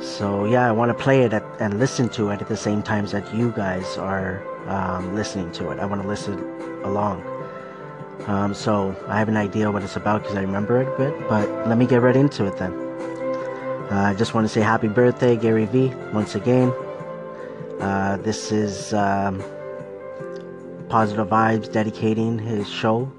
so 0.04 0.44
yeah, 0.44 0.68
I 0.68 0.72
want 0.72 0.96
to 0.96 1.02
play 1.02 1.22
it 1.22 1.32
at, 1.32 1.42
and 1.60 1.78
listen 1.78 2.08
to 2.10 2.30
it 2.30 2.40
at 2.42 2.48
the 2.48 2.56
same 2.56 2.82
times 2.82 3.12
that 3.12 3.34
you 3.34 3.50
guys 3.52 3.96
are 3.96 4.44
um, 4.68 5.14
listening 5.14 5.50
to 5.52 5.70
it. 5.70 5.78
I 5.78 5.86
want 5.86 6.02
to 6.02 6.08
listen 6.08 6.38
along. 6.84 7.24
Um, 8.26 8.54
so 8.54 8.94
I 9.08 9.18
have 9.18 9.28
an 9.28 9.36
idea 9.36 9.70
what 9.70 9.82
it's 9.82 9.96
about 9.96 10.22
because 10.22 10.36
I 10.36 10.42
remember 10.42 10.80
it 10.80 10.88
a 10.88 10.96
bit. 10.96 11.28
But 11.28 11.68
let 11.68 11.78
me 11.78 11.86
get 11.86 12.02
right 12.02 12.16
into 12.16 12.46
it 12.46 12.56
then. 12.58 12.72
Uh, 13.90 14.10
I 14.10 14.14
just 14.14 14.34
want 14.34 14.46
to 14.46 14.48
say 14.48 14.60
happy 14.60 14.88
birthday, 14.88 15.36
Gary 15.36 15.66
Vee, 15.66 15.88
once 16.12 16.34
again. 16.34 16.72
Uh, 17.80 18.18
this 18.22 18.52
is 18.52 18.94
um, 18.94 19.42
Positive 20.88 21.26
Vibes 21.28 21.70
dedicating 21.70 22.38
his 22.38 22.68
show, 22.68 23.10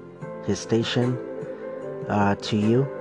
his 0.44 0.58
station, 0.58 1.18
uh, 2.08 2.34
to 2.36 2.56
you. 2.56 2.95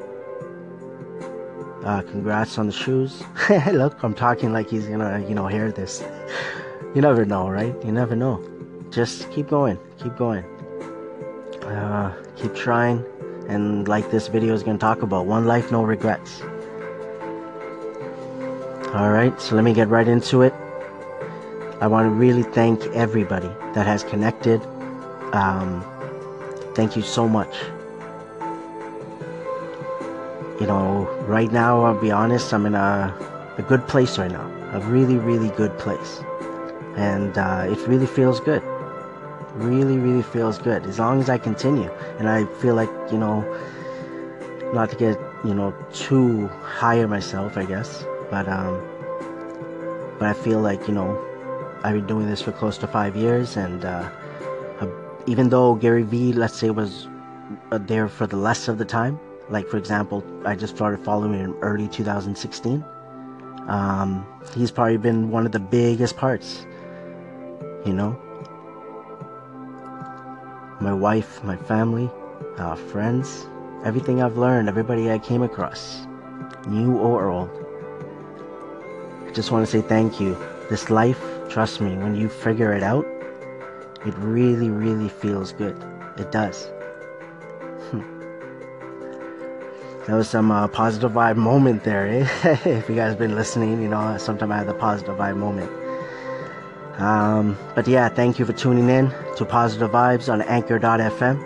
Uh, 1.86 2.02
congrats 2.02 2.58
on 2.58 2.66
the 2.66 2.72
shoes. 2.72 3.24
Look, 3.72 4.02
I'm 4.02 4.16
talking 4.16 4.52
like 4.52 4.68
he's 4.68 4.88
gonna, 4.88 5.24
you 5.30 5.36
know, 5.36 5.46
hear 5.46 5.72
this. 5.72 6.04
You 6.96 7.02
never 7.02 7.26
know, 7.26 7.48
right? 7.48 7.76
You 7.86 7.92
never 7.92 8.16
know. 8.16 8.44
Just 8.90 9.30
keep 9.32 9.48
going, 9.48 9.78
keep 10.00 10.18
going. 10.18 10.44
Uh, 11.62 12.12
keep 12.36 12.56
trying, 12.56 13.06
and 13.48 13.88
like 13.88 14.10
this 14.10 14.28
video 14.30 14.56
is 14.56 14.64
gonna 14.64 14.80
talk 14.80 15.04
about, 15.04 15.28
one 15.28 15.46
life, 15.46 15.72
no 15.72 15.84
regrets. 15.84 16.42
All 18.96 19.12
right, 19.12 19.40
so 19.40 19.54
let 19.54 19.64
me 19.64 19.74
get 19.74 19.88
right 19.88 20.08
into 20.08 20.42
it. 20.42 20.54
I 21.82 21.88
want 21.88 22.06
to 22.06 22.10
really 22.10 22.44
thank 22.44 22.84
everybody 22.96 23.52
that 23.76 23.86
has 23.86 24.04
connected. 24.04 24.60
Um, 25.34 25.86
thank 26.74 26.96
you 26.96 27.04
so 27.04 27.28
much 27.28 27.56
you 30.66 30.72
know, 30.72 31.08
right 31.28 31.52
now, 31.52 31.84
I'll 31.86 32.02
be 32.02 32.10
honest, 32.10 32.52
I'm 32.52 32.66
in 32.66 32.74
a, 32.74 33.16
a 33.60 33.62
good 33.62 33.88
place 33.88 34.18
right 34.18 34.32
now. 34.32 34.50
A 34.74 34.80
really, 34.80 35.18
really 35.18 35.50
good 35.50 35.78
place. 35.78 36.24
And 36.96 37.38
uh, 37.38 37.68
it 37.70 37.78
really 37.88 38.08
feels 38.08 38.40
good. 38.40 38.64
Really, 39.54 40.00
really 40.00 40.24
feels 40.24 40.58
good. 40.58 40.84
As 40.88 40.98
long 40.98 41.22
as 41.22 41.30
I 41.30 41.38
continue. 41.38 41.92
And 42.18 42.28
I 42.28 42.46
feel 42.62 42.74
like, 42.74 42.90
you 43.12 43.20
know, 43.20 43.46
not 44.74 44.90
to 44.90 44.96
get, 44.96 45.20
you 45.44 45.54
know, 45.54 45.72
too 45.94 46.48
high 46.48 47.04
on 47.04 47.12
myself, 47.12 47.58
I 47.58 47.66
guess. 47.66 48.04
But, 48.32 48.48
um, 48.50 48.82
but 50.18 50.30
I 50.30 50.34
feel 50.34 50.62
like, 50.62 50.88
you 50.88 50.96
know, 50.96 51.24
I've 51.84 51.94
been 51.94 52.08
doing 52.08 52.26
this 52.26 52.42
for 52.42 52.52
close 52.54 52.80
to 52.80 52.88
five 52.88 53.16
years. 53.16 53.56
And 53.56 53.86
uh, 53.86 54.10
uh, 54.80 54.88
even 55.28 55.50
though 55.50 55.76
Gary 55.76 56.02
Vee, 56.02 56.34
let's 56.34 56.58
say, 56.58 56.72
was 56.72 57.08
uh, 57.72 57.78
there 57.78 58.08
for 58.10 58.26
the 58.26 58.38
less 58.38 58.68
of 58.68 58.80
the 58.80 58.86
time, 58.86 59.20
like 59.50 59.68
for 59.68 59.78
example 59.78 60.24
i 60.46 60.56
just 60.56 60.76
started 60.76 61.04
following 61.04 61.40
him 61.40 61.56
early 61.62 61.88
2016 61.88 62.84
um, 63.68 64.26
he's 64.54 64.70
probably 64.72 64.98
been 64.98 65.32
one 65.32 65.46
of 65.46 65.52
the 65.52 65.60
biggest 65.60 66.18
parts 66.18 66.66
you 67.86 67.94
know? 67.94 68.20
My 70.82 70.94
wife 70.94 71.44
my 71.44 71.56
family 71.56 72.10
uh, 72.58 72.76
friends 72.76 73.48
everything 73.84 74.22
i've 74.22 74.38
learned 74.38 74.68
everybody 74.68 75.12
i 75.12 75.20
came 75.20 75.42
across 75.42 76.06
new 76.68 76.98
or 76.98 77.30
old. 77.30 77.50
I 79.28 79.32
just 79.32 79.52
want 79.52 79.66
to 79.66 79.72
say 79.72 79.82
thank 79.88 80.20
you. 80.20 80.38
This 80.70 80.90
life 80.90 81.22
trust 81.50 81.80
me 81.80 81.96
when 81.96 82.16
you 82.16 82.28
figure 82.28 82.74
it 82.74 82.84
out 82.84 83.06
it 84.06 84.14
really 84.20 84.70
really 84.70 85.10
feels 85.10 85.52
good. 85.52 85.76
It 86.18 86.32
does 86.32 86.70
That 90.08 90.14
was 90.14 90.30
some 90.30 90.52
uh, 90.52 90.68
positive 90.68 91.14
vibe 91.14 91.36
moment 91.36 91.84
there, 91.84 92.06
eh? 92.08 92.28
if 92.64 92.88
you 92.88 92.94
guys 92.94 93.16
been 93.16 93.34
listening, 93.34 93.82
you 93.82 93.90
know, 93.90 94.16
sometimes 94.20 94.52
I 94.52 94.58
have 94.58 94.68
the 94.68 94.76
positive 94.76 95.18
vibe 95.18 95.38
moment. 95.38 95.72
Um, 97.00 97.58
but 97.74 97.88
yeah, 97.88 98.08
thank 98.08 98.38
you 98.38 98.46
for 98.46 98.54
tuning 98.54 98.88
in 98.90 99.12
to 99.36 99.46
Positive 99.46 99.90
Vibes 99.90 100.32
on 100.32 100.44
Anchor.fm, 100.44 101.40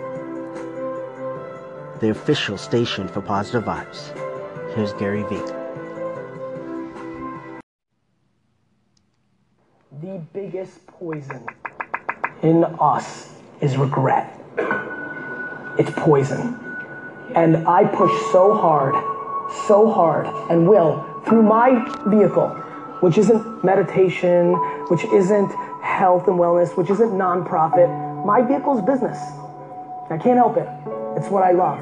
the 2.00 2.10
official 2.10 2.58
station 2.58 3.08
for 3.08 3.22
Positive 3.22 3.64
Vibes. 3.64 4.14
Here's 4.74 4.92
Gary 4.92 5.22
Vee. 5.22 5.40
The 10.02 10.22
biggest 10.34 10.86
poison 10.86 11.46
in 12.42 12.64
us 12.78 13.34
is 13.62 13.78
regret. 13.78 14.38
It's 15.78 15.90
poison. 15.92 16.69
And 17.34 17.68
I 17.68 17.84
push 17.84 18.10
so 18.32 18.54
hard, 18.54 18.94
so 19.66 19.90
hard, 19.90 20.26
and 20.50 20.68
will 20.68 21.04
through 21.24 21.42
my 21.42 21.84
vehicle, 22.06 22.48
which 23.00 23.18
isn't 23.18 23.64
meditation, 23.64 24.54
which 24.88 25.04
isn't 25.04 25.52
health 25.82 26.28
and 26.28 26.38
wellness, 26.38 26.76
which 26.76 26.90
isn't 26.90 27.10
nonprofit. 27.10 28.24
My 28.24 28.42
vehicle 28.42 28.78
is 28.78 28.84
business. 28.84 29.18
I 30.10 30.18
can't 30.20 30.36
help 30.36 30.56
it. 30.56 30.68
It's 31.16 31.28
what 31.28 31.42
I 31.42 31.52
love. 31.52 31.78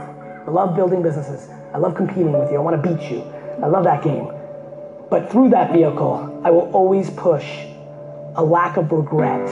I 0.47 0.51
love 0.51 0.77
building 0.77 1.03
businesses. 1.03 1.49
I 1.73 1.79
love 1.79 1.95
competing 1.95 2.33
with 2.33 2.51
you. 2.51 2.59
I 2.59 2.61
want 2.61 2.83
to 2.83 2.89
beat 2.89 3.11
you. 3.11 3.23
I 3.63 3.67
love 3.67 3.85
that 3.85 4.03
game. 4.03 4.31
But 5.11 5.31
through 5.31 5.51
that 5.51 5.73
vehicle, 5.73 6.43
I 6.45 6.51
will 6.51 6.71
always 6.73 7.11
push 7.11 7.65
a 8.37 8.45
lack 8.45 8.77
of 8.77 8.93
regret 8.93 9.49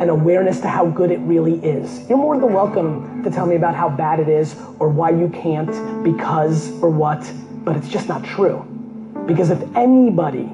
and 0.00 0.08
awareness 0.08 0.60
to 0.60 0.68
how 0.68 0.86
good 0.86 1.10
it 1.10 1.18
really 1.18 1.62
is. 1.62 2.08
You're 2.08 2.16
more 2.16 2.38
than 2.38 2.54
welcome 2.54 3.22
to 3.22 3.30
tell 3.30 3.44
me 3.44 3.56
about 3.56 3.74
how 3.74 3.90
bad 3.90 4.18
it 4.18 4.30
is 4.30 4.56
or 4.78 4.88
why 4.88 5.10
you 5.10 5.28
can't 5.28 6.02
because 6.02 6.72
or 6.82 6.88
what, 6.88 7.30
but 7.64 7.76
it's 7.76 7.88
just 7.88 8.08
not 8.08 8.24
true. 8.24 8.66
Because 9.26 9.50
if 9.50 9.62
anybody 9.76 10.50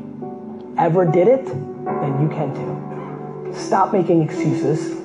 ever 0.76 1.04
did 1.04 1.28
it, 1.28 1.46
then 1.46 2.20
you 2.20 2.28
can 2.28 2.52
too. 2.56 3.52
Stop 3.56 3.92
making 3.92 4.20
excuses. 4.20 5.00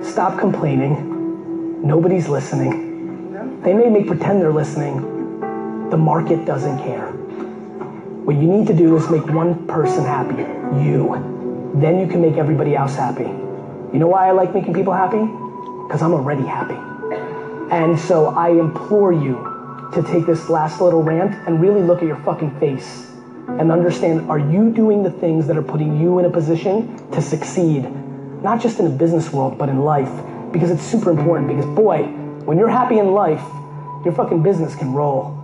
Stop 0.00 0.38
complaining. 0.38 1.86
Nobody's 1.86 2.26
listening. 2.26 3.60
They 3.62 3.74
may 3.74 3.90
make 3.90 4.06
pretend 4.06 4.40
they're 4.40 4.50
listening. 4.50 5.90
The 5.90 5.96
market 5.98 6.46
doesn't 6.46 6.78
care. 6.78 7.10
What 7.12 8.36
you 8.36 8.46
need 8.46 8.66
to 8.68 8.74
do 8.74 8.96
is 8.96 9.10
make 9.10 9.26
one 9.26 9.66
person 9.66 10.04
happy, 10.04 10.42
you. 10.82 11.72
Then 11.74 12.00
you 12.00 12.06
can 12.06 12.22
make 12.22 12.36
everybody 12.36 12.74
else 12.74 12.96
happy. 12.96 13.47
You 13.92 13.98
know 13.98 14.08
why 14.08 14.28
I 14.28 14.32
like 14.32 14.52
making 14.52 14.74
people 14.74 14.92
happy? 14.92 15.24
Because 15.86 16.02
I'm 16.02 16.12
already 16.12 16.44
happy. 16.44 16.76
And 17.72 17.98
so 17.98 18.26
I 18.26 18.50
implore 18.50 19.12
you 19.12 19.90
to 19.94 20.02
take 20.02 20.26
this 20.26 20.50
last 20.50 20.80
little 20.82 21.02
rant 21.02 21.34
and 21.46 21.60
really 21.60 21.80
look 21.82 21.98
at 21.98 22.04
your 22.04 22.22
fucking 22.22 22.58
face 22.60 23.10
and 23.48 23.72
understand 23.72 24.30
are 24.30 24.38
you 24.38 24.70
doing 24.70 25.02
the 25.02 25.10
things 25.10 25.46
that 25.46 25.56
are 25.56 25.62
putting 25.62 25.98
you 25.98 26.18
in 26.18 26.26
a 26.26 26.30
position 26.30 27.10
to 27.12 27.22
succeed, 27.22 27.90
not 28.42 28.60
just 28.60 28.78
in 28.78 28.84
the 28.84 28.90
business 28.90 29.32
world, 29.32 29.56
but 29.56 29.70
in 29.70 29.80
life? 29.80 30.10
Because 30.52 30.70
it's 30.70 30.82
super 30.82 31.10
important. 31.10 31.48
Because, 31.48 31.64
boy, 31.64 32.02
when 32.44 32.58
you're 32.58 32.68
happy 32.68 32.98
in 32.98 33.12
life, 33.12 33.42
your 34.04 34.12
fucking 34.14 34.42
business 34.42 34.74
can 34.74 34.92
roll. 34.92 35.34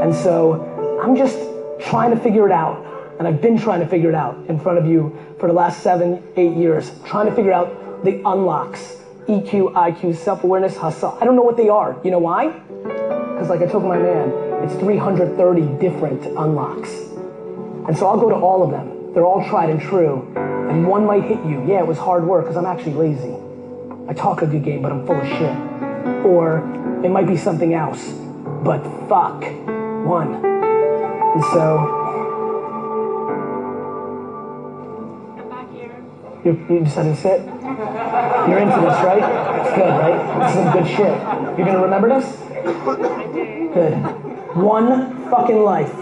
And 0.00 0.14
so 0.14 1.00
I'm 1.02 1.14
just 1.14 1.38
trying 1.78 2.10
to 2.10 2.16
figure 2.16 2.46
it 2.46 2.52
out. 2.52 2.86
And 3.18 3.28
I've 3.28 3.42
been 3.42 3.58
trying 3.58 3.80
to 3.80 3.86
figure 3.86 4.08
it 4.08 4.14
out 4.14 4.46
in 4.48 4.58
front 4.58 4.78
of 4.78 4.86
you 4.86 5.16
for 5.38 5.46
the 5.46 5.52
last 5.52 5.82
seven, 5.82 6.22
eight 6.36 6.56
years, 6.56 6.90
trying 7.04 7.26
to 7.28 7.34
figure 7.34 7.52
out 7.52 7.81
the 8.04 8.22
unlocks 8.24 8.96
EQ, 9.28 9.72
IQ, 9.74 10.16
self 10.16 10.42
awareness, 10.42 10.76
hustle. 10.76 11.16
I 11.20 11.24
don't 11.24 11.36
know 11.36 11.42
what 11.42 11.56
they 11.56 11.68
are. 11.68 11.98
You 12.04 12.10
know 12.10 12.18
why? 12.18 12.48
Because, 12.48 13.48
like 13.48 13.62
I 13.62 13.66
told 13.66 13.84
my 13.84 13.96
man, 13.96 14.30
it's 14.64 14.74
330 14.74 15.78
different 15.78 16.26
unlocks. 16.26 16.90
And 17.86 17.96
so 17.96 18.08
I'll 18.08 18.18
go 18.18 18.28
to 18.28 18.34
all 18.34 18.62
of 18.62 18.70
them. 18.70 19.12
They're 19.14 19.24
all 19.24 19.46
tried 19.48 19.70
and 19.70 19.80
true. 19.80 20.32
And 20.36 20.86
one 20.86 21.06
might 21.06 21.24
hit 21.24 21.38
you. 21.44 21.64
Yeah, 21.66 21.80
it 21.80 21.86
was 21.86 21.98
hard 21.98 22.24
work 22.24 22.44
because 22.44 22.56
I'm 22.56 22.66
actually 22.66 22.94
lazy. 22.94 23.36
I 24.08 24.14
talk 24.14 24.42
a 24.42 24.46
good 24.46 24.64
game, 24.64 24.82
but 24.82 24.90
I'm 24.90 25.06
full 25.06 25.20
of 25.20 25.26
shit. 25.26 25.56
Or 26.26 26.58
it 27.04 27.10
might 27.10 27.26
be 27.26 27.36
something 27.36 27.74
else. 27.74 28.10
But 28.64 28.82
fuck, 29.08 29.42
one. 30.06 30.44
And 30.44 31.44
so 31.52 31.78
I'm 35.38 35.48
back 35.48 35.70
here. 35.72 36.04
you, 36.44 36.66
you 36.68 36.84
decided 36.84 37.14
to 37.14 37.20
sit? 37.20 37.61
You're 37.78 38.58
into 38.58 38.80
this, 38.80 38.98
right? 39.02 39.22
It's 39.60 39.74
good, 39.74 39.88
right? 39.88 40.18
This 40.42 40.56
is 40.56 40.72
good 40.72 40.86
shit. 40.86 41.58
You're 41.58 41.66
gonna 41.66 41.82
remember 41.82 42.08
this? 42.08 42.36
Good. 43.74 43.94
One 44.56 45.30
fucking 45.30 45.62
life. 45.62 45.92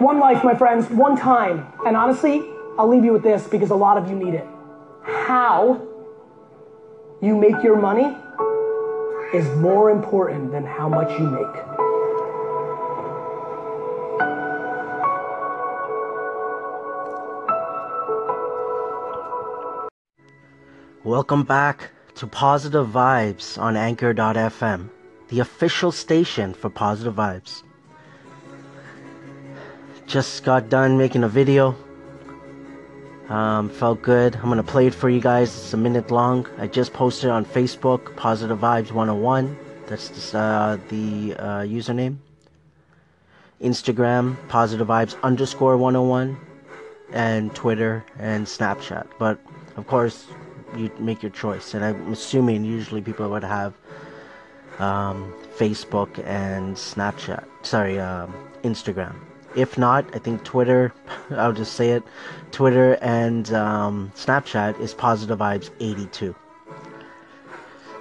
One 0.00 0.18
life, 0.20 0.44
my 0.44 0.54
friends, 0.54 0.88
one 0.90 1.16
time. 1.16 1.66
And 1.86 1.96
honestly, 1.96 2.42
I'll 2.78 2.88
leave 2.88 3.04
you 3.04 3.12
with 3.12 3.22
this 3.22 3.46
because 3.48 3.70
a 3.70 3.74
lot 3.74 3.96
of 3.96 4.08
you 4.08 4.16
need 4.16 4.34
it. 4.34 4.46
How 5.02 5.80
you 7.20 7.36
make 7.36 7.62
your 7.62 7.76
money 7.76 8.16
is 9.32 9.48
more 9.56 9.90
important 9.90 10.52
than 10.52 10.64
how 10.64 10.88
much 10.88 11.10
you 11.18 11.28
make. 11.30 11.85
Welcome 21.06 21.44
back 21.44 21.90
to 22.16 22.26
Positive 22.26 22.84
Vibes 22.84 23.56
on 23.62 23.76
Anchor.fm, 23.76 24.88
the 25.28 25.38
official 25.38 25.92
station 25.92 26.52
for 26.52 26.68
Positive 26.68 27.14
Vibes. 27.14 27.62
Just 30.08 30.42
got 30.42 30.68
done 30.68 30.98
making 30.98 31.22
a 31.22 31.28
video. 31.28 31.76
Um, 33.28 33.70
felt 33.70 34.02
good. 34.02 34.34
I'm 34.34 34.48
gonna 34.48 34.64
play 34.64 34.88
it 34.88 34.94
for 34.94 35.08
you 35.08 35.20
guys. 35.20 35.56
It's 35.56 35.72
a 35.74 35.76
minute 35.76 36.10
long. 36.10 36.48
I 36.58 36.66
just 36.66 36.92
posted 36.92 37.30
on 37.30 37.44
Facebook, 37.44 38.16
Positive 38.16 38.58
Vibes 38.58 38.90
101. 38.90 39.56
That's 39.86 40.08
this, 40.08 40.34
uh, 40.34 40.76
the 40.88 41.36
uh, 41.38 41.60
username. 41.60 42.16
Instagram, 43.62 44.36
Positive 44.48 44.88
Vibes 44.88 45.14
underscore 45.22 45.76
101, 45.76 46.36
and 47.12 47.54
Twitter 47.54 48.04
and 48.18 48.44
Snapchat. 48.44 49.06
But 49.20 49.38
of 49.76 49.86
course, 49.86 50.26
you 50.78 50.90
make 50.98 51.22
your 51.22 51.32
choice. 51.32 51.74
And 51.74 51.84
I'm 51.84 52.12
assuming 52.12 52.64
usually 52.64 53.00
people 53.00 53.28
would 53.30 53.44
have 53.44 53.74
um, 54.78 55.32
Facebook 55.56 56.24
and 56.24 56.76
Snapchat. 56.76 57.44
Sorry, 57.62 57.98
um, 57.98 58.34
Instagram. 58.62 59.14
If 59.54 59.78
not, 59.78 60.04
I 60.14 60.18
think 60.18 60.44
Twitter. 60.44 60.92
I'll 61.30 61.52
just 61.52 61.74
say 61.74 61.90
it. 61.90 62.02
Twitter 62.52 62.98
and 63.00 63.52
um, 63.52 64.12
Snapchat 64.14 64.78
is 64.80 64.92
Positive 64.94 65.38
Vibes 65.38 65.70
82. 65.80 66.34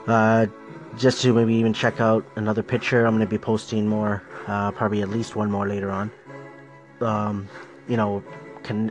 Uh, 0.07 0.45
just 0.97 1.21
to 1.21 1.33
maybe 1.33 1.55
even 1.55 1.73
check 1.73 1.99
out 1.99 2.25
another 2.35 2.63
picture. 2.63 3.05
I'm 3.05 3.15
gonna 3.15 3.25
be 3.25 3.37
posting 3.37 3.87
more. 3.87 4.21
Uh, 4.47 4.71
probably 4.71 5.01
at 5.01 5.09
least 5.09 5.35
one 5.35 5.49
more 5.49 5.67
later 5.67 5.91
on. 5.91 6.11
Um, 7.01 7.49
you 7.87 7.97
know, 7.97 8.23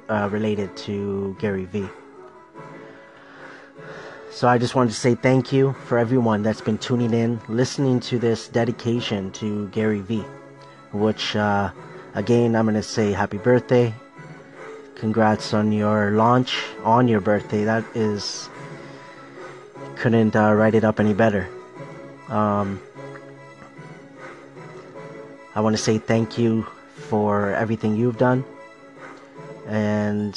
uh, 0.09 0.29
related 0.31 0.77
to 0.79 1.37
Gary 1.39 1.65
Vee. 1.65 1.89
So 4.35 4.49
I 4.49 4.59
just 4.59 4.75
wanted 4.75 4.91
to 4.91 4.97
say 4.97 5.15
thank 5.15 5.53
you 5.53 5.75
for 5.87 5.97
everyone 5.97 6.43
that's 6.43 6.61
been 6.61 6.77
tuning 6.77 7.15
in, 7.15 7.41
listening 7.47 8.01
to 8.01 8.19
this 8.19 8.49
dedication 8.49 9.31
to 9.31 9.69
Gary 9.69 10.01
Vee, 10.01 10.25
which, 10.91 11.37
uh, 11.37 11.71
again, 12.17 12.57
I'm 12.57 12.65
going 12.65 12.75
to 12.75 12.83
say 12.83 13.13
happy 13.13 13.39
birthday. 13.39 13.95
Congrats 14.97 15.55
on 15.55 15.71
your 15.71 16.11
launch 16.11 16.65
on 16.83 17.07
your 17.07 17.21
birthday. 17.21 17.63
That 17.63 17.85
is, 17.95 18.49
couldn't 19.95 20.35
uh, 20.35 20.53
write 20.53 20.75
it 20.75 20.83
up 20.83 20.99
any 20.99 21.15
better. 21.15 21.49
Um, 22.29 22.83
I 25.55 25.61
want 25.61 25.77
to 25.77 25.83
say 25.83 25.99
thank 25.99 26.39
you 26.39 26.67
for 26.97 27.55
everything 27.55 27.95
you've 27.95 28.19
done. 28.19 28.45
And 29.69 30.37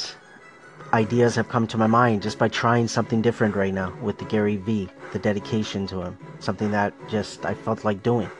ideas 0.92 1.34
have 1.36 1.48
come 1.48 1.66
to 1.68 1.76
my 1.76 1.86
mind 1.86 2.22
just 2.22 2.38
by 2.38 2.48
trying 2.48 2.88
something 2.88 3.22
different 3.22 3.54
right 3.54 3.74
now 3.74 3.92
with 4.02 4.18
the 4.18 4.24
Gary 4.24 4.56
V, 4.56 4.88
the 5.12 5.18
dedication 5.18 5.86
to 5.88 6.02
him. 6.02 6.18
Something 6.40 6.70
that 6.70 6.94
just 7.08 7.44
I 7.44 7.54
felt 7.54 7.84
like 7.84 8.02
doing. 8.02 8.30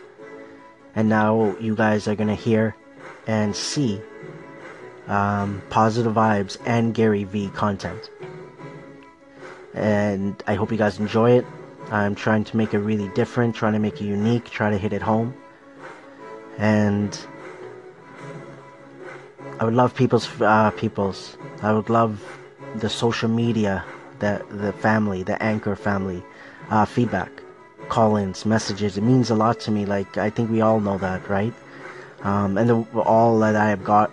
And 0.95 1.09
now 1.09 1.57
you 1.61 1.75
guys 1.75 2.09
are 2.09 2.15
gonna 2.15 2.35
hear 2.35 2.75
and 3.27 3.55
see 3.55 4.01
um, 5.07 5.63
positive 5.71 6.15
vibes 6.15 6.57
and 6.67 6.95
Gary 6.95 7.25
V 7.25 7.49
content. 7.51 8.11
And 9.75 10.43
I 10.47 10.55
hope 10.55 10.73
you 10.73 10.79
guys 10.79 10.99
enjoy 10.99 11.33
it. 11.33 11.47
I'm 11.91 12.15
trying 12.15 12.45
to 12.45 12.57
make 12.57 12.75
it 12.75 12.79
really 12.79 13.09
different, 13.11 13.55
trying 13.55 13.73
to 13.75 13.79
make 13.79 14.01
it 14.01 14.05
unique, 14.05 14.51
trying 14.51 14.73
to 14.73 14.79
hit 14.79 14.93
it 14.93 15.03
home. 15.03 15.35
And 16.59 17.19
I 19.61 19.65
would 19.65 19.75
love 19.75 19.95
people's 19.95 20.29
uh, 20.41 20.71
people's. 20.71 21.37
I 21.63 21.73
would 21.73 21.91
love 21.91 22.23
the 22.77 22.89
social 22.89 23.29
media, 23.29 23.85
the 24.21 24.45
the 24.51 24.73
family, 24.73 25.25
the 25.25 25.43
anchor 25.43 25.75
family, 25.75 26.23
uh, 26.71 26.85
feedback, 26.85 27.31
call-ins, 27.89 28.47
messages. 28.47 28.97
It 28.97 29.03
means 29.03 29.31
a 29.31 29.35
lot 29.35 29.59
to 29.61 29.73
me. 29.73 29.85
Like 29.85 30.17
I 30.17 30.31
think 30.31 30.51
we 30.51 30.61
all 30.61 30.79
know 30.79 30.97
that, 30.99 31.29
right? 31.29 31.53
Um, 32.23 32.57
and 32.57 32.71
the, 32.71 33.01
all 33.01 33.39
that 33.41 33.57
I 33.57 33.69
have 33.71 33.83
got, 33.83 34.13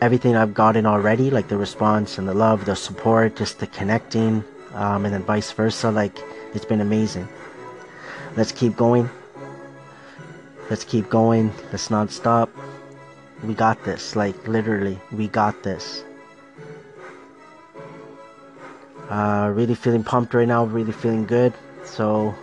everything 0.00 0.34
I've 0.34 0.54
gotten 0.54 0.86
already, 0.86 1.30
like 1.30 1.48
the 1.48 1.56
response 1.56 2.18
and 2.18 2.26
the 2.26 2.34
love, 2.34 2.64
the 2.64 2.74
support, 2.74 3.36
just 3.36 3.60
the 3.60 3.68
connecting, 3.68 4.42
um, 4.74 5.04
and 5.04 5.14
then 5.14 5.22
vice 5.22 5.52
versa. 5.52 5.90
Like 5.92 6.18
it's 6.52 6.64
been 6.64 6.80
amazing. 6.80 7.28
Let's 8.36 8.50
keep 8.50 8.76
going. 8.76 9.08
Let's 10.68 10.82
keep 10.82 11.08
going. 11.10 11.52
Let's 11.70 11.90
not 11.90 12.10
stop. 12.10 12.50
We 13.42 13.54
got 13.54 13.82
this. 13.84 14.16
Like 14.16 14.46
literally, 14.46 14.98
we 15.12 15.28
got 15.28 15.62
this. 15.62 16.04
Uh, 19.10 19.52
really 19.54 19.74
feeling 19.74 20.02
pumped 20.02 20.32
right 20.34 20.48
now, 20.48 20.64
really 20.64 20.92
feeling 20.92 21.26
good. 21.26 21.52
So 21.84 22.34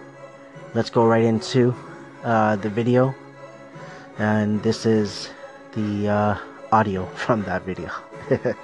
let's 0.74 0.89
go 0.89 1.06
right 1.06 1.24
into 1.24 1.74
uh, 2.24 2.56
the 2.58 2.70
video. 2.70 3.16
And 4.20 4.62
this 4.62 4.86
is 4.86 5.30
the 5.74 6.08
uh, 6.08 6.38
audio 6.72 7.06
from 7.16 7.44
that 7.44 7.64
video. 7.64 7.92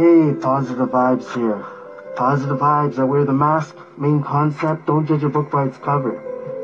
Hey, 0.00 0.32
positive 0.32 0.88
vibes 0.88 1.34
here. 1.34 1.62
Positive 2.16 2.56
vibes, 2.56 2.98
I 2.98 3.04
wear 3.04 3.22
the 3.22 3.34
mask. 3.34 3.76
Main 3.98 4.22
concept, 4.22 4.86
don't 4.86 5.04
judge 5.04 5.24
a 5.24 5.28
book 5.28 5.50
by 5.50 5.64
its 5.64 5.76
cover. 5.76 6.14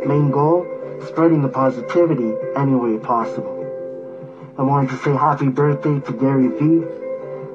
Main 0.07 0.31
goal, 0.31 0.65
spreading 1.03 1.43
the 1.43 1.49
positivity 1.49 2.33
any 2.57 2.75
way 2.75 2.97
possible. 2.97 3.53
I 4.57 4.63
wanted 4.63 4.89
to 4.89 4.97
say 4.97 5.13
happy 5.13 5.51
birthday 5.51 5.99
to 5.99 6.13
Gary 6.13 6.49
Vee. 6.49 6.83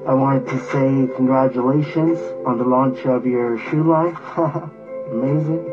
I 0.05 0.13
wanted 0.13 0.47
to 0.49 0.59
say 0.59 1.09
congratulations 1.15 2.19
on 2.45 2.59
the 2.59 2.63
launch 2.63 3.07
of 3.07 3.25
your 3.25 3.57
shoe 3.57 3.81
line. 3.81 4.15
Amazing. 5.09 5.65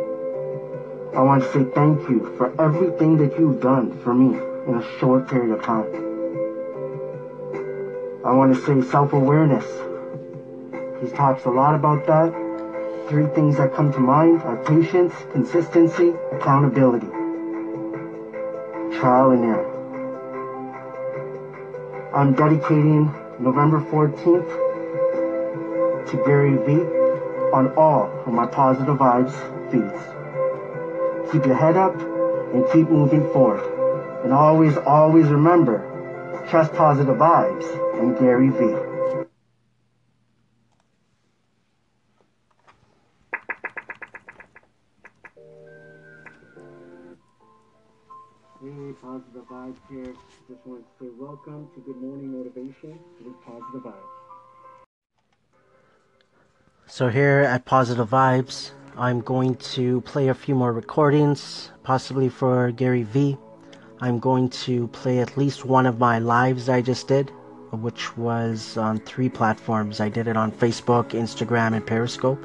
I 1.14 1.20
want 1.20 1.42
to 1.42 1.48
say 1.50 1.64
thank 1.64 2.08
you 2.08 2.24
for 2.38 2.50
everything 2.58 3.18
that 3.18 3.38
you've 3.38 3.60
done 3.60 3.92
for 4.00 4.14
me 4.14 4.38
in 4.66 4.74
a 4.74 4.82
short 4.98 5.28
period 5.28 5.50
of 5.50 5.60
time. 5.60 5.84
I 8.24 8.32
want 8.32 8.54
to 8.54 8.58
say 8.58 8.80
self-awareness. 8.80 9.87
Talks 11.12 11.44
a 11.44 11.50
lot 11.50 11.74
about 11.74 12.06
that. 12.06 12.32
Three 13.08 13.26
things 13.26 13.56
that 13.56 13.72
come 13.72 13.90
to 13.92 14.00
mind 14.00 14.42
are 14.42 14.56
patience, 14.56 15.12
consistency, 15.32 16.14
accountability. 16.32 17.08
Trial 18.98 19.30
and 19.30 19.44
error. 19.44 19.74
I'm 22.14 22.32
dedicating 22.32 23.10
November 23.38 23.78
14th 23.78 24.48
to 26.06 26.16
Gary 26.24 26.56
Vee 26.56 26.84
on 27.52 27.68
all 27.76 28.10
of 28.26 28.32
my 28.32 28.46
positive 28.46 28.96
vibes 28.96 29.32
feeds. 29.70 31.30
Keep 31.32 31.46
your 31.46 31.54
head 31.54 31.76
up 31.76 31.94
and 32.52 32.64
keep 32.72 32.88
moving 32.88 33.22
forward. 33.32 33.60
And 34.24 34.32
always, 34.32 34.76
always 34.76 35.28
remember, 35.28 35.84
trust 36.48 36.72
positive 36.72 37.16
vibes 37.16 37.66
and 38.00 38.16
Gary 38.18 38.48
Vee. 38.48 38.87
Just 50.48 50.66
want 50.66 50.82
to 50.82 51.04
say 51.04 51.10
welcome 51.20 51.68
to 51.74 51.80
Good 51.82 51.98
Morning 51.98 52.32
Motivation 52.32 52.98
with 53.22 53.34
Positive 53.44 53.82
Vibes. 53.82 53.92
So 56.86 57.08
here 57.08 57.40
at 57.40 57.66
Positive 57.66 58.08
Vibes, 58.08 58.70
I'm 58.96 59.20
going 59.20 59.56
to 59.56 60.00
play 60.02 60.28
a 60.28 60.34
few 60.34 60.54
more 60.54 60.72
recordings, 60.72 61.70
possibly 61.82 62.30
for 62.30 62.70
Gary 62.70 63.02
Vee. 63.02 63.36
I'm 64.00 64.18
going 64.20 64.48
to 64.64 64.88
play 64.88 65.18
at 65.18 65.36
least 65.36 65.66
one 65.66 65.84
of 65.84 65.98
my 65.98 66.18
lives 66.18 66.70
I 66.70 66.80
just 66.80 67.08
did, 67.08 67.28
which 67.70 68.16
was 68.16 68.78
on 68.78 69.00
three 69.00 69.28
platforms. 69.28 70.00
I 70.00 70.08
did 70.08 70.28
it 70.28 70.36
on 70.38 70.50
Facebook, 70.50 71.10
Instagram, 71.10 71.74
and 71.74 71.86
Periscope. 71.86 72.42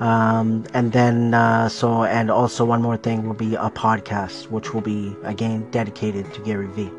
Um, 0.00 0.64
and 0.72 0.92
then, 0.92 1.34
uh, 1.34 1.68
so, 1.68 2.04
and 2.04 2.30
also 2.30 2.64
one 2.64 2.80
more 2.80 2.96
thing 2.96 3.26
will 3.26 3.34
be 3.34 3.54
a 3.54 3.70
podcast, 3.70 4.50
which 4.50 4.72
will 4.72 4.80
be 4.80 5.14
again 5.24 5.70
dedicated 5.70 6.32
to 6.32 6.40
Gary 6.40 6.68
Vee. 6.68 6.90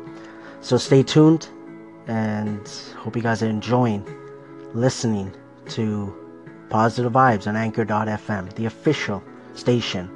So 0.60 0.78
stay 0.78 1.02
tuned 1.02 1.48
and 2.06 2.66
hope 2.96 3.16
you 3.16 3.22
guys 3.22 3.42
are 3.42 3.48
enjoying 3.48 4.06
listening 4.72 5.34
to 5.70 6.14
Positive 6.70 7.12
Vibes 7.12 7.46
on 7.48 7.56
Anchor.fm, 7.56 8.54
the 8.54 8.66
official 8.66 9.22
station 9.54 10.08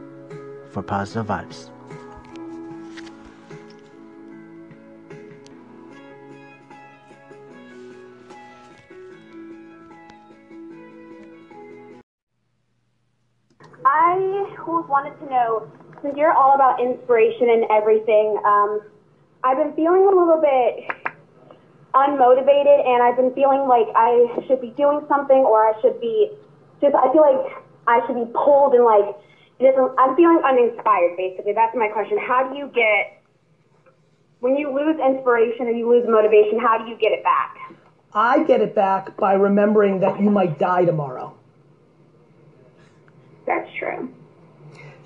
for 0.70 0.82
Positive 0.82 1.26
Vibes. 1.26 1.70
To 15.26 15.34
know, 15.34 15.70
since 16.02 16.16
you're 16.16 16.32
all 16.32 16.54
about 16.54 16.80
inspiration 16.80 17.50
and 17.50 17.64
everything, 17.70 18.38
um, 18.44 18.80
I've 19.44 19.56
been 19.58 19.74
feeling 19.74 20.02
a 20.02 20.14
little 20.14 20.40
bit 20.40 20.90
unmotivated, 21.94 22.86
and 22.86 23.02
I've 23.02 23.16
been 23.16 23.32
feeling 23.34 23.68
like 23.68 23.86
I 23.94 24.44
should 24.46 24.60
be 24.60 24.70
doing 24.76 25.04
something, 25.08 25.38
or 25.38 25.66
I 25.66 25.80
should 25.80 26.00
be 26.00 26.30
just. 26.80 26.94
I 26.94 27.12
feel 27.12 27.22
like 27.22 27.62
I 27.86 28.06
should 28.06 28.16
be 28.16 28.30
pulled 28.32 28.74
and 28.74 28.84
like. 28.84 29.16
I'm 29.58 30.14
feeling 30.16 30.42
uninspired. 30.44 31.16
Basically, 31.16 31.54
that's 31.54 31.74
my 31.74 31.88
question. 31.88 32.18
How 32.18 32.50
do 32.50 32.58
you 32.58 32.66
get 32.74 33.22
when 34.40 34.54
you 34.56 34.70
lose 34.70 35.00
inspiration 35.00 35.66
and 35.66 35.78
you 35.78 35.88
lose 35.88 36.04
motivation? 36.06 36.58
How 36.58 36.76
do 36.76 36.90
you 36.90 36.96
get 36.98 37.12
it 37.12 37.22
back? 37.24 37.56
I 38.12 38.44
get 38.44 38.60
it 38.60 38.74
back 38.74 39.16
by 39.16 39.32
remembering 39.32 40.00
that 40.00 40.20
you 40.20 40.30
might 40.30 40.58
die 40.58 40.84
tomorrow. 40.84 41.34
That's 43.46 43.68
true. 43.78 44.12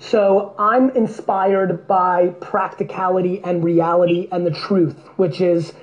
So 0.01 0.55
I'm 0.57 0.89
inspired 0.89 1.87
by 1.87 2.29
practicality 2.41 3.39
and 3.43 3.63
reality 3.63 4.27
and 4.31 4.43
the 4.47 4.51
truth, 4.51 4.97
which 5.17 5.41
is 5.41 5.73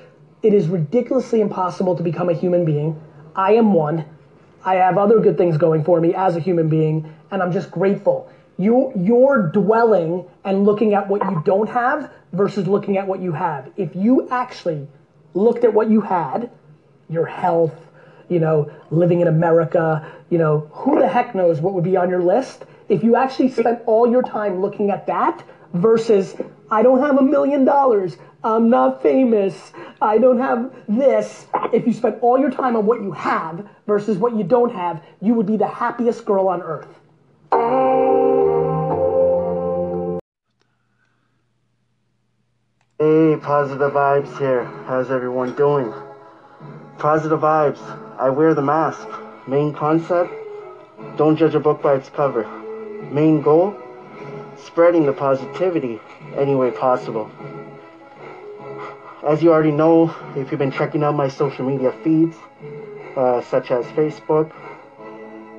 it 0.42 0.52
is 0.52 0.66
ridiculously 0.66 1.40
impossible 1.40 1.94
to 1.94 2.02
become 2.02 2.28
a 2.28 2.32
human 2.32 2.64
being. 2.64 3.00
I 3.36 3.52
am 3.52 3.72
one. 3.72 4.04
I 4.64 4.74
have 4.74 4.98
other 4.98 5.20
good 5.20 5.38
things 5.38 5.56
going 5.56 5.84
for 5.84 6.00
me 6.00 6.16
as 6.16 6.34
a 6.34 6.40
human 6.40 6.68
being, 6.68 7.08
and 7.30 7.40
I'm 7.40 7.52
just 7.52 7.70
grateful. 7.70 8.28
You, 8.56 8.90
you're 8.96 9.52
dwelling 9.52 10.24
and 10.42 10.64
looking 10.64 10.94
at 10.94 11.06
what 11.08 11.22
you 11.30 11.40
don't 11.44 11.68
have 11.68 12.10
versus 12.32 12.66
looking 12.66 12.96
at 12.96 13.06
what 13.06 13.20
you 13.20 13.30
have. 13.30 13.70
If 13.76 13.94
you 13.94 14.26
actually 14.30 14.88
looked 15.34 15.62
at 15.62 15.72
what 15.72 15.88
you 15.88 16.00
had, 16.00 16.50
your 17.08 17.24
health, 17.24 17.88
you 18.28 18.40
know, 18.40 18.68
living 18.90 19.20
in 19.20 19.28
America, 19.28 20.04
you 20.28 20.38
know, 20.38 20.66
who 20.72 20.98
the 20.98 21.06
heck 21.06 21.36
knows 21.36 21.60
what 21.60 21.72
would 21.74 21.84
be 21.84 21.96
on 21.96 22.10
your 22.10 22.20
list 22.20 22.64
if 22.88 23.02
you 23.02 23.16
actually 23.16 23.50
spent 23.50 23.82
all 23.86 24.10
your 24.10 24.22
time 24.22 24.60
looking 24.60 24.90
at 24.90 25.06
that 25.06 25.44
versus 25.74 26.34
I 26.70 26.82
don't 26.82 27.00
have 27.00 27.18
a 27.18 27.22
million 27.22 27.64
dollars, 27.64 28.16
I'm 28.42 28.70
not 28.70 29.02
famous, 29.02 29.72
I 30.00 30.18
don't 30.18 30.38
have 30.38 30.72
this. 30.88 31.46
If 31.72 31.86
you 31.86 31.92
spent 31.92 32.22
all 32.22 32.38
your 32.38 32.50
time 32.50 32.76
on 32.76 32.86
what 32.86 33.02
you 33.02 33.12
have 33.12 33.68
versus 33.86 34.16
what 34.16 34.36
you 34.36 34.44
don't 34.44 34.72
have, 34.72 35.02
you 35.20 35.34
would 35.34 35.46
be 35.46 35.56
the 35.56 35.66
happiest 35.66 36.24
girl 36.24 36.48
on 36.48 36.62
earth. 36.62 36.88
Hey, 42.98 43.36
positive 43.40 43.92
vibes 43.92 44.38
here. 44.38 44.64
How's 44.86 45.10
everyone 45.10 45.54
doing? 45.54 45.92
Positive 46.98 47.38
vibes. 47.38 47.80
I 48.18 48.30
wear 48.30 48.54
the 48.54 48.62
mask. 48.62 49.06
Main 49.46 49.72
concept 49.72 50.32
don't 51.16 51.36
judge 51.36 51.54
a 51.54 51.60
book 51.60 51.82
by 51.82 51.94
its 51.94 52.10
cover. 52.10 52.57
Main 53.10 53.40
goal 53.40 53.76
spreading 54.64 55.06
the 55.06 55.12
positivity 55.12 56.00
any 56.36 56.54
way 56.54 56.70
possible. 56.70 57.30
As 59.26 59.42
you 59.42 59.52
already 59.52 59.72
know, 59.72 60.14
if 60.36 60.50
you've 60.50 60.58
been 60.58 60.72
checking 60.72 61.02
out 61.02 61.14
my 61.14 61.28
social 61.28 61.68
media 61.68 61.92
feeds, 62.04 62.36
uh, 63.16 63.40
such 63.42 63.70
as 63.70 63.84
Facebook, 63.86 64.52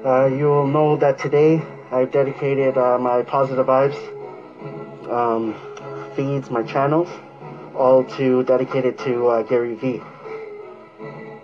uh, 0.06 0.28
you'll 0.28 0.68
know 0.68 0.96
that 0.98 1.20
today 1.20 1.62
I've 1.92 2.12
dedicated 2.12 2.78
uh, 2.78 2.98
my 2.98 3.24
positive 3.24 3.66
vibes 3.66 3.98
um, 5.10 5.56
feeds, 6.16 6.50
my 6.50 6.64
channels, 6.64 7.10
all 7.76 8.04
to 8.04 8.44
dedicated 8.44 8.98
to 9.00 9.28
uh, 9.28 9.44
Gary 9.44 9.76
Vee. 9.76 10.02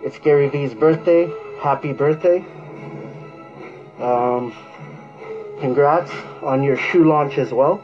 It's 0.02 0.18
Gary 0.18 0.48
Vee's 0.48 0.72
birthday. 0.72 1.30
Happy 1.60 1.92
birthday. 1.92 2.44
Um, 3.98 4.54
congrats 5.60 6.10
on 6.42 6.62
your 6.62 6.76
shoe 6.76 7.04
launch 7.04 7.38
as 7.38 7.52
well. 7.52 7.82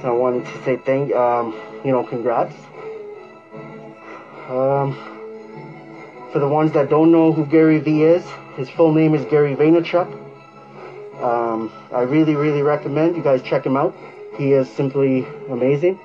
So 0.00 0.08
I 0.08 0.12
wanted 0.12 0.44
to 0.46 0.64
say 0.64 0.76
thank, 0.76 1.12
um, 1.14 1.54
you 1.84 1.92
know, 1.92 2.02
congrats. 2.04 2.54
Um, 4.48 4.94
for 6.32 6.38
the 6.38 6.48
ones 6.48 6.72
that 6.72 6.88
don't 6.88 7.12
know 7.12 7.32
who 7.32 7.46
Gary 7.46 7.78
Vee 7.78 8.02
is, 8.04 8.24
his 8.56 8.68
full 8.70 8.92
name 8.92 9.14
is 9.14 9.24
Gary 9.26 9.54
Vaynerchuk. 9.54 10.10
Um, 11.22 11.70
I 11.92 12.02
really, 12.02 12.34
really 12.34 12.62
recommend 12.62 13.16
you 13.16 13.22
guys 13.22 13.42
check 13.42 13.64
him 13.64 13.76
out. 13.76 13.94
He 14.36 14.52
is 14.52 14.68
simply 14.68 15.26
amazing. 15.48 16.00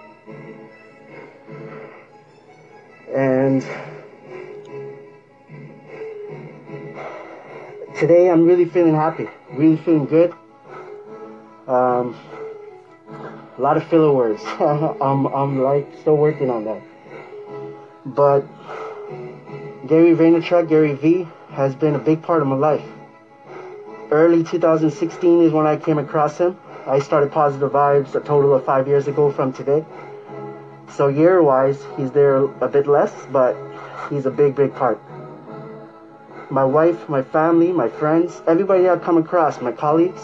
And 3.15 3.65
today 7.95 8.29
I'm 8.29 8.45
really 8.45 8.65
feeling 8.65 8.93
happy, 8.93 9.27
really 9.53 9.77
feeling 9.77 10.05
good. 10.05 10.35
Um, 11.67 12.15
A 13.57 13.61
lot 13.61 13.75
of 13.75 13.83
filler 13.85 14.11
words. 14.11 14.41
I'm, 14.59 15.25
I'm 15.25 15.63
like 15.63 15.87
still 15.99 16.17
working 16.17 16.49
on 16.49 16.65
that. 16.65 16.81
But 18.05 18.41
Gary 19.87 20.15
Vaynerchuk, 20.15 20.69
Gary 20.69 20.93
V, 20.93 21.27
has 21.49 21.75
been 21.75 21.95
a 21.95 21.99
big 21.99 22.21
part 22.21 22.41
of 22.41 22.47
my 22.47 22.55
life. 22.55 22.85
Early 24.11 24.43
2016 24.43 25.41
is 25.41 25.51
when 25.51 25.65
I 25.65 25.75
came 25.75 25.97
across 25.97 26.37
him. 26.37 26.55
I 26.85 26.99
started 26.99 27.31
Positive 27.31 27.71
Vibes 27.71 28.15
a 28.15 28.21
total 28.21 28.53
of 28.53 28.63
five 28.63 28.87
years 28.87 29.07
ago 29.07 29.31
from 29.31 29.51
today. 29.51 29.83
So 30.89 31.07
year 31.07 31.41
wise, 31.41 31.83
he's 31.97 32.11
there 32.11 32.45
a 32.61 32.67
bit 32.67 32.87
less, 32.87 33.11
but 33.31 33.57
he's 34.09 34.25
a 34.25 34.31
big, 34.31 34.55
big 34.55 34.73
part. 34.75 35.01
My 36.49 36.63
wife, 36.63 37.09
my 37.09 37.21
family, 37.21 37.73
my 37.73 37.89
friends, 37.89 38.41
everybody 38.47 38.87
I've 38.87 39.01
come 39.01 39.17
across, 39.17 39.59
my 39.59 39.73
colleagues, 39.73 40.21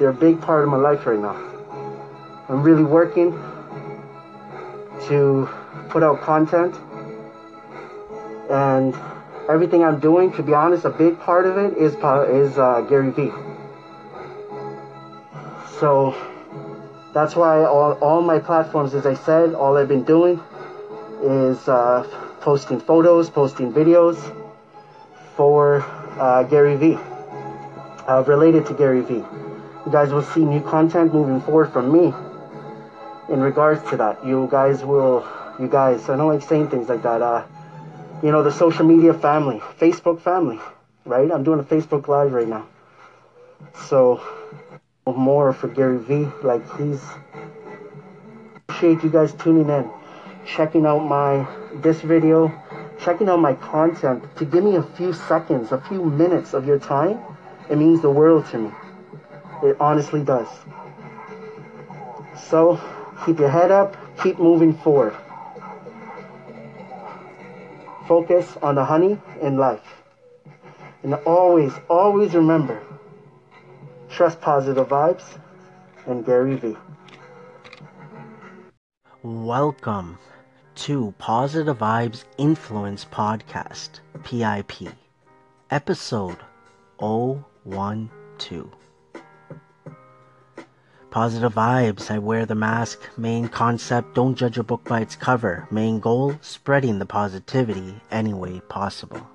they're 0.00 0.08
a 0.08 0.14
big 0.14 0.40
part 0.40 0.64
of 0.64 0.70
my 0.70 0.78
life 0.78 1.04
right 1.04 1.20
now. 1.20 1.36
I'm 2.48 2.62
really 2.62 2.82
working 2.82 3.32
to 5.08 5.46
put 5.90 6.02
out 6.02 6.22
content 6.22 6.74
and 8.48 8.96
everything 9.46 9.84
I'm 9.84 10.00
doing, 10.00 10.32
to 10.32 10.42
be 10.42 10.54
honest, 10.54 10.86
a 10.86 10.90
big 10.90 11.20
part 11.20 11.44
of 11.44 11.58
it 11.58 11.76
is 11.76 11.94
is 11.94 12.58
uh, 12.58 12.80
Gary 12.88 13.10
Vee. 13.10 13.30
So 15.78 16.14
that's 17.12 17.36
why 17.36 17.64
all, 17.64 17.92
all 18.00 18.22
my 18.22 18.38
platforms, 18.38 18.94
as 18.94 19.04
I 19.04 19.12
said, 19.12 19.52
all 19.52 19.76
I've 19.76 19.88
been 19.88 20.04
doing 20.04 20.40
is 21.20 21.68
uh, 21.68 22.06
posting 22.40 22.80
photos, 22.80 23.28
posting 23.28 23.70
videos 23.70 24.16
for 25.36 25.84
uh, 26.18 26.42
Gary 26.44 26.74
Vee, 26.74 26.98
uh, 28.08 28.24
related 28.26 28.64
to 28.64 28.72
Gary 28.72 29.02
Vee. 29.02 29.49
You 29.90 29.94
guys 29.94 30.12
will 30.12 30.22
see 30.22 30.44
new 30.44 30.60
content 30.60 31.12
moving 31.12 31.40
forward 31.40 31.72
from 31.72 31.90
me 31.90 32.14
in 33.28 33.40
regards 33.40 33.82
to 33.90 33.96
that. 33.96 34.24
You 34.24 34.46
guys 34.48 34.84
will, 34.84 35.26
you 35.58 35.66
guys, 35.66 36.08
I 36.08 36.14
don't 36.14 36.28
like 36.28 36.42
saying 36.42 36.68
things 36.68 36.88
like 36.88 37.02
that. 37.02 37.20
Uh, 37.20 37.44
you 38.22 38.30
know, 38.30 38.44
the 38.44 38.52
social 38.52 38.86
media 38.86 39.12
family, 39.12 39.58
Facebook 39.80 40.20
family, 40.20 40.60
right? 41.04 41.28
I'm 41.28 41.42
doing 41.42 41.58
a 41.58 41.64
Facebook 41.64 42.06
Live 42.06 42.32
right 42.32 42.46
now. 42.46 42.68
So, 43.74 44.22
more 45.08 45.52
for 45.52 45.66
Gary 45.66 45.98
Vee. 45.98 46.28
Like, 46.44 46.64
please 46.68 47.04
Appreciate 48.68 49.02
you 49.02 49.10
guys 49.10 49.32
tuning 49.32 49.68
in, 49.68 49.90
checking 50.46 50.86
out 50.86 51.00
my 51.00 51.44
this 51.82 52.00
video, 52.00 52.52
checking 53.00 53.28
out 53.28 53.40
my 53.40 53.54
content. 53.54 54.22
To 54.36 54.44
give 54.44 54.62
me 54.62 54.76
a 54.76 54.84
few 54.84 55.12
seconds, 55.12 55.72
a 55.72 55.78
few 55.78 56.04
minutes 56.04 56.54
of 56.54 56.64
your 56.64 56.78
time, 56.78 57.18
it 57.68 57.76
means 57.76 58.02
the 58.02 58.10
world 58.10 58.46
to 58.52 58.58
me. 58.58 58.70
It 59.62 59.76
honestly 59.78 60.22
does. 60.22 60.48
So, 62.48 62.80
keep 63.26 63.38
your 63.38 63.50
head 63.50 63.70
up, 63.70 63.94
keep 64.22 64.38
moving 64.38 64.72
forward. 64.72 65.14
Focus 68.08 68.56
on 68.62 68.76
the 68.76 68.84
honey 68.84 69.18
in 69.42 69.58
life. 69.58 70.02
And 71.02 71.14
always, 71.26 71.72
always 71.88 72.34
remember 72.34 72.82
trust 74.08 74.40
positive 74.40 74.88
vibes 74.88 75.38
and 76.06 76.24
Gary 76.24 76.56
Vee. 76.56 76.76
Welcome 79.22 80.18
to 80.76 81.14
Positive 81.18 81.76
Vibes 81.76 82.24
Influence 82.38 83.04
Podcast, 83.04 84.00
PIP, 84.24 84.94
episode 85.70 86.38
012. 86.98 88.79
Positive 91.10 91.52
vibes, 91.52 92.08
I 92.08 92.18
wear 92.18 92.46
the 92.46 92.54
mask. 92.54 93.00
Main 93.16 93.48
concept, 93.48 94.14
don't 94.14 94.36
judge 94.36 94.58
a 94.58 94.62
book 94.62 94.84
by 94.84 95.00
its 95.00 95.16
cover. 95.16 95.66
Main 95.68 95.98
goal, 95.98 96.36
spreading 96.40 97.00
the 97.00 97.06
positivity 97.06 97.96
any 98.12 98.32
way 98.32 98.60
possible. 98.68 99.26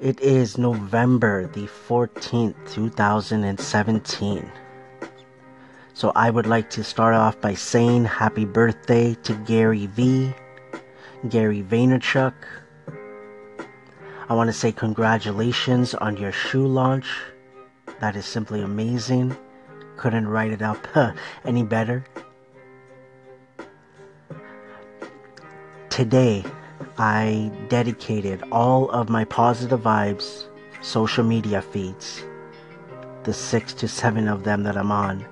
It 0.00 0.18
is 0.20 0.56
November 0.56 1.48
the 1.48 1.66
14th, 1.66 2.54
2017. 2.72 4.50
So 5.92 6.10
I 6.16 6.30
would 6.30 6.46
like 6.46 6.70
to 6.70 6.82
start 6.82 7.14
off 7.14 7.38
by 7.42 7.52
saying 7.52 8.06
happy 8.06 8.46
birthday 8.46 9.12
to 9.22 9.34
Gary 9.44 9.84
V, 9.84 10.32
Gary 11.28 11.62
Vaynerchuk. 11.62 12.32
I 14.30 14.34
want 14.34 14.48
to 14.48 14.54
say 14.54 14.72
congratulations 14.72 15.94
on 15.94 16.16
your 16.16 16.32
shoe 16.32 16.66
launch. 16.66 17.06
That 18.00 18.16
is 18.16 18.24
simply 18.24 18.62
amazing. 18.62 19.36
Couldn't 19.96 20.28
write 20.28 20.52
it 20.52 20.62
up 20.62 20.88
any 21.44 21.62
better. 21.62 22.04
Today, 25.90 26.44
I 26.96 27.52
dedicated 27.68 28.42
all 28.50 28.90
of 28.90 29.10
my 29.10 29.24
positive 29.24 29.80
vibes 29.80 30.46
social 30.80 31.24
media 31.24 31.60
feeds, 31.60 32.24
the 33.24 33.34
six 33.34 33.74
to 33.74 33.88
seven 33.88 34.28
of 34.28 34.44
them 34.44 34.62
that 34.62 34.78
I'm 34.78 34.90
on, 34.90 35.26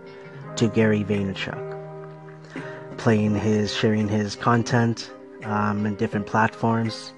to 0.57 0.69
Gary 0.69 1.05
Vaynerchuk. 1.05 1.65
Playing 2.99 3.35
his, 3.35 3.75
sharing 3.75 4.09
his 4.09 4.37
content 4.37 5.11
um, 5.45 5.87
in 5.87 5.95
different 5.95 6.27
platforms. 6.27 7.15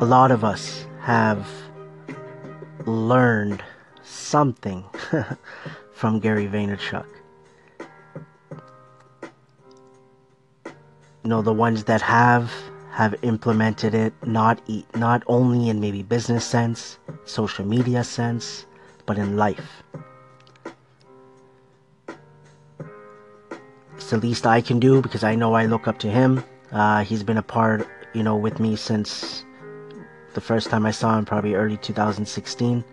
A 0.00 0.04
lot 0.04 0.30
of 0.30 0.44
us 0.44 0.86
have 1.00 1.48
learned 2.86 3.62
something 4.02 4.84
from 5.92 6.20
Gary 6.20 6.46
Vaynerchuk. 6.46 7.06
you 11.28 11.30
know 11.30 11.42
the 11.42 11.52
ones 11.52 11.84
that 11.84 12.00
have 12.00 12.50
have 12.90 13.14
implemented 13.22 13.94
it 13.94 14.14
not 14.24 14.60
e- 14.66 14.86
not 14.94 15.22
only 15.26 15.68
in 15.68 15.78
maybe 15.78 16.02
business 16.02 16.44
sense 16.44 16.98
social 17.26 17.66
media 17.66 18.02
sense 18.02 18.64
but 19.04 19.18
in 19.18 19.36
life 19.36 19.82
it's 23.94 24.10
the 24.10 24.16
least 24.16 24.46
i 24.46 24.60
can 24.60 24.78
do 24.78 25.02
because 25.02 25.22
i 25.22 25.34
know 25.34 25.52
i 25.52 25.66
look 25.66 25.86
up 25.86 25.98
to 25.98 26.08
him 26.08 26.42
uh, 26.72 27.04
he's 27.04 27.22
been 27.22 27.36
a 27.36 27.42
part 27.42 27.86
you 28.14 28.22
know 28.22 28.36
with 28.36 28.58
me 28.58 28.74
since 28.74 29.44
the 30.38 30.44
first 30.44 30.70
time 30.70 30.86
i 30.86 30.90
saw 30.92 31.18
him 31.18 31.24
probably 31.24 31.56
early 31.56 31.76
2016 31.78 32.84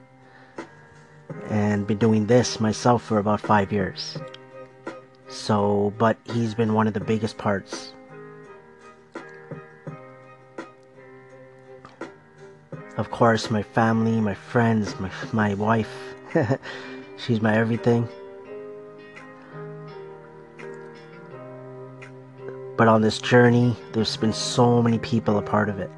and 1.52 1.86
been 1.86 2.00
doing 2.00 2.26
this 2.26 2.60
myself 2.60 3.04
for 3.04 3.20
about 3.20 3.40
five 3.40 3.72
years 3.72 4.18
so 5.28 5.94
but 6.00 6.18
he's 6.34 6.56
been 6.56 6.74
one 6.74 6.88
of 6.88 6.96
the 6.96 7.00
biggest 7.00 7.38
parts 7.38 7.94
Of 12.98 13.12
course, 13.12 13.52
my 13.52 13.62
family, 13.62 14.22
my 14.22 14.34
friends, 14.34 14.98
my, 15.02 15.12
my 15.34 15.54
wife. 15.56 16.16
She's 17.18 17.42
my 17.42 17.58
everything. 17.58 18.08
But 22.78 22.88
on 22.88 23.02
this 23.02 23.20
journey, 23.20 23.76
there's 23.92 24.16
been 24.16 24.32
so 24.32 24.82
many 24.82 24.98
people 25.00 25.38
a 25.38 25.42
part 25.42 25.68
of 25.68 25.78
it. 25.80 25.92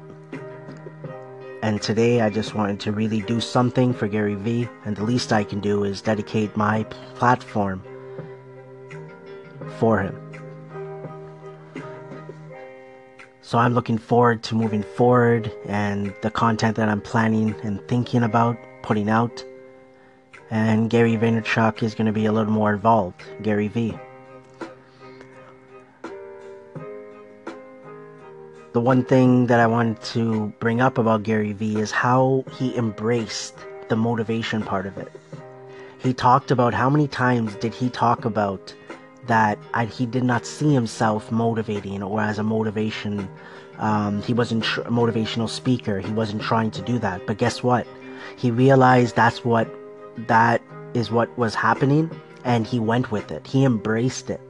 And 1.60 1.82
today 1.82 2.20
I 2.20 2.30
just 2.30 2.54
wanted 2.54 2.78
to 2.80 2.92
really 2.92 3.20
do 3.20 3.40
something 3.40 3.92
for 3.92 4.06
Gary 4.06 4.36
Vee, 4.36 4.68
and 4.84 4.96
the 4.96 5.02
least 5.02 5.32
I 5.32 5.42
can 5.42 5.58
do 5.58 5.82
is 5.82 6.00
dedicate 6.00 6.56
my 6.56 6.84
platform 7.16 7.82
for 9.78 10.00
him. 10.00 10.16
So 13.42 13.58
I'm 13.58 13.74
looking 13.74 13.98
forward 13.98 14.42
to 14.44 14.54
moving 14.54 14.82
forward 14.82 15.50
and 15.66 16.14
the 16.22 16.30
content 16.30 16.76
that 16.76 16.88
I'm 16.88 17.00
planning 17.00 17.54
and 17.62 17.80
thinking 17.88 18.22
about 18.22 18.56
putting 18.82 19.08
out. 19.08 19.44
And 20.50 20.88
Gary 20.88 21.16
Vaynerchuk 21.16 21.82
is 21.82 21.94
going 21.94 22.06
to 22.06 22.12
be 22.12 22.26
a 22.26 22.32
little 22.32 22.52
more 22.52 22.72
involved, 22.72 23.22
Gary 23.42 23.68
V. 23.68 23.98
The 28.72 28.80
one 28.80 29.02
thing 29.02 29.46
that 29.46 29.60
I 29.60 29.66
wanted 29.66 30.02
to 30.14 30.52
bring 30.60 30.80
up 30.80 30.98
about 30.98 31.22
Gary 31.22 31.52
Vee 31.52 31.80
is 31.80 31.90
how 31.90 32.44
he 32.58 32.76
embraced 32.76 33.54
the 33.88 33.96
motivation 33.96 34.62
part 34.62 34.84
of 34.84 34.98
it. 34.98 35.10
He 35.98 36.12
talked 36.12 36.50
about 36.50 36.74
how 36.74 36.90
many 36.90 37.08
times 37.08 37.54
did 37.56 37.74
he 37.74 37.88
talk 37.88 38.26
about 38.26 38.74
that 39.26 39.58
I, 39.72 39.86
he 39.86 40.04
did 40.04 40.22
not 40.22 40.44
see 40.44 40.72
himself 40.72 41.32
motivating 41.32 42.02
or 42.02 42.20
as 42.20 42.38
a 42.38 42.42
motivation. 42.42 43.28
Um, 43.78 44.22
he 44.22 44.34
wasn't 44.34 44.64
tr- 44.64 44.82
a 44.82 44.90
motivational 44.90 45.48
speaker. 45.48 46.00
He 46.00 46.12
wasn't 46.12 46.42
trying 46.42 46.70
to 46.72 46.82
do 46.82 46.98
that. 46.98 47.26
But 47.26 47.38
guess 47.38 47.62
what? 47.62 47.86
He 48.36 48.50
realized 48.50 49.16
that's 49.16 49.44
what 49.44 49.68
that 50.26 50.60
is 50.92 51.10
what 51.10 51.36
was 51.38 51.54
happening, 51.54 52.10
and 52.44 52.66
he 52.66 52.78
went 52.78 53.10
with 53.10 53.30
it. 53.30 53.46
He 53.46 53.64
embraced 53.64 54.30
it, 54.30 54.40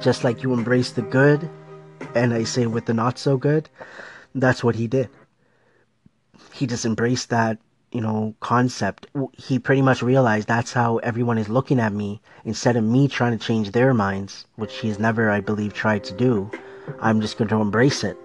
just 0.00 0.24
like 0.24 0.42
you 0.42 0.52
embrace 0.52 0.92
the 0.92 1.02
good, 1.02 1.48
and 2.14 2.32
I 2.32 2.44
say 2.44 2.66
with 2.66 2.86
the 2.86 2.94
not 2.94 3.18
so 3.18 3.36
good. 3.36 3.68
That's 4.34 4.64
what 4.64 4.76
he 4.76 4.86
did. 4.86 5.08
He 6.52 6.66
just 6.66 6.84
embraced 6.84 7.30
that 7.30 7.58
you 7.92 8.00
know, 8.00 8.34
concept, 8.40 9.06
he 9.36 9.58
pretty 9.58 9.82
much 9.82 10.02
realized 10.02 10.48
that's 10.48 10.72
how 10.72 10.96
everyone 10.98 11.36
is 11.36 11.48
looking 11.48 11.78
at 11.78 11.92
me. 11.92 12.20
Instead 12.44 12.76
of 12.76 12.84
me 12.84 13.06
trying 13.06 13.38
to 13.38 13.44
change 13.44 13.70
their 13.70 13.92
minds, 13.92 14.46
which 14.56 14.78
he's 14.78 14.98
never, 14.98 15.30
I 15.30 15.40
believe, 15.40 15.74
tried 15.74 16.02
to 16.04 16.14
do, 16.14 16.50
I'm 17.00 17.20
just 17.20 17.36
going 17.36 17.48
to 17.48 17.60
embrace 17.60 18.02
it. 18.02 18.16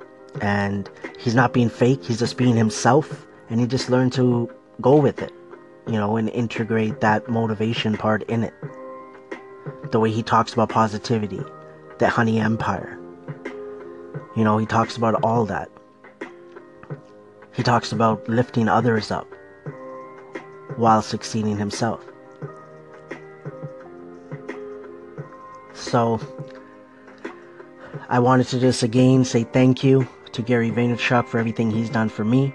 And 0.41 0.89
he's 1.19 1.35
not 1.35 1.53
being 1.53 1.69
fake, 1.69 2.03
he's 2.03 2.19
just 2.19 2.37
being 2.37 2.55
himself, 2.55 3.27
and 3.49 3.59
he 3.59 3.67
just 3.67 3.89
learned 3.89 4.13
to 4.13 4.49
go 4.79 4.95
with 4.95 5.21
it, 5.21 5.33
you 5.85 5.93
know, 5.93 6.15
and 6.15 6.29
integrate 6.29 7.01
that 7.01 7.27
motivation 7.27 7.97
part 7.97 8.23
in 8.23 8.43
it. 8.43 8.53
The 9.91 9.99
way 9.99 10.11
he 10.11 10.23
talks 10.23 10.53
about 10.53 10.69
positivity, 10.69 11.41
the 11.99 12.07
honey 12.07 12.39
empire. 12.39 12.97
You 14.37 14.43
know, 14.43 14.59
he 14.59 14.67
talks 14.67 14.95
about 14.97 15.15
all 15.23 15.45
that. 15.45 15.67
He 17.55 17.63
talks 17.63 17.91
about 17.91 18.29
lifting 18.29 18.69
others 18.69 19.09
up 19.09 19.27
while 20.75 21.01
succeeding 21.01 21.57
himself. 21.57 22.05
So, 25.73 26.19
I 28.09 28.19
wanted 28.19 28.45
to 28.49 28.59
just 28.59 28.83
again 28.83 29.25
say 29.25 29.43
thank 29.43 29.83
you 29.83 30.07
to 30.33 30.43
Gary 30.43 30.69
Vaynerchuk 30.69 31.27
for 31.27 31.39
everything 31.39 31.71
he's 31.71 31.89
done 31.89 32.07
for 32.07 32.23
me. 32.23 32.53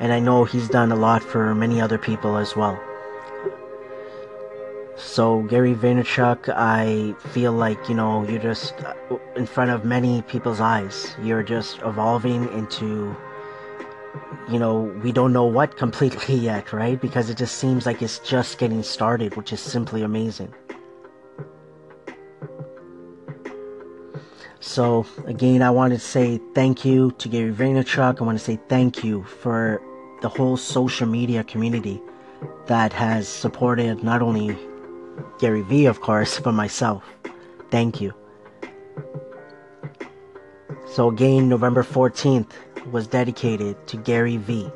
And 0.00 0.10
I 0.10 0.20
know 0.20 0.44
he's 0.44 0.70
done 0.70 0.90
a 0.90 0.96
lot 0.96 1.22
for 1.22 1.54
many 1.54 1.82
other 1.82 1.98
people 1.98 2.38
as 2.38 2.56
well. 2.56 2.82
So, 5.04 5.42
Gary 5.42 5.74
Vaynerchuk, 5.74 6.48
I 6.48 7.14
feel 7.30 7.52
like, 7.52 7.88
you 7.88 7.94
know, 7.94 8.26
you're 8.26 8.40
just 8.40 8.72
uh, 8.84 8.94
in 9.36 9.46
front 9.46 9.70
of 9.70 9.84
many 9.84 10.22
people's 10.22 10.60
eyes. 10.60 11.14
You're 11.22 11.42
just 11.42 11.80
evolving 11.82 12.44
into 12.52 13.14
you 14.48 14.58
know, 14.58 14.80
we 15.02 15.12
don't 15.12 15.32
know 15.32 15.44
what 15.44 15.76
completely 15.84 16.36
yet, 16.36 16.72
right? 16.72 17.00
Because 17.00 17.30
it 17.30 17.36
just 17.36 17.56
seems 17.56 17.84
like 17.84 18.00
it's 18.00 18.18
just 18.20 18.58
getting 18.58 18.82
started, 18.82 19.36
which 19.36 19.52
is 19.52 19.60
simply 19.60 20.02
amazing. 20.02 20.54
So, 24.60 25.04
again, 25.26 25.62
I 25.62 25.70
want 25.70 25.92
to 25.92 25.98
say 25.98 26.40
thank 26.54 26.84
you 26.84 27.10
to 27.18 27.28
Gary 27.28 27.52
Vaynerchuk. 27.52 28.20
I 28.20 28.24
want 28.24 28.38
to 28.38 28.44
say 28.44 28.60
thank 28.68 29.02
you 29.02 29.24
for 29.24 29.82
the 30.22 30.28
whole 30.28 30.56
social 30.56 31.06
media 31.06 31.42
community 31.42 32.00
that 32.66 32.92
has 32.92 33.26
supported 33.26 34.04
not 34.04 34.22
only 34.22 34.56
Gary 35.38 35.62
Vee, 35.62 35.86
of 35.86 36.00
course, 36.00 36.40
but 36.40 36.52
myself. 36.52 37.04
Thank 37.70 38.00
you. 38.00 38.14
So, 40.88 41.08
again, 41.08 41.48
November 41.48 41.82
14th, 41.82 42.50
was 42.90 43.06
dedicated 43.06 43.86
to 43.86 43.96
Gary 43.96 44.36
Vee. 44.36 44.70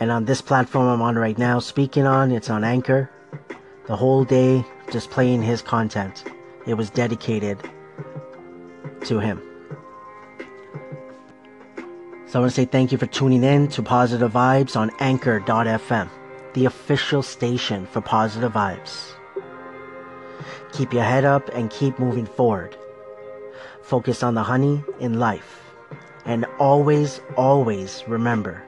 And 0.00 0.10
on 0.10 0.24
this 0.24 0.40
platform 0.40 0.88
I'm 0.88 1.02
on 1.02 1.16
right 1.16 1.36
now, 1.38 1.58
speaking 1.58 2.06
on, 2.06 2.30
it's 2.30 2.50
on 2.50 2.64
Anchor. 2.64 3.10
The 3.86 3.96
whole 3.96 4.24
day, 4.24 4.64
just 4.90 5.10
playing 5.10 5.42
his 5.42 5.60
content. 5.62 6.24
It 6.66 6.74
was 6.74 6.90
dedicated 6.90 7.58
to 9.04 9.18
him. 9.18 9.42
So 12.26 12.38
I 12.38 12.42
want 12.42 12.52
to 12.52 12.54
say 12.54 12.66
thank 12.66 12.92
you 12.92 12.98
for 12.98 13.06
tuning 13.06 13.42
in 13.42 13.68
to 13.68 13.82
Positive 13.82 14.30
Vibes 14.30 14.76
on 14.76 14.90
Anchor.fm, 15.00 16.10
the 16.58 16.64
official 16.64 17.22
station 17.22 17.86
for 17.86 18.00
Positive 18.00 18.52
Vibes. 18.52 19.12
Keep 20.72 20.92
your 20.92 21.04
head 21.04 21.24
up 21.24 21.48
and 21.50 21.70
keep 21.70 21.96
moving 22.00 22.26
forward. 22.26 22.76
Focus 23.80 24.24
on 24.24 24.34
the 24.34 24.42
honey 24.42 24.82
in 24.98 25.20
life. 25.20 25.62
And 26.24 26.46
always, 26.58 27.20
always 27.36 28.02
remember 28.08 28.64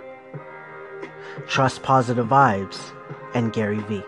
trust 1.49 1.83
positive 1.83 2.29
vibes 2.29 2.93
and 3.35 3.53
Gary 3.53 3.81
Vee. 3.81 4.05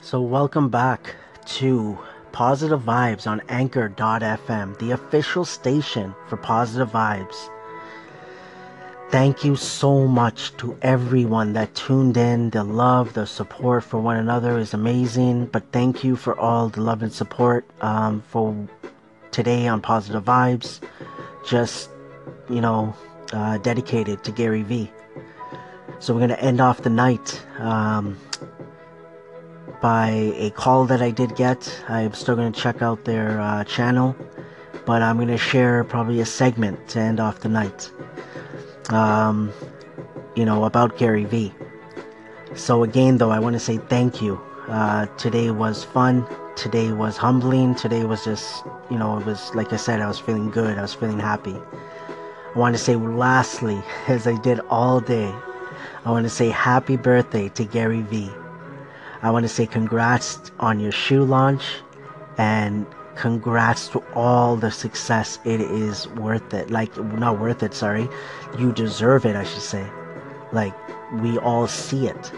So, 0.00 0.20
welcome 0.20 0.68
back 0.68 1.16
to 1.46 1.98
Positive 2.32 2.80
Vibes 2.80 3.26
on 3.26 3.40
Anchor.fm, 3.48 4.78
the 4.78 4.90
official 4.90 5.44
station 5.44 6.14
for 6.28 6.36
Positive 6.36 6.90
Vibes. 6.90 7.50
Thank 9.08 9.44
you 9.44 9.54
so 9.54 10.08
much 10.08 10.56
to 10.56 10.76
everyone 10.82 11.52
that 11.52 11.74
tuned 11.74 12.16
in. 12.16 12.50
The 12.50 12.64
love, 12.64 13.14
the 13.14 13.24
support 13.24 13.84
for 13.84 14.00
one 14.00 14.16
another 14.16 14.58
is 14.58 14.74
amazing. 14.74 15.46
But 15.46 15.70
thank 15.70 16.02
you 16.02 16.16
for 16.16 16.38
all 16.38 16.68
the 16.68 16.80
love 16.80 17.02
and 17.02 17.12
support 17.12 17.64
um, 17.80 18.20
for 18.28 18.68
today 19.30 19.68
on 19.68 19.80
Positive 19.80 20.24
Vibes. 20.24 20.80
Just, 21.48 21.88
you 22.50 22.60
know, 22.60 22.94
uh, 23.32 23.58
dedicated 23.58 24.24
to 24.24 24.32
Gary 24.32 24.62
Vee. 24.62 24.90
So 26.00 26.12
we're 26.12 26.20
going 26.20 26.30
to 26.30 26.42
end 26.42 26.60
off 26.60 26.82
the 26.82 26.90
night 26.90 27.40
um, 27.58 28.18
by 29.80 30.08
a 30.36 30.50
call 30.50 30.86
that 30.86 31.02
I 31.02 31.10
did 31.10 31.36
get. 31.36 31.82
I'm 31.88 32.14
still 32.14 32.36
going 32.36 32.52
to 32.52 32.60
check 32.60 32.82
out 32.82 33.04
their 33.04 33.40
uh, 33.40 33.64
channel. 33.64 34.16
But 34.84 35.02
I'm 35.02 35.16
going 35.16 35.28
to 35.28 35.38
share 35.38 35.82
probably 35.84 36.20
a 36.20 36.26
segment 36.26 36.88
to 36.90 37.00
end 37.00 37.18
off 37.18 37.40
the 37.40 37.48
night 37.48 37.90
um, 38.90 39.52
you 40.34 40.44
know, 40.44 40.64
about 40.64 40.98
Gary 40.98 41.24
Vee. 41.24 41.52
So 42.54 42.82
again, 42.82 43.18
though, 43.18 43.30
I 43.30 43.38
want 43.38 43.54
to 43.54 43.60
say 43.60 43.78
thank 43.78 44.22
you. 44.22 44.40
Uh, 44.68 45.06
today 45.16 45.50
was 45.50 45.84
fun. 45.84 46.26
Today 46.56 46.92
was 46.92 47.16
humbling. 47.16 47.74
Today 47.74 48.04
was 48.04 48.24
just, 48.24 48.64
you 48.90 48.98
know, 48.98 49.18
it 49.18 49.26
was 49.26 49.54
like 49.54 49.72
I 49.72 49.76
said, 49.76 50.00
I 50.00 50.08
was 50.08 50.18
feeling 50.18 50.50
good. 50.50 50.78
I 50.78 50.82
was 50.82 50.94
feeling 50.94 51.18
happy. 51.18 51.56
I 52.54 52.58
want 52.58 52.74
to 52.74 52.82
say, 52.82 52.96
lastly, 52.96 53.82
as 54.08 54.26
I 54.26 54.38
did 54.40 54.60
all 54.70 55.00
day, 55.00 55.34
I 56.04 56.10
want 56.10 56.24
to 56.24 56.30
say 56.30 56.48
happy 56.48 56.96
birthday 56.96 57.48
to 57.50 57.64
Gary 57.64 58.02
Vee. 58.02 58.30
I 59.22 59.30
want 59.30 59.44
to 59.44 59.48
say 59.48 59.66
congrats 59.66 60.50
on 60.60 60.80
your 60.80 60.92
shoe 60.92 61.24
launch 61.24 61.64
and 62.38 62.86
congrats 63.16 63.88
to 63.88 64.04
all 64.14 64.56
the 64.56 64.70
success. 64.70 65.38
It 65.44 65.60
is 65.60 66.06
worth 66.08 66.52
it. 66.52 66.70
Like, 66.70 66.96
not 66.98 67.40
worth 67.40 67.62
it, 67.62 67.74
sorry. 67.74 68.08
You 68.58 68.72
deserve 68.72 69.24
it, 69.24 69.34
I 69.34 69.44
should 69.44 69.62
say. 69.62 69.86
Like, 70.52 70.74
we 71.20 71.38
all 71.38 71.66
see 71.66 72.06
it. 72.06 72.32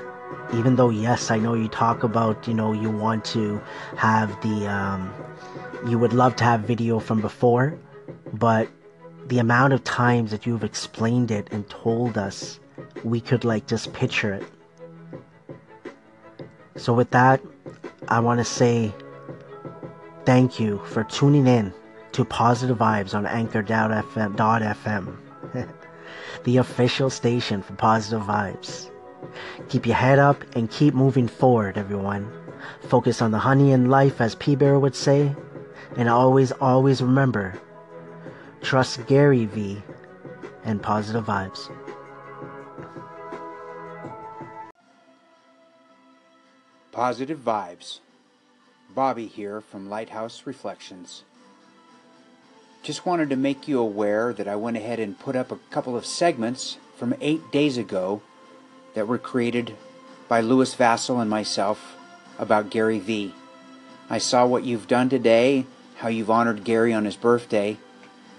Even 0.54 0.76
though, 0.76 0.90
yes, 0.90 1.30
I 1.30 1.38
know 1.38 1.54
you 1.54 1.68
talk 1.68 2.04
about, 2.04 2.46
you 2.48 2.54
know, 2.54 2.72
you 2.72 2.90
want 2.90 3.24
to 3.26 3.60
have 3.96 4.30
the, 4.40 4.66
um, 4.66 5.12
you 5.86 5.98
would 5.98 6.12
love 6.12 6.36
to 6.36 6.44
have 6.44 6.60
video 6.60 7.00
from 7.00 7.20
before, 7.20 7.78
but 8.32 8.68
the 9.26 9.40
amount 9.40 9.72
of 9.72 9.84
times 9.84 10.30
that 10.30 10.46
you've 10.46 10.64
explained 10.64 11.30
it 11.30 11.48
and 11.50 11.68
told 11.68 12.16
us, 12.16 12.60
we 13.04 13.20
could, 13.20 13.44
like, 13.44 13.66
just 13.66 13.92
picture 13.92 14.32
it. 14.32 14.44
So, 16.78 16.94
with 16.94 17.10
that, 17.10 17.40
I 18.08 18.20
want 18.20 18.38
to 18.38 18.44
say 18.44 18.94
Thank 20.28 20.60
you 20.60 20.76
for 20.84 21.04
tuning 21.04 21.46
in 21.46 21.72
to 22.12 22.22
Positive 22.22 22.76
Vibes 22.76 23.14
on 23.14 23.24
Anchor.fm, 23.24 25.16
the 26.44 26.56
official 26.58 27.08
station 27.08 27.62
for 27.62 27.72
positive 27.72 28.26
vibes. 28.26 28.90
Keep 29.70 29.86
your 29.86 29.96
head 29.96 30.18
up 30.18 30.44
and 30.54 30.70
keep 30.70 30.92
moving 30.92 31.28
forward, 31.28 31.78
everyone. 31.78 32.30
Focus 32.90 33.22
on 33.22 33.30
the 33.30 33.38
honey 33.38 33.72
in 33.72 33.88
life, 33.88 34.20
as 34.20 34.34
P 34.34 34.54
Bear 34.54 34.78
would 34.78 34.94
say, 34.94 35.34
and 35.96 36.10
always, 36.10 36.52
always 36.52 37.00
remember 37.00 37.58
trust 38.60 39.06
Gary 39.06 39.46
Vee 39.46 39.82
and 40.62 40.82
positive 40.82 41.24
vibes. 41.24 41.70
Positive 46.98 47.38
vibes. 47.38 48.00
Bobby 48.92 49.28
here 49.28 49.60
from 49.60 49.88
Lighthouse 49.88 50.42
Reflections. 50.46 51.22
Just 52.82 53.06
wanted 53.06 53.30
to 53.30 53.36
make 53.36 53.68
you 53.68 53.78
aware 53.78 54.32
that 54.32 54.48
I 54.48 54.56
went 54.56 54.78
ahead 54.78 54.98
and 54.98 55.16
put 55.16 55.36
up 55.36 55.52
a 55.52 55.60
couple 55.70 55.96
of 55.96 56.04
segments 56.04 56.76
from 56.96 57.14
eight 57.20 57.52
days 57.52 57.78
ago 57.78 58.20
that 58.94 59.06
were 59.06 59.16
created 59.16 59.76
by 60.26 60.40
Louis 60.40 60.74
Vassal 60.74 61.20
and 61.20 61.30
myself 61.30 61.94
about 62.36 62.68
Gary 62.68 62.98
Vee. 62.98 63.32
I 64.10 64.18
saw 64.18 64.44
what 64.44 64.64
you've 64.64 64.88
done 64.88 65.08
today, 65.08 65.66
how 65.98 66.08
you've 66.08 66.32
honored 66.32 66.64
Gary 66.64 66.92
on 66.92 67.04
his 67.04 67.14
birthday, 67.14 67.76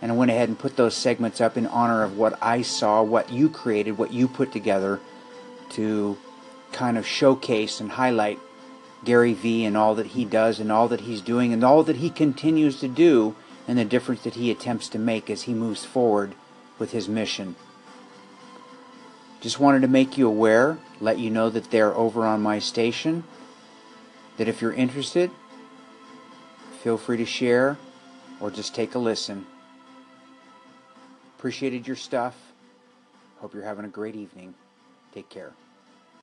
and 0.02 0.12
I 0.12 0.16
went 0.16 0.32
ahead 0.32 0.50
and 0.50 0.60
put 0.60 0.76
those 0.76 0.96
segments 0.98 1.40
up 1.40 1.56
in 1.56 1.66
honor 1.66 2.04
of 2.04 2.18
what 2.18 2.38
I 2.42 2.64
saw, 2.64 3.04
what 3.04 3.32
you 3.32 3.48
created, 3.48 3.98
what 3.98 4.12
you 4.12 4.28
put 4.28 4.52
together 4.52 5.00
to 5.70 6.18
kind 6.74 6.98
of 6.98 7.08
showcase 7.08 7.80
and 7.80 7.92
highlight 7.92 8.38
Gary 9.04 9.34
Vee 9.34 9.66
and 9.66 9.78
all 9.78 9.96
that 9.96 10.08
he 10.08 10.26
does 10.26 10.60
and 10.60 10.72
all 10.72 10.88
that 10.88 11.02
he's 11.02 11.22
doing 11.22 11.54
and 11.54 11.64
all 11.64 11.84
that 11.84 11.98
he 11.98 12.10
continues 12.10 12.80
to 12.80 12.88
do 12.88 13.36
and 13.68 13.78
the 13.78 13.86
difference 13.86 14.24
that 14.24 14.36
he 14.36 14.52
attempts 14.52 14.90
to 14.90 15.00
make 15.00 15.30
as 15.30 15.44
he 15.44 15.54
moves 15.54 15.86
forward 15.86 16.34
with 16.78 16.92
his 16.92 17.08
mission. 17.08 17.56
Just 19.42 19.60
wanted 19.60 19.82
to 19.82 19.88
make 19.88 20.18
you 20.18 20.28
aware, 20.28 20.78
let 21.00 21.18
you 21.18 21.30
know 21.30 21.50
that 21.50 21.72
they're 21.72 21.94
over 21.94 22.26
on 22.26 22.42
my 22.42 22.60
station. 22.60 23.24
That 24.38 24.48
if 24.48 24.62
you're 24.62 24.74
interested, 24.74 25.32
feel 26.82 26.98
free 26.98 27.18
to 27.18 27.26
share 27.26 27.78
or 28.40 28.52
just 28.52 28.76
take 28.76 28.96
a 28.96 29.00
listen. 29.00 29.46
Appreciated 31.38 31.88
your 31.88 31.96
stuff. 31.96 32.36
Hope 33.40 33.54
you're 33.54 33.64
having 33.64 33.86
a 33.86 33.90
great 33.90 34.16
evening. 34.16 34.56
Take 35.14 35.30
care. 35.30 35.54